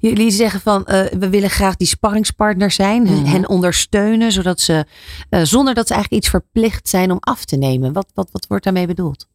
Jullie 0.00 0.30
zeggen 0.30 0.60
van 0.60 0.84
eh, 0.86 1.04
we 1.18 1.28
willen 1.28 1.50
graag 1.50 1.76
die 1.76 1.86
sparringspartner 1.86 2.70
zijn, 2.70 3.06
hen- 3.06 3.20
Mhm. 3.22 3.30
hen 3.30 3.48
ondersteunen, 3.48 4.32
zodat 4.32 4.60
ze 4.60 4.86
eh, 5.28 5.42
zonder 5.42 5.74
dat 5.74 5.86
ze 5.86 5.92
eigenlijk 5.94 6.22
iets 6.22 6.32
verplicht 6.32 6.88
zijn 6.88 7.10
om 7.10 7.16
af 7.20 7.44
te 7.44 7.56
nemen. 7.56 7.92
Wat, 7.92 8.06
wat, 8.14 8.28
wat 8.32 8.46
wordt 8.46 8.64
daarmee 8.64 8.86
bedoeld? 8.86 9.28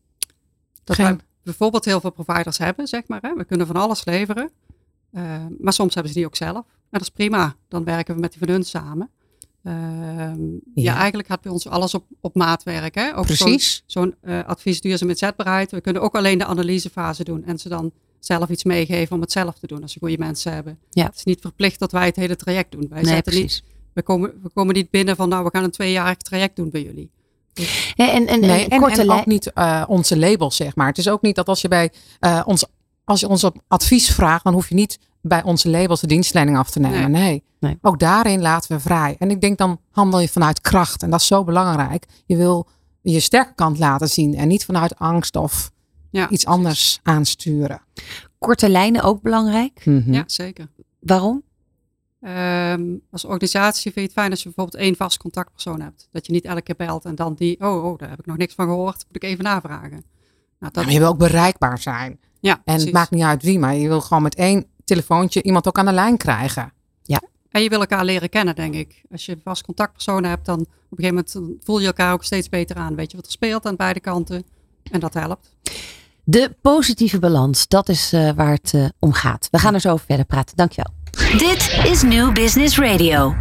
Dat 0.83 0.95
Geen- 0.95 1.05
wij 1.05 1.17
bijvoorbeeld 1.43 1.85
heel 1.85 1.99
veel 2.01 2.11
providers 2.11 2.57
hebben, 2.57 2.87
zeg 2.87 3.01
maar. 3.07 3.19
Hè. 3.21 3.33
We 3.35 3.45
kunnen 3.45 3.67
van 3.67 3.75
alles 3.75 4.05
leveren. 4.05 4.51
Eh, 5.11 5.45
maar 5.59 5.73
soms 5.73 5.93
hebben 5.93 6.11
ze 6.13 6.17
die 6.17 6.27
ook 6.27 6.35
zelf. 6.35 6.55
En 6.55 6.63
dat 6.89 7.01
is 7.01 7.09
prima. 7.09 7.55
Dan 7.67 7.83
werken 7.83 8.15
we 8.15 8.21
met 8.21 8.29
die 8.31 8.39
van 8.39 8.49
hun 8.49 8.63
samen. 8.63 9.09
Ehm, 9.63 10.41
ja. 10.51 10.59
Ja. 10.73 10.95
eigenlijk 10.95 11.27
gaat 11.27 11.41
bij 11.41 11.51
ons 11.51 11.67
alles 11.67 11.93
op, 11.93 12.05
op 12.21 12.35
maat 12.35 12.63
werken. 12.63 13.13
Precies. 13.21 13.83
Zo'n 13.85 14.03
zo'n, 14.03 14.31
eh, 14.31 14.43
advies 14.45 14.81
duurzaam 14.81 15.09
inzetbaarheid. 15.09 15.71
We 15.71 15.81
kunnen 15.81 16.01
ook 16.01 16.15
alleen 16.15 16.37
de 16.37 16.45
analysefase 16.45 17.23
doen. 17.23 17.43
En 17.45 17.57
ze 17.59 17.69
dan 17.69 17.91
zelf 18.19 18.49
iets 18.49 18.63
meegeven 18.63 19.15
om 19.15 19.21
het 19.21 19.31
zelf 19.31 19.57
te 19.59 19.67
doen. 19.67 19.81
Als 19.81 19.91
ze 19.91 19.99
goede 19.99 20.17
mensen 20.17 20.53
hebben. 20.53 20.79
Ja. 20.89 21.05
Het 21.05 21.15
is 21.15 21.23
niet 21.23 21.41
verplicht 21.41 21.79
dat 21.79 21.91
wij 21.91 22.05
het 22.05 22.15
hele 22.15 22.35
traject 22.35 22.71
doen. 22.71 22.87
Wij 22.89 23.01
nee, 23.01 23.13
zetten 23.13 23.33
niet, 23.33 23.45
precies. 23.45 23.63
we, 23.93 24.01
komen, 24.01 24.33
we 24.43 24.49
komen 24.53 24.75
niet 24.75 24.89
binnen 24.89 25.15
van 25.15 25.29
nou, 25.29 25.43
we 25.43 25.49
gaan 25.53 25.63
een 25.63 25.71
tweejarig 25.71 26.17
traject 26.17 26.55
doen 26.55 26.69
bij 26.69 26.83
jullie. 26.83 27.11
Nee, 27.95 28.09
en, 28.09 28.27
en, 28.27 28.39
Nee, 28.39 28.63
en, 28.63 28.69
en, 28.69 28.79
korte 28.79 29.01
en 29.01 29.05
lijn. 29.05 29.19
ook 29.19 29.25
niet 29.25 29.53
eh, 29.53 29.83
onze 29.87 30.17
labels, 30.17 30.55
zeg 30.55 30.75
maar. 30.75 30.87
Het 30.87 30.97
is 30.97 31.09
ook 31.09 31.21
niet 31.21 31.35
dat 31.35 31.47
als 31.47 31.61
je 31.61 31.67
bij 31.67 31.91
eh, 32.19 32.41
ons, 32.45 32.65
als 33.03 33.19
je 33.19 33.27
ons 33.27 33.43
op 33.43 33.61
advies 33.67 34.11
vraagt, 34.11 34.43
dan 34.43 34.53
hoef 34.53 34.69
je 34.69 34.75
niet 34.75 34.99
bij 35.21 35.43
onze 35.43 35.69
labels 35.69 36.01
de 36.01 36.07
dienstleiding 36.07 36.57
af 36.57 36.69
te 36.69 36.79
nemen. 36.79 37.11
Nee. 37.11 37.43
Nee. 37.59 37.77
Ook 37.81 37.99
daarin 37.99 38.41
laten 38.41 38.75
we 38.75 38.81
vrij. 38.81 39.15
En 39.19 39.31
ik 39.31 39.41
denk 39.41 39.57
dan 39.57 39.79
handel 39.91 40.19
je 40.19 40.29
vanuit 40.29 40.61
kracht. 40.61 41.03
En 41.03 41.09
dat 41.09 41.19
is 41.19 41.27
zo 41.27 41.43
belangrijk. 41.43 42.05
Je 42.25 42.35
wil 42.35 42.67
je 43.01 43.19
sterke 43.19 43.53
kant 43.55 43.79
laten 43.79 44.09
zien 44.09 44.35
en 44.35 44.47
niet 44.47 44.65
vanuit 44.65 44.99
angst 44.99 45.35
of 45.35 45.71
Ja, 46.09 46.29
iets 46.29 46.45
anders 46.45 46.99
aansturen. 47.03 47.81
Korte 48.37 48.69
lijnen 48.69 49.01
ook 49.03 49.21
belangrijk. 49.21 49.85
Mhm. 49.85 50.13
Ja, 50.13 50.23
zeker. 50.27 50.67
Waarom? 50.99 51.43
Ehm, 52.21 52.83
als 53.11 53.25
organisatie 53.25 53.81
vind 53.91 53.95
je 53.95 54.01
het 54.01 54.11
fijn 54.11 54.31
als 54.31 54.39
je 54.43 54.45
bijvoorbeeld 54.45 54.83
één 54.83 54.95
vast 54.95 55.17
contactpersoon 55.17 55.81
hebt. 55.81 56.07
Dat 56.11 56.25
je 56.25 56.31
niet 56.31 56.45
elke 56.45 56.61
keer 56.61 56.75
belt 56.75 57.05
en 57.05 57.15
dan 57.15 57.33
die, 57.33 57.59
oh, 57.59 57.85
oh 57.85 57.97
daar 57.97 58.09
heb 58.09 58.19
ik 58.19 58.25
nog 58.25 58.37
niks 58.37 58.53
van 58.53 58.65
gehoord, 58.65 59.05
moet 59.07 59.15
ik 59.15 59.23
even 59.23 59.43
navragen. 59.43 59.89
Nou, 59.89 60.03
Ja, 60.59 60.69
dat, 60.69 60.83
maar 60.83 60.93
je 60.93 60.99
wil 60.99 61.07
ook 61.07 61.17
bereikbaar 61.17 61.79
zijn. 61.79 62.19
ja, 62.39 62.53
En 62.55 62.61
precies. 62.63 62.83
het 62.83 62.93
maakt 62.93 63.11
niet 63.11 63.23
uit 63.23 63.43
wie, 63.43 63.59
maar 63.59 63.75
je 63.75 63.87
wil 63.87 64.01
gewoon 64.01 64.23
met 64.23 64.35
één 64.35 64.65
telefoontje 64.85 65.43
iemand 65.43 65.67
ook 65.67 65.77
aan 65.79 65.85
de 65.85 65.91
lijn 65.91 66.17
krijgen. 66.17 66.71
En 67.51 67.63
je 67.63 67.69
wil 67.69 67.79
elkaar 67.79 68.05
leren 68.05 68.29
kennen, 68.29 68.55
denk 68.55 68.73
ik. 68.73 69.01
Als 69.11 69.25
je 69.25 69.37
vast 69.43 69.63
contactpersoon 69.63 70.23
hebt, 70.23 70.45
dan 70.45 70.59
op 70.59 70.67
een 70.67 70.75
gegeven 70.89 71.15
moment 71.15 71.33
dan 71.33 71.57
voel 71.63 71.79
je 71.79 71.85
elkaar 71.87 72.13
ook 72.13 72.23
steeds 72.23 72.49
beter 72.49 72.75
aan. 72.75 72.95
Weet 72.95 73.11
je 73.11 73.17
wat 73.17 73.25
er 73.25 73.31
speelt 73.31 73.65
aan 73.65 73.75
beide 73.75 73.99
kanten. 73.99 74.43
En 74.91 74.99
dat 74.99 75.13
helpt. 75.13 75.55
De 76.29 76.55
positieve 76.61 77.19
balans, 77.19 77.67
dat 77.67 77.89
is 77.89 78.13
eh, 78.13 78.29
waar 78.35 78.51
het 78.51 78.73
eh, 78.73 78.85
om 78.99 79.13
gaat. 79.13 79.47
We 79.51 79.57
gaan 79.57 79.73
er 79.73 79.79
zo 79.79 79.91
over 79.91 80.05
verder 80.05 80.25
praten. 80.25 80.55
Dankjewel. 80.55 80.93
Dit 81.37 81.85
is 81.91 82.01
New 82.01 82.33
Business 82.33 82.77
Radio. 82.77 83.35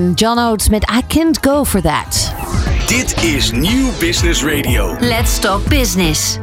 En 0.00 0.12
John 0.12 0.38
Oates 0.38 0.68
met 0.68 0.90
I 0.90 1.06
Can't 1.06 1.38
Go 1.40 1.64
For 1.64 1.80
That. 1.80 2.34
Dit 2.86 3.22
is 3.22 3.50
Nieuw 3.50 3.90
Business 3.98 4.44
Radio. 4.44 4.96
Let's 5.00 5.38
Talk 5.38 5.68
Business. 5.68 6.38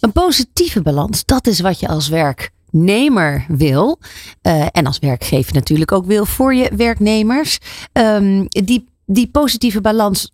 Een 0.00 0.12
positieve 0.12 0.82
balans, 0.82 1.24
dat 1.24 1.46
is 1.46 1.60
wat 1.60 1.80
je 1.80 1.88
als 1.88 2.08
werknemer 2.08 3.44
wil. 3.48 3.98
Eh, 4.42 4.66
en 4.70 4.86
als 4.86 4.98
werkgever 4.98 5.54
natuurlijk 5.54 5.92
ook 5.92 6.06
wil 6.06 6.26
voor 6.26 6.54
je 6.54 6.70
werknemers. 6.76 7.58
Ehm, 7.92 8.44
die, 8.48 8.88
die 9.06 9.28
positieve 9.28 9.80
balans, 9.80 10.32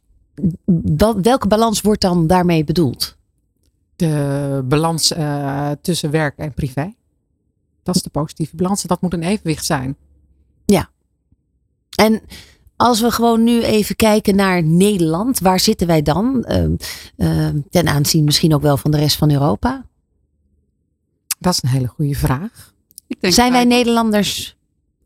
wel- 0.97 1.21
welke 1.21 1.47
balans 1.47 1.81
wordt 1.81 2.01
dan 2.01 2.27
daarmee 2.27 2.65
bedoeld? 2.65 3.17
De 3.97 4.65
balans 4.65 5.13
eh, 5.13 5.71
tussen 5.83 6.11
werk 6.11 6.39
en 6.39 6.55
privé. 6.55 6.95
Dat 7.83 7.95
is 7.95 8.03
de 8.03 8.11
positieve 8.11 8.57
balans. 8.57 8.83
En 8.83 8.89
dat 8.89 9.01
moet 9.01 9.13
een 9.13 9.23
evenwicht 9.23 9.65
zijn. 9.65 9.97
En 12.03 12.21
als 12.77 13.01
we 13.01 13.11
gewoon 13.11 13.45
nu 13.45 13.63
even 13.63 13.97
kijken 13.97 14.37
naar 14.37 14.63
Nederland, 14.63 15.39
waar 15.39 15.61
zitten 15.61 15.87
wij 15.87 16.03
dan? 16.03 16.45
Ehm, 16.45 16.75
ehm, 17.17 17.59
ten 17.71 17.89
aanzien 17.89 18.25
misschien 18.25 18.55
ook 18.55 18.63
wel 18.63 18.77
van 18.77 18.91
de 18.91 18.99
rest 18.99 19.17
van 19.17 19.31
Europa. 19.31 19.85
Dat 21.39 21.53
is 21.53 21.63
een 21.63 21.69
hele 21.69 21.87
goede 21.87 22.15
vraag. 22.15 22.75
Ik 23.07 23.21
denk 23.21 23.35
Zijn 23.35 23.53
wij 23.53 23.65
Nederlanders 23.65 24.57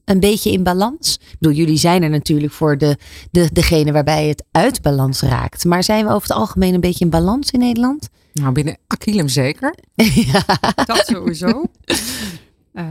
een 0.05 0.20
beetje 0.20 0.53
in 0.53 0.62
balans? 0.62 1.18
Ik 1.30 1.36
bedoel, 1.38 1.57
jullie 1.57 1.78
zijn 1.78 2.03
er 2.03 2.11
natuurlijk 2.11 2.53
voor 2.53 2.78
de, 2.78 2.97
de, 3.30 3.49
degene 3.53 3.92
waarbij 3.92 4.28
het 4.28 4.44
uit 4.51 4.82
balans 4.82 5.20
raakt. 5.20 5.64
Maar 5.64 5.82
zijn 5.82 6.05
we 6.07 6.12
over 6.12 6.28
het 6.28 6.36
algemeen 6.36 6.74
een 6.74 6.80
beetje 6.80 7.05
in 7.05 7.11
balans 7.11 7.51
in 7.51 7.59
Nederland? 7.59 8.09
Nou, 8.32 8.53
binnen 8.53 8.78
Aquilum 8.86 9.28
zeker. 9.28 9.74
ja. 9.94 10.44
Dat 10.86 11.07
sowieso. 11.07 11.62
Eh, 12.76 12.84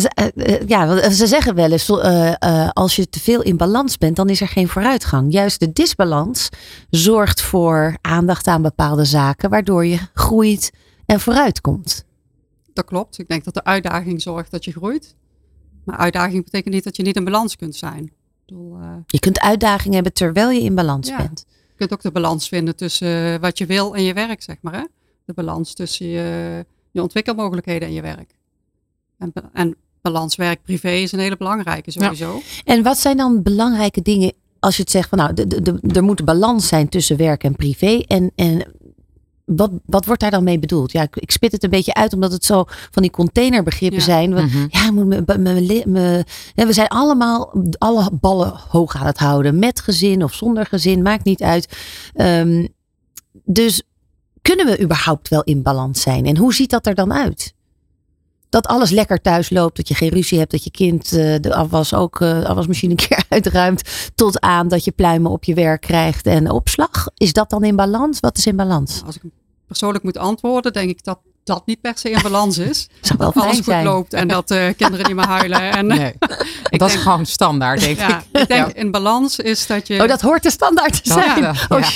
Ze, 0.00 0.08
eh, 0.08 0.54
eh, 0.54 0.68
ja, 0.68 0.86
want 0.86 1.14
ze 1.14 1.26
zeggen 1.26 1.54
wel 1.54 1.70
eens, 1.72 1.88
eh, 1.88 2.32
eh, 2.38 2.68
als 2.72 2.96
je 2.96 3.08
te 3.08 3.20
veel 3.20 3.42
in 3.42 3.56
balans 3.56 3.98
bent, 3.98 4.16
dan 4.16 4.28
is 4.28 4.40
er 4.40 4.48
geen 4.48 4.68
vooruitgang. 4.68 5.32
Juist 5.32 5.60
de 5.60 5.72
disbalans 5.72 6.48
zorgt 6.90 7.40
voor 7.40 7.96
aandacht 8.00 8.46
aan 8.46 8.62
bepaalde 8.62 9.04
zaken, 9.04 9.50
waardoor 9.50 9.86
je 9.86 9.98
groeit 10.14 10.70
en 11.06 11.20
vooruitkomt. 11.20 12.04
dat 12.72 12.84
klopt. 12.84 13.18
Ik 13.18 13.28
denk 13.28 13.44
dat 13.44 13.54
de 13.54 13.64
uitdaging 13.64 14.22
zorgt 14.22 14.50
dat 14.50 14.64
je 14.64 14.72
groeit. 14.72 15.14
Maar 15.84 15.96
uitdaging 15.96 16.44
betekent 16.44 16.74
niet 16.74 16.84
dat 16.84 16.96
je 16.96 17.02
niet 17.02 17.16
in 17.16 17.24
balans 17.24 17.56
kunt 17.56 17.76
zijn. 17.76 18.12
Bedoel, 18.46 18.78
eh, 18.80 18.88
Je 19.06 19.18
kunt 19.18 19.40
uitdagingen 19.40 19.94
hebben 19.94 20.12
terwijl 20.12 20.50
je 20.50 20.60
in 20.60 20.74
balans 20.74 21.08
Ja. 21.08 21.16
bent. 21.16 21.44
je 21.48 21.74
kunt 21.76 21.92
ook 21.92 22.02
de 22.02 22.10
balans 22.12 22.48
vinden 22.48 22.76
tussen 22.76 23.40
wat 23.40 23.58
je 23.58 23.66
wil 23.66 23.94
en 23.96 24.02
je 24.02 24.12
werk, 24.14 24.42
zeg 24.42 24.56
maar. 24.60 24.74
Hè? 24.74 24.84
De 25.24 25.32
balans 25.32 25.74
tussen 25.74 26.06
je, 26.06 26.66
je 26.90 27.02
ontwikkelmogelijkheden 27.02 27.88
en 27.88 27.94
je 27.94 28.02
werk. 28.02 28.34
En, 29.22 29.32
en 29.52 29.76
balans 30.00 30.36
werk-privé 30.36 30.90
is 30.90 31.12
een 31.12 31.18
hele 31.18 31.36
belangrijke 31.36 31.90
sowieso. 31.90 32.40
En 32.64 32.82
wat 32.82 32.98
zijn 32.98 33.16
dan 33.16 33.42
belangrijke 33.42 34.02
dingen 34.02 34.32
als 34.58 34.76
je 34.76 34.82
het 34.82 34.90
zegt 34.90 35.08
van 35.08 35.18
nou, 35.18 35.34
de, 35.34 35.46
de, 35.46 35.62
de- 35.62 35.80
er 35.94 36.02
moet 36.02 36.24
balans 36.24 36.68
zijn 36.68 36.88
tussen 36.88 37.16
werk 37.16 37.44
en 37.44 37.56
privé. 37.56 38.02
En, 38.06 38.32
en 38.34 38.72
wat, 39.44 39.70
wat 39.86 40.04
wordt 40.06 40.20
daar 40.20 40.30
dan 40.30 40.44
mee 40.44 40.58
bedoeld? 40.58 40.92
Ja, 40.92 41.02
ik, 41.02 41.16
ik 41.16 41.30
spit 41.30 41.52
het 41.52 41.62
een 41.64 41.70
beetje 41.70 41.94
uit 41.94 42.12
omdat 42.12 42.32
het 42.32 42.44
zo 42.44 42.64
van 42.90 43.02
die 43.02 43.10
containerbegrippen 43.10 43.98
Ja. 43.98 44.04
zijn. 44.04 44.34
Want, 44.34 44.52
Mhm. 44.52 44.66
Ja, 44.70 44.84
ik 44.86 44.92
moet 44.92 45.06
me, 45.06 45.22
me, 45.26 45.38
me- 45.38 45.82
me- 45.86 46.24
hè, 46.54 46.66
we 46.66 46.72
zijn 46.72 46.88
allemaal 46.88 47.54
alle 47.78 48.10
ballen 48.20 48.52
hoog 48.68 48.96
aan 48.96 49.06
het 49.06 49.18
houden. 49.18 49.58
Met 49.58 49.80
gezin 49.80 50.24
of 50.24 50.34
zonder 50.34 50.66
gezin, 50.66 51.02
maakt 51.02 51.24
niet 51.24 51.42
uit. 51.42 51.76
Ehm, 52.14 52.66
dus 53.44 53.82
kunnen 54.42 54.66
we 54.66 54.80
überhaupt 54.82 55.28
wel 55.28 55.42
in 55.42 55.62
balans 55.62 56.00
zijn? 56.00 56.26
En 56.26 56.36
hoe 56.36 56.54
ziet 56.54 56.70
dat 56.70 56.86
er 56.86 56.94
dan 56.94 57.12
uit? 57.12 57.54
Dat 58.52 58.66
alles 58.66 58.90
lekker 58.90 59.20
thuis 59.20 59.50
loopt, 59.50 59.76
dat 59.76 59.88
je 59.88 59.94
geen 59.94 60.08
ruzie 60.08 60.38
hebt, 60.38 60.50
dat 60.50 60.64
je 60.64 60.70
kind 60.70 61.12
eh, 61.12 61.34
de 61.40 61.54
afwas 61.54 61.94
ook 61.94 62.20
eh, 62.20 62.44
afwasmachine 62.44 62.90
een 63.00 63.06
keer 63.08 63.24
uitruimt. 63.28 63.82
Tot 64.14 64.40
aan 64.40 64.68
dat 64.68 64.84
je 64.84 64.90
pluimen 64.90 65.30
op 65.30 65.44
je 65.44 65.54
werk 65.54 65.80
krijgt 65.80 66.26
en 66.26 66.50
opslag. 66.50 67.06
Is 67.16 67.32
dat 67.32 67.50
dan 67.50 67.64
in 67.64 67.76
balans? 67.76 68.20
Wat 68.20 68.38
is 68.38 68.46
in 68.46 68.56
balans? 68.56 69.02
Als 69.06 69.16
ik 69.16 69.22
persoonlijk 69.66 70.04
moet 70.04 70.16
antwoorden, 70.16 70.72
denk 70.72 70.90
ik 70.90 71.04
dat 71.04 71.18
dat 71.44 71.66
niet 71.66 71.80
per 71.80 71.92
se 71.98 72.10
in 72.10 72.22
balans 72.22 72.58
is. 72.58 72.88
Zou 73.00 73.18
wel 73.18 73.32
dat 73.32 73.42
alles 73.42 73.56
goed 73.56 73.64
zijn. 73.64 73.84
loopt 73.84 74.12
en 74.12 74.28
dat 74.28 74.50
eh, 74.50 74.68
kinderen 74.76 75.06
niet 75.06 75.16
meer 75.16 75.26
huilen. 75.26 75.60
En, 75.60 75.86
Nee, 75.96 76.14
ik 76.70 76.78
dat 76.78 76.88
is 76.88 76.96
gewoon 76.96 77.26
standaard, 77.26 77.80
denk 77.80 77.98
ja, 77.98 78.22
ik. 78.32 78.40
ik 78.40 78.48
denk 78.48 78.68
in 78.68 78.90
balans 78.90 79.38
is 79.38 79.66
dat 79.66 79.86
je... 79.86 80.02
Oh, 80.02 80.08
dat 80.08 80.20
hoort 80.20 80.42
de 80.42 80.50
standaard 80.50 81.02
te 81.04 81.08
Dat, 81.14 81.24
zijn. 81.24 81.42
ja. 81.42 81.54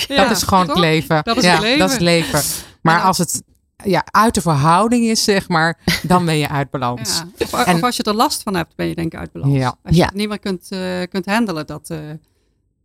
Ja, 0.09 0.29
dat 0.29 0.37
is 0.37 0.43
gewoon 0.43 0.69
het 0.69 0.79
leven. 0.79 1.21
Dat 1.23 1.37
is 1.37 1.45
ja, 1.45 1.53
het 1.53 1.61
leven. 1.61 1.79
Dat 1.79 1.89
is 1.89 1.95
het 1.95 2.03
leven. 2.03 2.43
Maar 2.83 3.03
als 3.03 3.19
het 3.19 3.43
ja, 3.87 4.05
uit 4.11 4.35
de 4.35 4.41
verhouding 4.41 5.05
is, 5.05 5.25
zeg 5.25 5.49
maar, 5.49 5.79
dan 6.03 6.25
ben 6.25 6.37
je 6.37 6.49
uit 6.49 6.71
balans. 6.71 7.19
Ja. 7.37 7.45
Of, 7.45 7.53
En- 7.65 7.75
of 7.75 7.83
als 7.83 7.97
je 7.97 8.03
er 8.03 8.15
last 8.15 8.43
van 8.43 8.55
hebt, 8.55 8.77
ben 8.77 8.87
je 8.87 8.95
denk 8.95 9.13
ik 9.13 9.19
uit 9.19 9.33
balans. 9.33 9.53
Ja. 9.55 9.67
Als 9.83 9.95
je 9.95 10.01
Ja. 10.01 10.07
het 10.07 10.15
niet 10.15 10.29
meer 10.29 10.39
kunt, 10.39 10.67
eh, 10.71 11.03
kunt 11.11 11.27
handelen, 11.27 11.67
dat... 11.67 11.91
eh, 11.91 11.99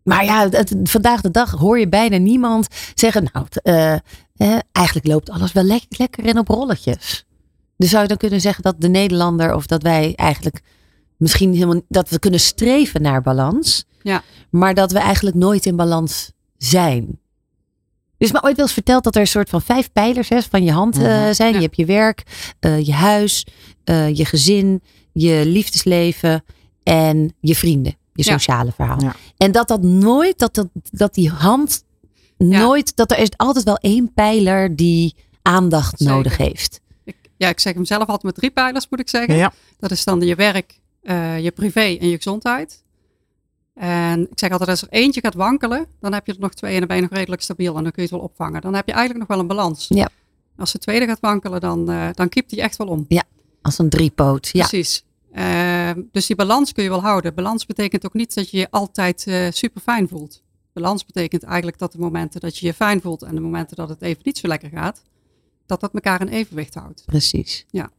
Maar 0.04 0.26
ja, 0.26 0.50
het- 0.50 0.76
vandaag 0.84 1.22
de 1.22 1.32
dag 1.32 1.52
hoor 1.52 1.80
je 1.80 1.88
bijna 1.90 2.18
niemand 2.18 2.68
zeggen, 2.94 3.30
nou, 3.34 3.46
t- 3.50 3.62
eh, 3.62 3.94
eh, 3.94 4.00
eigenlijk 4.72 5.08
loopt 5.08 5.30
alles 5.30 5.52
wel 5.52 5.64
lek- 5.64 5.86
lekker 5.98 6.26
en 6.26 6.38
op 6.40 6.48
rolletjes. 6.48 7.26
Dus 7.78 7.90
zou 7.90 8.02
je 8.02 8.08
dan 8.08 8.18
kunnen 8.18 8.42
zeggen 8.42 8.64
dat 8.64 8.76
de 8.82 8.88
Nederlander 8.90 9.56
of 9.56 9.66
dat 9.66 9.84
wij 9.84 10.14
eigenlijk 10.16 10.62
misschien 11.18 11.54
helemaal 11.54 11.82
dat 11.88 12.10
we 12.10 12.20
kunnen 12.20 12.40
streven 12.40 13.02
naar 13.02 13.22
balans, 13.22 13.86
Ja. 14.02 14.24
maar 14.50 14.74
dat 14.74 14.92
we 14.92 15.00
eigenlijk 15.00 15.36
nooit 15.36 15.66
in 15.66 15.76
balans 15.76 16.32
zijn. 16.58 17.20
Dus 18.22 18.32
me 18.32 18.44
ooit 18.44 18.56
wel 18.56 18.66
eens 18.66 18.74
verteld 18.74 19.04
dat 19.04 19.16
er 19.16 19.22
een 19.22 19.28
soort 19.28 19.50
van 19.50 19.62
vijf 19.62 19.92
pijlers 19.92 20.30
hè, 20.30 20.42
van 20.42 20.64
je 20.64 20.72
hand 20.72 20.98
eh, 20.98 21.02
Mhm. 21.04 21.34
zijn. 21.34 21.50
Ja. 21.52 21.56
Je 21.58 21.64
hebt 21.64 21.76
je 21.76 21.86
werk, 21.86 22.24
eh, 22.60 22.86
je 22.86 22.94
huis, 22.94 23.46
eh, 23.84 24.16
je 24.16 24.26
gezin, 24.26 24.82
je 25.14 25.42
liefdesleven 25.46 26.44
en 26.84 27.34
je 27.40 27.56
vrienden. 27.56 27.96
Je 28.14 28.24
Ja. 28.26 28.32
sociale 28.32 28.72
verhaal. 28.72 29.02
Ja. 29.02 29.16
En 29.38 29.52
dat 29.52 29.68
dat 29.68 29.82
nooit, 29.82 30.40
dat, 30.40 30.56
dat, 30.56 30.68
dat 30.92 31.14
die 31.14 31.30
hand 31.30 31.84
nooit, 32.38 32.96
dat 32.96 33.12
er 33.12 33.18
is 33.18 33.30
altijd 33.38 33.66
wel 33.66 33.78
één 33.78 34.14
pijler 34.14 34.76
die 34.76 35.16
aandacht 35.42 35.98
Zeker. 35.98 36.14
nodig 36.16 36.38
heeft. 36.38 36.80
ik, 37.04 37.16
ja, 37.38 37.50
ik 37.50 37.60
zeg 37.60 37.74
hem 37.74 37.86
zelf 37.86 38.00
altijd 38.02 38.24
met 38.24 38.36
drie 38.36 38.52
pijlers, 38.52 38.88
moet 38.90 39.00
ik 39.00 39.10
zeggen. 39.10 39.36
Ja. 39.36 39.54
Dat 39.80 39.92
is 39.92 40.04
dan 40.04 40.22
je 40.22 40.36
werk, 40.36 40.80
eh, 41.04 41.40
je 41.40 41.52
privé 41.52 41.98
en 42.00 42.10
je 42.10 42.16
gezondheid. 42.16 42.84
En 43.82 44.22
ik 44.22 44.40
zeg 44.40 44.52
altijd, 44.52 44.70
als 44.70 44.82
er 44.82 44.88
eentje 44.90 45.22
gaat 45.22 45.34
wankelen, 45.34 45.86
dan 46.00 46.14
heb 46.14 46.26
je 46.26 46.34
er 46.34 46.40
nog 46.40 46.54
twee 46.54 46.74
en 46.74 46.80
dan 46.80 46.88
ben 46.88 46.96
je 46.96 47.02
nog 47.02 47.12
redelijk 47.12 47.42
stabiel 47.42 47.78
en 47.78 47.84
dan 47.84 47.92
kun 47.92 48.04
je 48.04 48.10
het 48.10 48.18
wel 48.18 48.28
opvangen. 48.30 48.62
Dan 48.62 48.74
heb 48.74 48.88
je 48.88 48.94
eigenlijk 48.94 49.20
nog 49.20 49.38
wel 49.38 49.40
een 49.40 49.56
balans. 49.56 49.86
Ja. 49.90 50.10
Als 50.58 50.72
de 50.72 50.80
tweede 50.80 51.06
gaat 51.06 51.20
wankelen, 51.20 51.62
dan, 51.62 51.90
eh 51.90 52.08
dan 52.14 52.30
kiept 52.30 52.50
die 52.50 52.62
echt 52.62 52.78
wel 52.78 52.88
om. 52.88 53.06
Als 53.62 53.78
een 53.78 53.90
driepoot. 53.90 54.50
Ja, 54.52 54.68
Precies. 54.68 55.04
Ehm, 55.32 56.02
dus 56.12 56.26
die 56.26 56.36
balans 56.36 56.72
kun 56.72 56.84
je 56.84 56.90
wel 56.90 57.02
houden. 57.02 57.34
Balans 57.34 57.66
betekent 57.66 58.06
ook 58.06 58.14
niet 58.14 58.34
dat 58.34 58.50
je 58.50 58.58
je 58.58 58.68
altijd 58.70 59.28
eh, 59.28 59.48
super 59.52 59.82
fijn 59.82 60.08
voelt. 60.08 60.44
Balans 60.74 61.06
betekent 61.06 61.44
eigenlijk 61.44 61.78
dat 61.78 61.92
de 61.92 62.00
momenten 62.00 62.40
dat 62.40 62.58
je 62.58 62.66
je 62.66 62.74
fijn 62.74 63.02
voelt 63.02 63.22
en 63.22 63.36
de 63.36 63.42
momenten 63.42 63.76
dat 63.76 63.90
het 63.90 64.02
even 64.02 64.22
niet 64.24 64.38
zo 64.38 64.48
lekker 64.48 64.70
gaat, 64.70 65.02
dat 65.66 65.80
dat 65.80 65.94
elkaar 65.94 66.22
in 66.22 66.28
evenwicht 66.28 66.74
houdt. 66.74 67.04
precies. 67.06 67.66
Ja. 67.70 67.90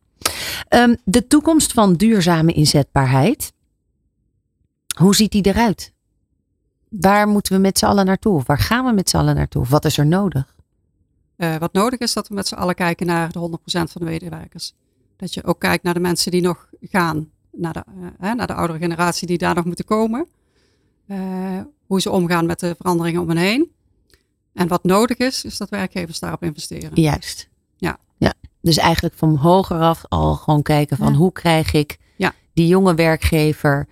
Ehm, 0.69 0.95
de 1.05 1.27
toekomst 1.27 1.73
van 1.73 1.95
duurzame 1.95 2.53
inzetbaarheid. 2.53 3.53
Hoe 4.99 5.15
ziet 5.15 5.33
die 5.33 5.47
eruit? 5.47 5.93
Waar 6.89 7.29
moeten 7.29 7.53
we 7.53 7.59
met 7.59 7.79
z'n 7.79 7.85
allen 7.85 8.07
naartoe? 8.07 8.35
Of 8.37 8.47
waar 8.47 8.59
gaan 8.59 8.85
we 8.85 8.93
met 8.93 9.11
z'n 9.11 9.17
allen 9.17 9.35
naartoe? 9.35 9.63
Of 9.63 9.69
Wat 9.69 9.85
is 9.85 9.99
er 9.99 10.07
nodig? 10.07 10.55
Eh, 11.37 11.57
wat 11.57 11.73
nodig 11.73 11.99
is 11.99 12.13
dat 12.13 12.29
we 12.29 12.35
met 12.35 12.47
z'n 12.47 12.55
allen 12.55 12.75
kijken 12.75 13.07
naar 13.07 13.33
de 13.33 13.39
100% 13.39 13.91
van 13.93 14.01
de 14.05 14.05
medewerkers. 14.11 14.75
Dat 15.17 15.35
je 15.35 15.45
ook 15.45 15.61
kijkt 15.61 15.85
naar 15.85 15.95
de 15.95 16.01
mensen 16.01 16.31
die 16.31 16.41
nog 16.43 16.69
gaan, 16.81 17.31
naar 17.53 17.73
de, 17.73 17.85
eh, 17.87 18.07
hè, 18.19 18.35
naar 18.35 18.47
de 18.47 18.55
oudere 18.55 18.79
generatie 18.79 19.27
die 19.27 19.39
daar 19.39 19.55
nog 19.55 19.65
moeten 19.65 19.85
komen. 19.85 20.27
Eh, 21.07 21.61
hoe 21.87 22.01
ze 22.01 22.11
omgaan 22.11 22.47
met 22.47 22.61
de 22.61 22.75
veranderingen 22.77 23.21
om 23.21 23.29
hen 23.29 23.37
heen. 23.37 23.71
En 24.55 24.69
wat 24.69 24.85
nodig 24.85 25.17
is, 25.17 25.45
is 25.45 25.57
dat 25.57 25.69
werkgevers 25.69 26.19
daarop 26.19 26.43
investeren. 26.43 26.91
Juist. 26.95 27.49
Ja. 27.77 27.99
ja. 28.17 28.33
Dus 28.61 28.77
eigenlijk 28.77 29.15
van 29.15 29.37
hoger 29.37 29.81
af 29.81 30.05
al 30.09 30.35
gewoon 30.35 30.63
kijken 30.63 30.97
van 30.97 31.13
Ja. 31.13 31.19
hoe 31.19 31.33
krijg 31.33 31.73
ik 31.73 31.99
Ja. 32.17 32.33
die 32.53 32.67
jonge 32.67 32.95
werkgever 32.95 33.87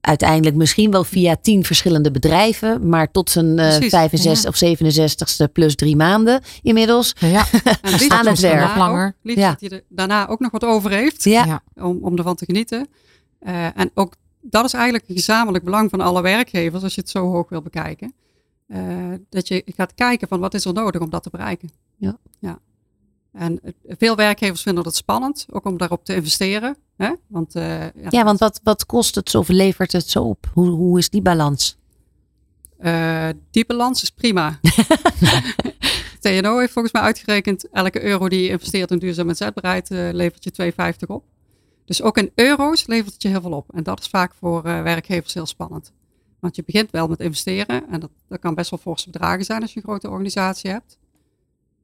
uiteindelijk 0.00 0.56
misschien 0.56 0.90
wel 0.90 1.04
via 1.04 1.36
tien 1.36 1.64
verschillende 1.64 2.10
bedrijven, 2.10 2.88
maar 2.88 3.10
tot 3.10 3.30
zijn 3.30 3.58
eh, 3.58 3.68
Precies, 3.76 3.90
65 3.90 4.58
ja. 4.60 4.68
of 4.70 5.48
67ste 5.48 5.52
plus 5.52 5.74
drie 5.74 5.96
maanden 5.96 6.42
inmiddels. 6.62 7.12
Ja, 7.18 7.46
En 7.82 7.90
liefst 7.90 8.10
Aan 8.10 8.16
het 8.18 8.26
dat 8.26 8.38
werk. 8.38 8.76
Langer. 8.76 9.14
Liefst 9.22 9.40
Ja. 9.40 9.50
dat 9.50 9.60
hij 9.60 9.70
er 9.70 9.84
daarna 9.88 10.28
ook 10.28 10.40
nog 10.40 10.50
wat 10.50 10.64
over 10.64 10.90
heeft 10.90 11.24
Ja, 11.24 11.44
Ja. 11.44 11.62
om, 11.84 11.98
om 12.02 12.16
ervan 12.16 12.34
te 12.36 12.44
genieten. 12.44 12.88
Eh, 13.38 13.78
en 13.78 13.90
ook 13.94 14.14
dat 14.40 14.64
is 14.64 14.72
eigenlijk 14.72 15.04
een 15.08 15.14
gezamenlijk 15.16 15.64
belang 15.64 15.90
van 15.90 16.00
alle 16.00 16.22
werkgevers 16.22 16.82
als 16.82 16.94
je 16.94 17.00
het 17.00 17.10
zo 17.10 17.30
hoog 17.30 17.48
wil 17.48 17.62
bekijken. 17.62 18.14
Eh, 18.66 18.80
dat 19.28 19.48
je 19.48 19.62
gaat 19.66 19.94
kijken 19.94 20.28
van 20.28 20.40
wat 20.40 20.54
is 20.54 20.64
er 20.64 20.72
nodig 20.72 21.00
om 21.00 21.10
dat 21.10 21.22
te 21.22 21.30
bereiken. 21.30 21.70
Ja. 21.96 22.18
ja. 22.38 22.58
En 23.32 23.60
eh, 23.62 23.72
veel 23.98 24.16
werkgevers 24.16 24.62
vinden 24.62 24.84
het 24.84 24.96
spannend, 24.96 25.46
ook 25.50 25.64
om 25.64 25.76
daarop 25.78 26.04
te 26.04 26.14
investeren. 26.14 26.76
Hè? 26.98 27.12
Want, 27.26 27.54
eh, 27.54 27.80
ja, 27.80 28.06
ja 28.08 28.24
want 28.24 28.38
wat, 28.38 28.60
wat 28.62 28.86
kost 28.86 29.14
het 29.14 29.30
zo 29.30 29.38
of 29.38 29.48
levert 29.48 29.92
het 29.92 30.08
zo 30.08 30.22
op? 30.22 30.50
Hoe, 30.54 30.68
hoe 30.68 30.98
is 30.98 31.10
die 31.10 31.22
balans? 31.22 31.78
eh, 32.78 33.28
die 33.50 33.66
balans 33.66 34.02
is 34.02 34.10
prima. 34.10 34.58
TNO 36.20 36.58
heeft 36.58 36.72
volgens 36.72 36.92
mij 36.92 37.02
uitgerekend, 37.02 37.68
elke 37.70 38.02
euro 38.02 38.28
die 38.28 38.42
je 38.42 38.48
investeert 38.48 38.90
in 38.90 38.98
duurzaam 38.98 39.28
inzetbaarheid 39.28 39.90
eh, 39.90 40.08
levert 40.12 40.44
je 40.44 40.72
2,50 41.02 41.06
op. 41.06 41.24
Dus 41.84 42.02
ook 42.02 42.18
in 42.18 42.30
euro's 42.34 42.86
levert 42.86 43.12
het 43.12 43.22
je 43.22 43.28
heel 43.28 43.40
veel 43.40 43.52
op. 43.52 43.74
En 43.74 43.82
dat 43.82 44.00
is 44.00 44.08
vaak 44.08 44.34
voor 44.34 44.62
werkgevers 44.62 45.34
heel 45.34 45.46
spannend. 45.46 45.92
Want 46.38 46.56
je 46.56 46.62
begint 46.66 46.90
wel 46.90 47.08
met 47.08 47.20
investeren. 47.20 47.88
En 47.90 48.00
dat, 48.00 48.10
dat 48.28 48.38
kan 48.38 48.54
best 48.54 48.70
wel 48.70 48.78
forse 48.78 49.10
bedragen 49.10 49.44
zijn 49.44 49.62
als 49.62 49.72
je 49.72 49.76
een 49.76 49.82
grote 49.82 50.08
organisatie 50.08 50.70
hebt. 50.70 50.98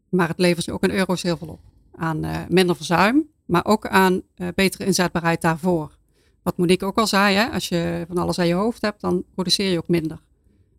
Maar 0.08 0.28
het 0.28 0.38
levert 0.38 0.64
je 0.64 0.72
ook 0.72 0.82
in 0.82 0.90
euro's 0.90 1.22
heel 1.22 1.36
veel 1.36 1.48
op. 1.48 1.60
Aan 1.96 2.46
minder 2.48 2.76
verzuim, 2.76 3.28
maar 3.44 3.64
ook 3.64 3.86
aan 3.86 4.22
eh, 4.34 4.48
betere 4.54 4.84
inzetbaarheid 4.84 5.40
daarvoor. 5.40 5.96
Wat 6.42 6.56
Monique 6.56 6.86
ook 6.86 6.98
al 6.98 7.06
zei, 7.06 7.36
hè, 7.36 7.46
als 7.48 7.68
je 7.68 8.04
van 8.08 8.18
alles 8.18 8.38
aan 8.38 8.46
je 8.46 8.54
hoofd 8.54 8.82
hebt, 8.82 9.00
dan 9.00 9.24
produceer 9.34 9.70
je 9.70 9.78
ook 9.78 9.88
minder. 9.88 10.18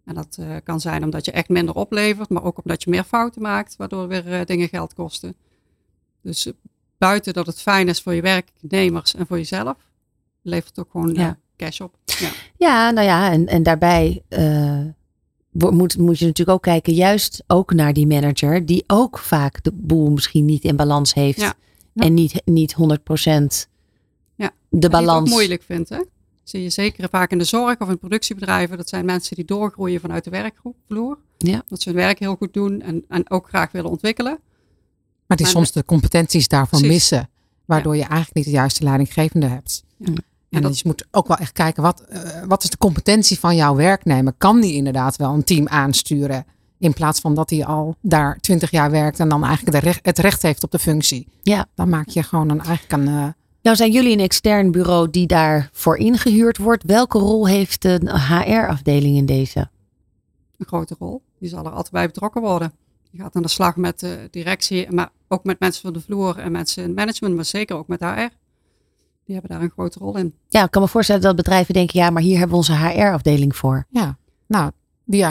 En 0.06 0.16
dat 0.16 0.38
eh, 0.40 0.56
kan 0.64 0.82
zijn 0.82 1.04
omdat 1.04 1.26
je 1.26 1.32
echt 1.32 1.50
minder 1.50 1.76
oplevert, 1.76 2.30
maar 2.30 2.44
ook 2.44 2.60
omdat 2.64 2.84
je 2.84 2.90
meer 2.90 3.04
fouten 3.04 3.42
maakt, 3.42 3.76
waardoor 3.76 4.08
weer 4.08 4.34
eh, 4.34 4.46
dingen 4.46 4.70
geld 4.70 4.94
kosten. 4.94 5.36
Dus 6.22 6.52
buiten 6.98 7.34
dat 7.34 7.46
het 7.46 7.62
fijn 7.62 7.88
is 7.88 8.02
voor 8.02 8.14
je 8.14 8.22
werknemers 8.22 9.16
en 9.16 9.28
voor 9.28 9.38
jezelf, 9.38 9.76
levert 10.42 10.70
het 10.70 10.80
ook 10.80 10.92
gewoon 10.92 11.14
Ja. 11.14 11.38
cash 11.58 11.80
op. 11.82 11.96
Ja. 12.06 12.30
Ja, 12.58 12.92
nou 12.92 13.08
ja, 13.08 13.32
en, 13.32 13.48
en 13.48 13.64
daarbij 13.64 14.24
moet, 15.50 15.98
moet 15.98 16.20
je 16.20 16.26
natuurlijk 16.26 16.58
ook 16.58 16.62
kijken, 16.62 16.94
juist 16.94 17.44
ook 17.48 17.74
naar 17.74 17.94
die 17.94 18.08
manager, 18.08 18.66
die 18.66 18.84
ook 18.88 19.18
vaak 19.18 19.64
de 19.64 19.72
boel 19.74 20.10
misschien 20.12 20.46
niet 20.46 20.64
in 20.64 20.76
balans 20.76 21.14
heeft. 21.14 21.40
Ja. 21.40 21.54
En 21.96 22.14
niet, 22.14 22.42
niet 22.46 22.74
100% 22.74 23.68
Ja. 24.36 24.48
de 24.48 24.50
Wat 24.70 24.84
ik 24.84 24.90
balans. 24.90 25.20
ook 25.20 25.28
moeilijk 25.36 25.64
vind, 25.64 25.90
hè? 25.90 26.00
Zie 26.44 26.62
je 26.64 26.70
zeker 26.70 27.10
vaak 27.10 27.32
in 27.32 27.38
de 27.38 27.44
zorg 27.44 27.80
of 27.80 27.90
in 27.90 28.00
productiebedrijven. 28.00 28.78
Dat 28.78 28.90
zijn 28.90 29.06
mensen 29.06 29.36
die 29.36 29.46
doorgroeien 29.46 30.00
vanuit 30.02 30.24
de 30.24 30.30
werkvloer. 30.30 31.18
Ja. 31.38 31.64
Dat 31.68 31.82
ze 31.82 31.90
hun 31.90 31.98
werk 31.98 32.20
heel 32.20 32.36
goed 32.36 32.54
doen 32.54 32.82
en, 32.82 33.06
en 33.08 33.30
ook 33.30 33.48
graag 33.48 33.72
willen 33.72 33.90
ontwikkelen. 33.90 34.40
Maar 35.28 35.38
die 35.38 35.46
Maar 35.46 35.56
soms 35.56 35.72
de 35.72 35.86
competenties 35.86 36.48
daarvan 36.48 36.80
Precies. 36.80 36.98
missen. 36.98 37.30
Waardoor 37.66 37.96
je 37.96 38.02
eigenlijk 38.04 38.34
niet 38.36 38.46
de 38.46 38.52
juiste 38.52 38.84
leidinggevende 38.84 39.46
hebt. 39.48 39.84
Ja. 39.98 40.06
En 40.06 40.16
En 40.50 40.62
dat- 40.62 40.72
dus 40.72 40.82
je 40.82 40.88
moet 40.88 41.06
ook 41.12 41.28
wel 41.28 41.38
echt 41.38 41.52
kijken, 41.52 41.84
wat, 41.84 42.00
eh, 42.02 42.44
wat 42.48 42.64
is 42.64 42.70
de 42.70 42.78
competentie 42.78 43.40
van 43.40 43.56
jouw 43.56 43.76
werknemer? 43.76 44.34
Kan 44.38 44.62
die 44.62 44.74
inderdaad 44.74 45.16
wel 45.16 45.34
een 45.34 45.44
team 45.44 45.68
aansturen? 45.68 46.46
In 46.86 46.94
plaats 46.94 47.20
van 47.20 47.34
dat 47.36 47.50
hij 47.50 47.66
al 47.66 47.96
daar 48.02 48.38
twintig 48.40 48.72
jaar 48.72 48.92
werkt 48.92 49.20
en 49.20 49.30
dan 49.30 49.44
eigenlijk 49.44 49.78
de 49.78 49.84
recht, 49.84 50.00
het 50.06 50.20
recht 50.20 50.42
heeft 50.42 50.64
op 50.64 50.72
de 50.72 50.80
functie. 50.80 51.28
Ja. 51.42 51.66
Dan 51.76 51.90
maak 51.90 52.08
je 52.08 52.24
gewoon 52.24 52.50
een, 52.50 52.62
eigenlijk 52.62 52.92
een... 52.92 53.08
eh, 53.08 53.28
Nou 53.62 53.76
zijn 53.76 53.92
jullie 53.92 54.12
een 54.14 54.20
extern 54.20 54.72
bureau 54.72 55.10
die 55.10 55.28
daarvoor 55.28 55.98
ingehuurd 55.98 56.58
wordt. 56.58 56.84
Welke 56.84 57.18
rol 57.18 57.48
heeft 57.48 57.82
de 57.82 58.00
HR-afdeling 58.30 59.18
in 59.18 59.26
deze? 59.26 59.70
een 60.58 60.66
grote 60.66 60.96
rol. 61.00 61.22
Die 61.40 61.50
zal 61.50 61.66
er 61.66 61.72
altijd 61.72 61.92
bij 61.92 62.06
betrokken 62.06 62.42
worden. 62.42 62.72
Je 63.12 63.22
gaat 63.22 63.36
aan 63.36 63.42
de 63.42 63.48
slag 63.48 63.76
met 63.76 64.00
de 64.00 64.28
directie, 64.32 64.92
maar 64.92 65.10
ook 65.28 65.44
met 65.44 65.60
mensen 65.60 65.82
van 65.82 65.94
de 65.94 66.02
vloer 66.02 66.38
en 66.40 66.52
mensen 66.52 66.84
in 66.84 66.94
management, 66.94 67.36
maar 67.36 67.46
zeker 67.46 67.76
ook 67.76 67.88
met 67.88 68.00
HR. 68.00 68.30
Die 69.26 69.36
hebben 69.36 69.50
daar 69.52 69.62
een 69.62 69.70
grote 69.72 70.00
rol 70.00 70.18
in. 70.18 70.34
Ja, 70.48 70.64
ik 70.64 70.72
kan 70.72 70.82
me 70.82 70.88
voorstellen 70.88 71.22
dat 71.22 71.36
bedrijven 71.36 71.74
denken, 71.74 72.00
ja, 72.00 72.10
maar 72.10 72.22
hier 72.22 72.38
hebben 72.38 72.50
we 72.50 72.56
onze 72.72 72.76
HR-afdeling 72.88 73.56
voor. 73.56 73.86
ja, 73.90 74.18
nou, 74.48 74.72
die 75.06 75.26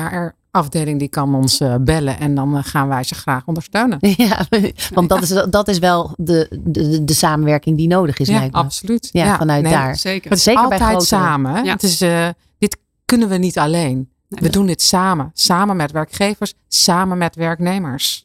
HR-afdeling 0.54 0.98
die 0.98 1.08
kan 1.08 1.34
ons 1.34 1.60
eh, 1.60 1.74
bellen 1.80 2.18
en 2.18 2.34
dan 2.34 2.56
eh, 2.56 2.64
gaan 2.64 2.88
wij 2.88 3.02
ze 3.02 3.14
graag 3.14 3.46
ondersteunen. 3.46 3.98
ja, 4.16 4.46
want 4.92 5.08
dat 5.08 5.22
is, 5.22 5.28
dat 5.50 5.68
is 5.68 5.78
wel 5.78 6.12
de, 6.16 6.60
de, 6.64 7.04
de 7.04 7.14
samenwerking 7.14 7.76
die 7.76 7.88
nodig 7.88 8.18
is, 8.18 8.28
Ja, 8.28 8.38
lijkt 8.38 8.54
me. 8.54 8.60
absoluut. 8.60 9.08
Ja, 9.12 9.36
vanuit 9.36 9.62
nee, 9.62 9.72
daar. 9.72 9.96
Zeker. 9.96 10.30
Het 10.30 10.38
is 10.38 10.44
Zeker 10.44 10.68
bij 10.68 10.78
altijd 10.78 11.02
samen. 11.02 11.64
Ja. 11.64 11.72
Het 11.72 11.82
is, 11.82 12.00
eh, 12.00 12.28
dit 12.58 12.78
kunnen 13.04 13.28
we 13.28 13.36
niet 13.36 13.58
alleen. 13.58 14.08
Nee, 14.28 14.40
We 14.40 14.48
doen 14.50 14.66
dit 14.66 14.82
samen. 14.82 15.30
Samen 15.34 15.76
met 15.76 15.92
werkgevers, 15.92 16.54
samen 16.68 17.18
met 17.18 17.34
werknemers. 17.36 18.24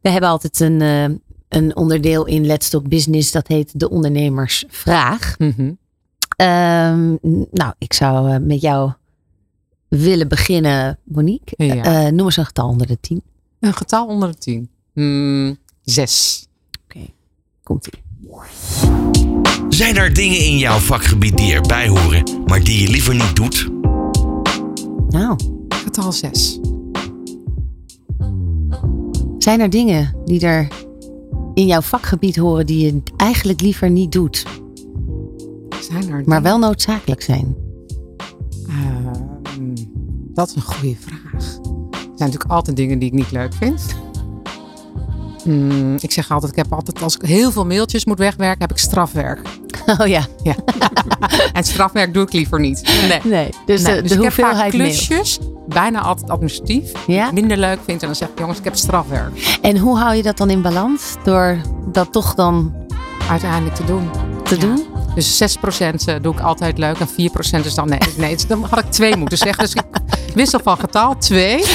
We 0.00 0.10
hebben 0.10 0.30
altijd 0.30 0.60
een, 0.60 0.80
eh, 0.80 1.04
een 1.48 1.76
onderdeel 1.76 2.26
in 2.26 2.46
Let's 2.46 2.68
Talk 2.68 2.88
Business, 2.88 3.32
dat 3.32 3.48
heet 3.48 3.80
de 3.80 3.90
ondernemersvraag. 3.90 5.34
Mhm. 5.38 5.72
Ehm, 6.36 7.08
nou, 7.50 7.72
ik 7.78 7.92
zou 7.92 8.38
met 8.38 8.60
jou 8.60 8.92
willen 9.98 10.28
beginnen, 10.28 10.98
Monique. 11.04 11.64
Ja. 11.66 11.82
Eh, 12.06 12.12
noem 12.12 12.24
eens 12.26 12.36
een 12.36 12.44
getal 12.46 12.68
onder 12.68 12.86
de 12.86 12.98
tien. 13.00 13.22
Een 13.60 13.74
getal 13.74 14.06
onder 14.06 14.30
de 14.30 14.38
tien. 14.38 14.68
Hmm, 14.92 15.56
zes. 15.82 16.46
Komt-ie. 17.62 18.02
Zijn 19.68 19.96
er 19.96 20.12
dingen 20.14 20.38
in 20.38 20.58
jouw 20.58 20.78
vakgebied 20.78 21.36
die 21.36 21.52
erbij 21.52 21.88
horen, 21.88 22.24
maar 22.46 22.64
die 22.64 22.82
je 22.82 22.88
liever 22.90 23.14
niet 23.14 23.36
doet? 23.36 23.68
Nou, 25.08 25.36
Getal 25.68 26.12
zes. 26.12 26.58
zijn 29.38 29.60
er 29.60 29.70
dingen 29.70 30.14
die 30.24 30.40
er 30.40 30.68
in 31.54 31.66
jouw 31.66 31.80
vakgebied 31.80 32.36
horen 32.36 32.66
die 32.66 32.84
je 32.84 33.02
eigenlijk 33.16 33.60
liever 33.60 33.90
niet 33.90 34.12
doet, 34.12 34.46
Zijn 35.80 36.02
er 36.02 36.08
maar 36.08 36.24
dingen? 36.24 36.42
wel 36.42 36.58
noodzakelijk 36.58 37.22
zijn? 37.22 37.56
Ehm, 38.68 39.12
dat 40.34 40.48
is 40.48 40.54
een 40.54 40.62
goede 40.62 40.96
vraag. 41.00 41.42
Er 41.42 42.20
zijn 42.20 42.30
natuurlijk 42.30 42.50
altijd 42.50 42.76
dingen 42.76 42.98
die 42.98 43.08
ik 43.08 43.14
niet 43.14 43.30
leuk 43.30 43.54
vind. 43.54 43.82
Hmm, 45.42 45.94
ik 46.00 46.12
zeg 46.12 46.30
altijd, 46.30 46.52
ik 46.52 46.58
heb 46.58 46.72
altijd, 46.72 47.02
als 47.02 47.16
ik 47.16 47.22
heel 47.22 47.50
veel 47.52 47.66
mailtjes 47.66 48.04
moet 48.04 48.18
wegwerken, 48.18 48.60
heb 48.60 48.70
ik 48.70 48.78
strafwerk. 48.78 49.40
Oh 50.00 50.06
ja, 50.06 50.26
En 51.52 51.64
strafwerk 51.64 52.14
doe 52.14 52.22
ik 52.22 52.32
liever 52.32 52.60
niet. 52.60 52.82
Nee. 53.08 53.20
nee. 53.24 53.48
Dus 53.66 53.82
Nee, 53.82 53.94
de, 53.94 54.02
dus 54.02 54.10
de 54.10 54.16
ik 54.16 54.22
heb 54.22 54.32
vaak 54.32 54.44
hoeveelheid 54.44 54.72
mail. 54.76 54.88
klusjes, 54.88 55.38
bijna 55.68 56.00
altijd 56.00 56.30
administratief, 56.30 56.92
Ja? 57.06 57.30
minder 57.32 57.56
leuk 57.56 57.78
vind. 57.84 58.00
En 58.00 58.06
dan 58.06 58.16
zeg 58.16 58.28
ik, 58.28 58.38
jongens, 58.38 58.58
ik 58.58 58.64
heb 58.64 58.76
strafwerk 58.76 59.58
En 59.62 59.78
hoe 59.78 59.98
hou 59.98 60.14
je 60.14 60.22
dat 60.22 60.36
dan 60.36 60.50
in 60.50 60.62
balans? 60.62 61.14
Door 61.24 61.56
dat 61.92 62.12
toch 62.12 62.34
dan 62.34 62.74
uiteindelijk 63.28 63.74
te 63.74 63.84
doen. 63.84 64.10
te 64.44 64.54
Ja. 64.54 64.60
doen? 64.60 64.84
Dus 65.14 65.56
6% 66.16 66.20
doe 66.20 66.34
ik 66.34 66.40
altijd 66.40 66.78
leuk 66.78 66.98
en 66.98 67.08
4% 67.08 67.64
is 67.64 67.74
dan 67.74 67.88
nee. 67.88 67.98
nee 68.16 68.36
dan 68.48 68.64
had 68.64 68.78
ik 68.78 68.90
2 68.90 69.16
moeten 69.16 69.38
zeggen. 69.38 69.64
Dus 69.64 69.74
ik 69.74 70.34
wissel 70.34 70.60
van 70.62 70.78
getal 70.78 71.18
2. 71.18 71.64
2% 71.64 71.66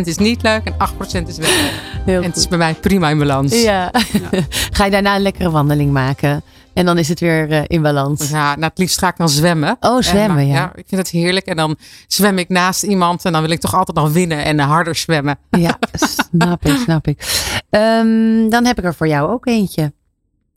is 0.04 0.16
niet 0.16 0.42
leuk 0.42 0.64
en 0.64 0.72
8% 0.72 1.26
is 1.26 1.36
wel 1.36 1.50
leuk. 1.50 1.72
Heel 2.04 2.22
En 2.22 2.28
het 2.28 2.36
is 2.36 2.48
bij 2.48 2.58
mij 2.58 2.74
prima 2.74 3.10
in 3.10 3.18
balans. 3.18 3.62
Ja. 3.62 3.90
Ga 4.76 4.84
je 4.84 4.90
daarna 4.90 5.16
een 5.16 5.22
lekkere 5.22 5.50
wandeling 5.50 5.92
maken? 5.92 6.42
En 6.72 6.84
dan 6.84 6.98
is 6.98 7.08
het 7.08 7.20
weer 7.20 7.50
eh, 7.50 7.62
in 7.66 7.82
balans. 7.82 8.28
Ja, 8.28 8.54
nou, 8.54 8.66
het 8.68 8.78
liefst 8.78 8.98
ga 8.98 9.08
ik 9.08 9.16
dan 9.16 9.28
zwemmen. 9.28 9.76
Oh, 9.80 10.00
zwemmen, 10.00 10.38
En, 10.38 10.44
eh, 10.44 10.50
ja. 10.50 10.72
Ik 10.74 10.84
vind 10.88 11.00
het 11.00 11.10
heerlijk. 11.10 11.46
En 11.46 11.56
dan 11.56 11.76
zwem 12.06 12.38
ik 12.38 12.48
naast 12.48 12.82
iemand 12.82 13.24
en 13.24 13.32
dan 13.32 13.42
wil 13.42 13.50
ik 13.50 13.60
toch 13.60 13.74
altijd 13.74 13.96
nog 13.96 14.12
winnen 14.12 14.44
en 14.44 14.60
eh, 14.60 14.66
harder 14.66 14.94
zwemmen. 14.94 15.38
Ja, 15.50 15.78
snap 16.30 16.66
ik, 16.66 16.76
snap 16.76 17.06
ik. 17.06 17.48
Ehm, 17.70 18.48
dan 18.48 18.64
heb 18.64 18.78
ik 18.78 18.84
er 18.84 18.94
voor 18.94 19.08
jou 19.08 19.30
ook 19.30 19.46
eentje. 19.46 19.92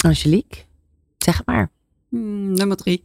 Angelique, 0.05 0.57
zeg 1.17 1.37
het 1.37 1.45
maar. 1.45 1.69
Hmm, 2.09 2.53
nummer 2.53 2.77
drie. 2.77 3.03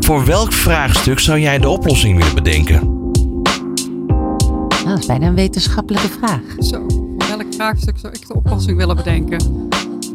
Voor 0.00 0.24
welk 0.24 0.52
vraagstuk 0.52 1.18
zou 1.18 1.38
jij 1.40 1.58
de 1.58 1.68
oplossing 1.68 2.16
willen 2.18 2.34
bedenken? 2.34 2.96
Nou, 4.68 4.84
dat 4.84 4.98
is 4.98 5.06
bijna 5.06 5.26
een 5.26 5.34
wetenschappelijke 5.34 6.08
vraag. 6.08 6.40
Zo, 6.58 6.86
voor 6.88 7.28
welk 7.36 7.54
vraagstuk 7.54 7.98
zou 7.98 8.12
ik 8.12 8.26
de 8.28 8.34
oplossing 8.34 8.76
willen 8.76 8.96
bedenken? 8.96 9.68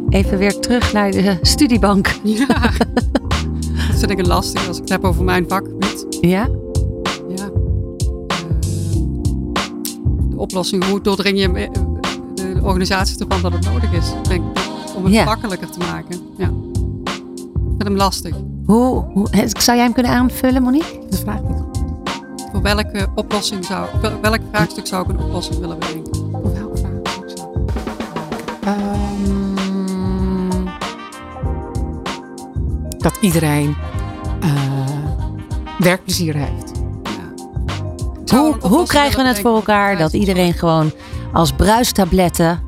Even 0.09 0.37
weer 0.37 0.59
terug 0.59 0.93
naar 0.93 1.11
de 1.11 1.37
studiebank. 1.41 2.15
Ja, 2.23 2.47
dat 3.87 3.99
vind 3.99 4.09
ik 4.11 4.19
een 4.19 4.27
lastig 4.27 4.67
als 4.67 4.75
ik 4.77 4.81
het 4.81 4.91
heb 4.91 5.03
over 5.03 5.23
mijn 5.23 5.45
vakgebied. 5.47 6.05
Ja? 6.21 6.49
Ja. 7.35 7.49
Ehm, 8.27 8.59
de 10.29 10.37
oplossing, 10.37 10.85
hoe 10.85 11.01
doordring 11.01 11.39
je 11.39 11.49
me- 11.49 11.69
de, 12.35 12.59
organisatie 12.63 13.19
ervan 13.19 13.41
dat 13.41 13.51
het 13.53 13.65
nodig 13.65 13.91
is? 13.91 14.13
Ik 14.29 14.41
om 14.95 15.03
het 15.03 15.13
Ja. 15.13 15.23
makkelijker 15.23 15.69
te 15.69 15.79
maken. 15.79 16.19
Ja. 16.37 16.45
Ik 16.45 16.51
vind 17.79 17.83
hem 17.83 17.95
lastig. 17.95 18.35
Hoe, 18.65 19.03
hoe, 19.13 19.27
zou 19.57 19.77
jij 19.77 19.85
hem 19.85 19.93
kunnen 19.93 20.11
aanvullen, 20.11 20.63
Monique? 20.63 20.99
Dat 21.09 21.19
vraag 21.19 21.39
ik. 21.39 21.45
Voor 22.51 22.61
welke 22.61 23.07
oplossing 23.15 23.65
zou, 23.65 23.87
wel- 24.01 24.19
welk 24.21 24.39
vraagstuk 24.51 24.87
zou 24.87 25.03
ik 25.03 25.09
een 25.09 25.19
oplossing 25.25 25.59
willen 25.59 25.79
bedenken? 25.79 26.15
Voor 26.31 26.53
welk 26.53 26.77
vraagstuk 26.77 27.37
zou 27.37 27.49
ik- 27.49 27.71
Ehm, 28.63 30.65
dat 32.97 33.17
iedereen 33.21 33.75
eh, 34.41 34.51
werkplezier 35.77 36.35
heeft. 36.35 36.71
Ja. 37.03 38.37
Hoe, 38.37 38.55
hoe 38.61 38.85
krijgen 38.87 39.21
we 39.23 39.27
het 39.27 39.39
voor 39.39 39.55
elkaar 39.55 39.97
dat 39.97 40.13
iedereen 40.13 40.53
gewoon 40.53 40.91
als 41.33 41.51
bruistabletten 41.51 42.59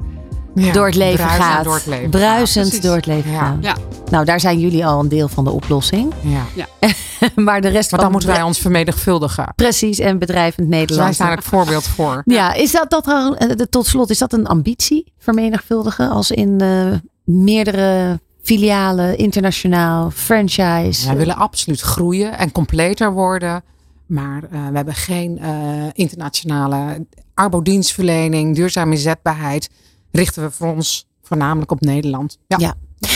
Ja, 0.56 0.72
door 0.74 0.86
het 0.86 0.96
leven 0.96 1.26
bruisend 1.26 1.44
gaat? 1.52 1.64
Door 1.64 1.74
het 1.76 1.86
leven 1.86 2.10
bruisend 2.10 2.82
door 2.82 2.96
het 2.96 3.06
leven 3.06 3.32
Ja. 3.32 3.40
gaan. 3.40 3.58
Ja. 3.62 3.76
Nou, 4.12 4.26
daar 4.26 4.40
zijn 4.40 4.60
jullie 4.60 4.86
al 4.86 5.00
een 5.00 5.10
deel 5.10 5.28
van 5.28 5.44
de 5.44 5.50
oplossing. 5.52 6.14
Ja. 6.22 6.66
maar 7.36 7.62
de 7.62 7.68
rest 7.68 7.92
Maar 7.92 8.00
dan 8.00 8.10
van 8.10 8.12
moeten 8.12 8.30
wij 8.30 8.42
ons 8.42 8.60
vermenigvuldigen. 8.60 9.54
Precies, 9.56 10.00
en 10.00 10.20
bedrijvend 10.20 10.58
Dus 10.58 10.68
wij 10.70 10.80
Nederland. 10.80 11.16
zijn 11.16 11.30
het 11.32 11.44
voorbeeld 11.44 11.84
voor. 11.88 12.22
Ja, 12.26 12.54
is 12.54 12.72
dat, 12.72 12.90
dat 12.90 13.08
eh, 13.08 13.30
de- 13.56 13.70
tot 13.70 13.86
slot, 13.88 14.10
is 14.10 14.18
dat 14.18 14.34
een 14.34 14.48
ambitie, 14.48 15.14
vermenigvuldigen? 15.18 16.10
Als 16.10 16.32
in 16.32 16.60
eh, 16.62 16.86
meerdere 17.24 18.20
filialen, 18.44 19.18
internationaal, 19.18 20.12
franchise? 20.12 21.08
Wij 21.08 21.18
willen 21.18 21.36
absoluut 21.36 21.82
groeien 21.82 22.38
en 22.38 22.52
completer 22.52 23.12
worden. 23.14 23.64
Maar 24.06 24.44
eh, 24.52 24.68
we 24.70 24.76
hebben 24.76 24.94
geen 24.94 25.40
eh, 25.40 25.52
internationale 25.94 27.06
arbodienstverlening, 27.34 28.56
duurzame 28.56 28.92
inzetbaarheid. 28.92 29.70
Richten 30.16 30.44
we 30.44 30.52
voor 30.52 30.68
ons 30.74 31.08
voornamelijk 31.24 31.72
op 31.72 31.82
Nederland. 31.82 32.38
Ja, 32.48 32.58
Ja. 32.60 32.74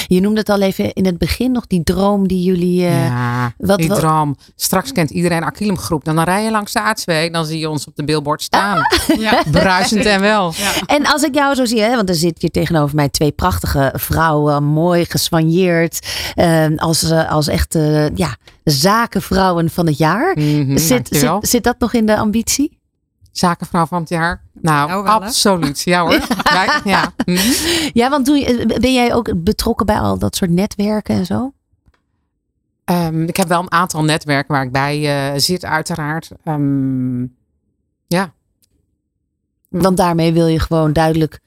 Je 0.08 0.20
noemde 0.22 0.39
het 0.39 0.50
al 0.50 0.62
even 0.62 0.93
in 0.93 1.06
het 1.06 1.18
begin 1.18 1.52
nog, 1.52 1.68
die 1.68 1.84
droom 1.84 2.28
die 2.28 2.43
jullie... 2.43 2.86
eh, 2.86 3.06
Ja, 3.06 3.54
wat- 3.58 3.78
die 3.78 3.88
wat- 3.88 4.00
droom. 4.00 4.36
Straks 4.56 4.91
kent 4.91 5.10
iedereen 5.10 5.43
Aquilum 5.43 5.78
Groep. 5.78 6.06
Dan, 6.06 6.16
dan 6.16 6.24
rij 6.24 6.43
je 6.43 6.52
langs 6.52 6.74
de 6.74 6.80
A2. 6.80 7.32
Dan 7.32 7.45
zie 7.45 7.60
je 7.60 7.70
ons 7.70 7.88
op 7.88 7.95
de 7.95 8.04
billboard 8.04 8.41
staan. 8.41 8.82
Ja. 9.20 9.43
Bruisend 9.52 10.06
en 10.06 10.22
wel. 10.22 10.54
En 10.86 11.06
als 11.06 11.24
ik 11.24 11.34
jou 11.36 11.56
zo 11.56 11.66
zie, 11.66 11.82
hè, 11.82 11.95
want 11.95 12.10
er 12.10 12.16
zit 12.16 12.41
hier 12.41 12.50
tegenover 12.52 12.95
mij 12.95 13.10
twee 13.10 13.32
prachtige 13.32 13.93
vrouwen, 13.95 14.64
mooi 14.64 15.06
geswanjeerd, 15.06 16.08
eh, 16.36 16.66
als, 16.76 17.10
eh, 17.10 17.32
als 17.32 17.47
echte 17.47 18.12
ja, 18.16 18.36
zakenvrouwen 18.64 19.70
van 19.70 19.86
het 19.86 19.97
jaar. 19.97 20.38
Mhm, 20.38 20.78
zit, 20.78 21.08
zit, 21.12 21.30
zit 21.41 21.64
dat 21.64 21.76
nog 21.80 21.93
in 21.93 22.06
de 22.06 22.18
ambitie? 22.18 22.78
Zakenvrouw 23.32 23.86
van 23.86 23.99
het 23.99 24.09
jaar. 24.09 24.41
Nou, 24.61 24.89
Nou 24.89 25.03
wel, 25.03 25.13
hè? 25.19 25.25
absoluut. 25.25 25.82
Ja 25.82 26.01
hoor. 26.01 26.11
Ja. 26.43 26.82
ja. 26.84 27.13
Ja, 27.93 28.09
want 28.09 28.25
doe 28.25 28.38
je, 28.38 28.77
ben 28.80 28.93
jij 28.93 29.13
ook 29.13 29.43
betrokken 29.43 29.86
bij 29.86 29.99
al 29.99 30.17
dat 30.19 30.36
soort 30.36 30.51
netwerken 30.51 31.15
en 31.15 31.25
zo? 31.25 31.53
Ehm, 32.86 33.23
ik 33.23 33.38
heb 33.38 33.47
wel 33.47 33.61
een 33.61 33.71
aantal 33.71 34.03
netwerken 34.03 34.53
waar 34.53 34.63
ik 34.63 34.71
bij 34.71 35.30
eh, 35.34 35.39
zit, 35.39 35.65
uiteraard. 35.65 36.32
Ehm, 36.43 37.21
ja, 38.07 38.34
Want 39.69 39.97
daarmee 39.97 40.34
wil 40.34 40.47
je 40.47 40.59
gewoon 40.59 40.93
duidelijk 40.93 41.39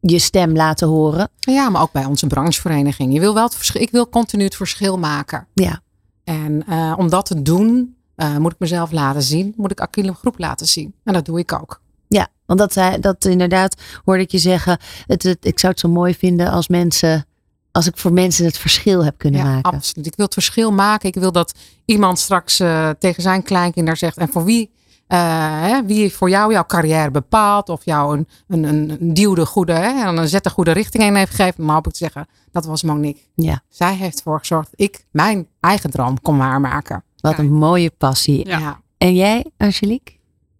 je 0.00 0.18
stem 0.18 0.52
laten 0.56 0.88
horen. 0.88 1.28
ja, 1.38 1.68
maar 1.68 1.82
ook 1.82 1.92
bij 1.92 2.04
onze 2.04 2.26
branchevereniging. 2.26 3.12
Je 3.12 3.20
wil 3.20 3.34
wel 3.34 3.44
het 3.44 3.54
verschil, 3.54 3.80
ik 3.82 3.90
wil 3.90 4.08
continu 4.08 4.44
het 4.44 4.56
verschil 4.56 4.98
maken. 4.98 5.46
Ja. 5.54 5.80
En 6.24 6.66
eh, 6.66 6.94
om 6.96 7.10
dat 7.10 7.26
te 7.26 7.42
doen, 7.42 7.96
eh, 8.20 8.36
moet 8.36 8.52
ik 8.52 8.58
mezelf 8.58 8.90
laten 8.92 9.22
zien. 9.22 9.54
Moet 9.56 9.70
ik 9.70 9.80
Aquilum 9.80 10.14
Groep 10.14 10.38
laten 10.38 10.66
zien. 10.66 10.94
En 11.04 11.12
dat 11.12 11.24
doe 11.24 11.38
ik 11.38 11.52
ook. 11.52 11.80
Ja, 12.08 12.28
want 12.46 12.58
dat, 12.58 13.02
dat 13.02 13.24
inderdaad 13.24 13.74
hoorde 14.04 14.22
ik 14.22 14.30
je 14.30 14.38
zeggen. 14.38 14.78
Het, 15.06 15.22
het, 15.22 15.44
ik 15.44 15.58
zou 15.58 15.72
het 15.72 15.80
zo 15.80 15.88
mooi 15.88 16.14
vinden 16.14 16.50
als 16.50 16.68
mensen, 16.68 17.26
als 17.72 17.86
ik 17.86 17.98
voor 17.98 18.12
mensen 18.12 18.44
het 18.44 18.58
verschil 18.58 19.04
heb 19.04 19.18
kunnen 19.18 19.40
Ja, 19.40 19.46
maken. 19.46 19.70
absoluut. 19.72 20.06
Ik 20.06 20.16
wil 20.16 20.24
het 20.24 20.34
verschil 20.34 20.72
maken. 20.72 21.08
Ik 21.08 21.14
wil 21.14 21.32
dat 21.32 21.54
iemand 21.84 22.18
straks 22.18 22.60
eh, 22.60 22.90
tegen 22.98 23.22
zijn 23.22 23.42
kleinkinderen 23.42 23.98
zegt. 23.98 24.16
En 24.16 24.28
voor 24.28 24.44
wie, 24.44 24.70
eh, 25.06 25.18
hè, 25.60 25.84
wie 25.84 26.12
voor 26.12 26.30
jou 26.30 26.52
jouw 26.52 26.66
carrière 26.66 27.10
bepaalt. 27.10 27.68
Of 27.68 27.84
jou 27.84 28.16
een, 28.16 28.64
een, 28.64 28.90
een, 29.00 29.46
goede, 29.46 29.72
hè, 29.72 30.06
en 30.06 30.16
een 30.16 30.28
zet 30.28 30.44
de 30.44 30.50
goede 30.50 30.72
richting 30.72 31.02
in 31.04 31.14
heeft 31.14 31.34
gegeven. 31.34 31.64
Maar 31.64 31.74
hoop 31.74 31.86
ik 31.86 31.92
te 31.92 31.98
zeggen, 31.98 32.26
dat 32.52 32.64
was 32.64 32.82
Monique. 32.82 33.22
Ja, 33.34 33.62
Zij 33.68 33.94
heeft 33.94 34.16
ervoor 34.16 34.38
gezorgd 34.38 34.70
dat 34.70 34.80
ik 34.80 35.04
mijn 35.10 35.46
eigen 35.60 35.90
droom 35.90 36.20
kon 36.22 36.38
waarmaken. 36.38 37.04
Wat 37.20 37.38
een 37.38 37.52
mooie 37.52 37.90
passie. 37.98 38.46
Ja. 38.46 38.80
En 38.98 39.14
jij, 39.14 39.44
Angelique? 39.56 40.14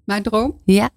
Mijn 0.05 0.23
droom? 0.23 0.57
Ja. 0.65 0.91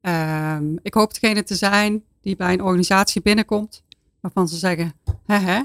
Ehm, 0.00 0.64
ik 0.82 0.94
hoop 0.94 1.12
degene 1.20 1.42
te 1.42 1.54
zijn 1.54 2.02
die 2.20 2.36
bij 2.36 2.52
een 2.52 2.62
organisatie 2.62 3.22
binnenkomt. 3.22 3.82
Waarvan 4.20 4.48
ze 4.48 4.56
zeggen, 4.56 4.92
hè 5.26 5.36
hè, 5.38 5.60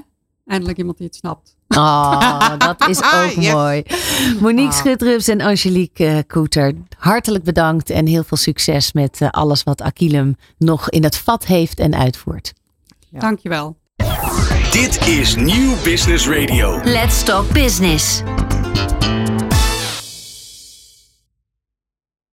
eindelijk 0.46 0.78
iemand 0.78 0.98
die 0.98 1.06
het 1.06 1.16
snapt. 1.16 1.56
Oh, 1.68 2.58
dat 2.58 2.88
is 2.88 2.98
ook 3.14 3.30
Yes. 3.30 3.52
mooi. 3.52 3.82
Monique 4.40 4.72
Ah. 4.72 4.78
Schutrups 4.78 5.28
en 5.28 5.40
Angelique 5.40 6.06
eh, 6.06 6.18
Koeter, 6.26 6.74
hartelijk 6.98 7.44
bedankt 7.44 7.90
en 7.90 8.06
heel 8.06 8.24
veel 8.24 8.36
succes 8.36 8.92
met 8.92 9.20
eh, 9.20 9.28
alles 9.30 9.62
wat 9.62 9.80
Aquilum 9.80 10.36
nog 10.58 10.90
in 10.90 11.02
het 11.02 11.16
vat 11.16 11.46
heeft 11.46 11.78
en 11.78 11.94
uitvoert. 11.94 12.52
Ja. 13.10 13.18
Dankjewel. 13.18 13.76
Dit 14.70 15.06
is 15.06 15.34
Nieuw 15.34 15.74
Business 15.84 16.28
Radio. 16.28 16.80
Let's 16.84 17.22
Talk 17.24 17.52
Business. 17.52 18.22
Thank 18.86 19.28
you. 19.28 19.33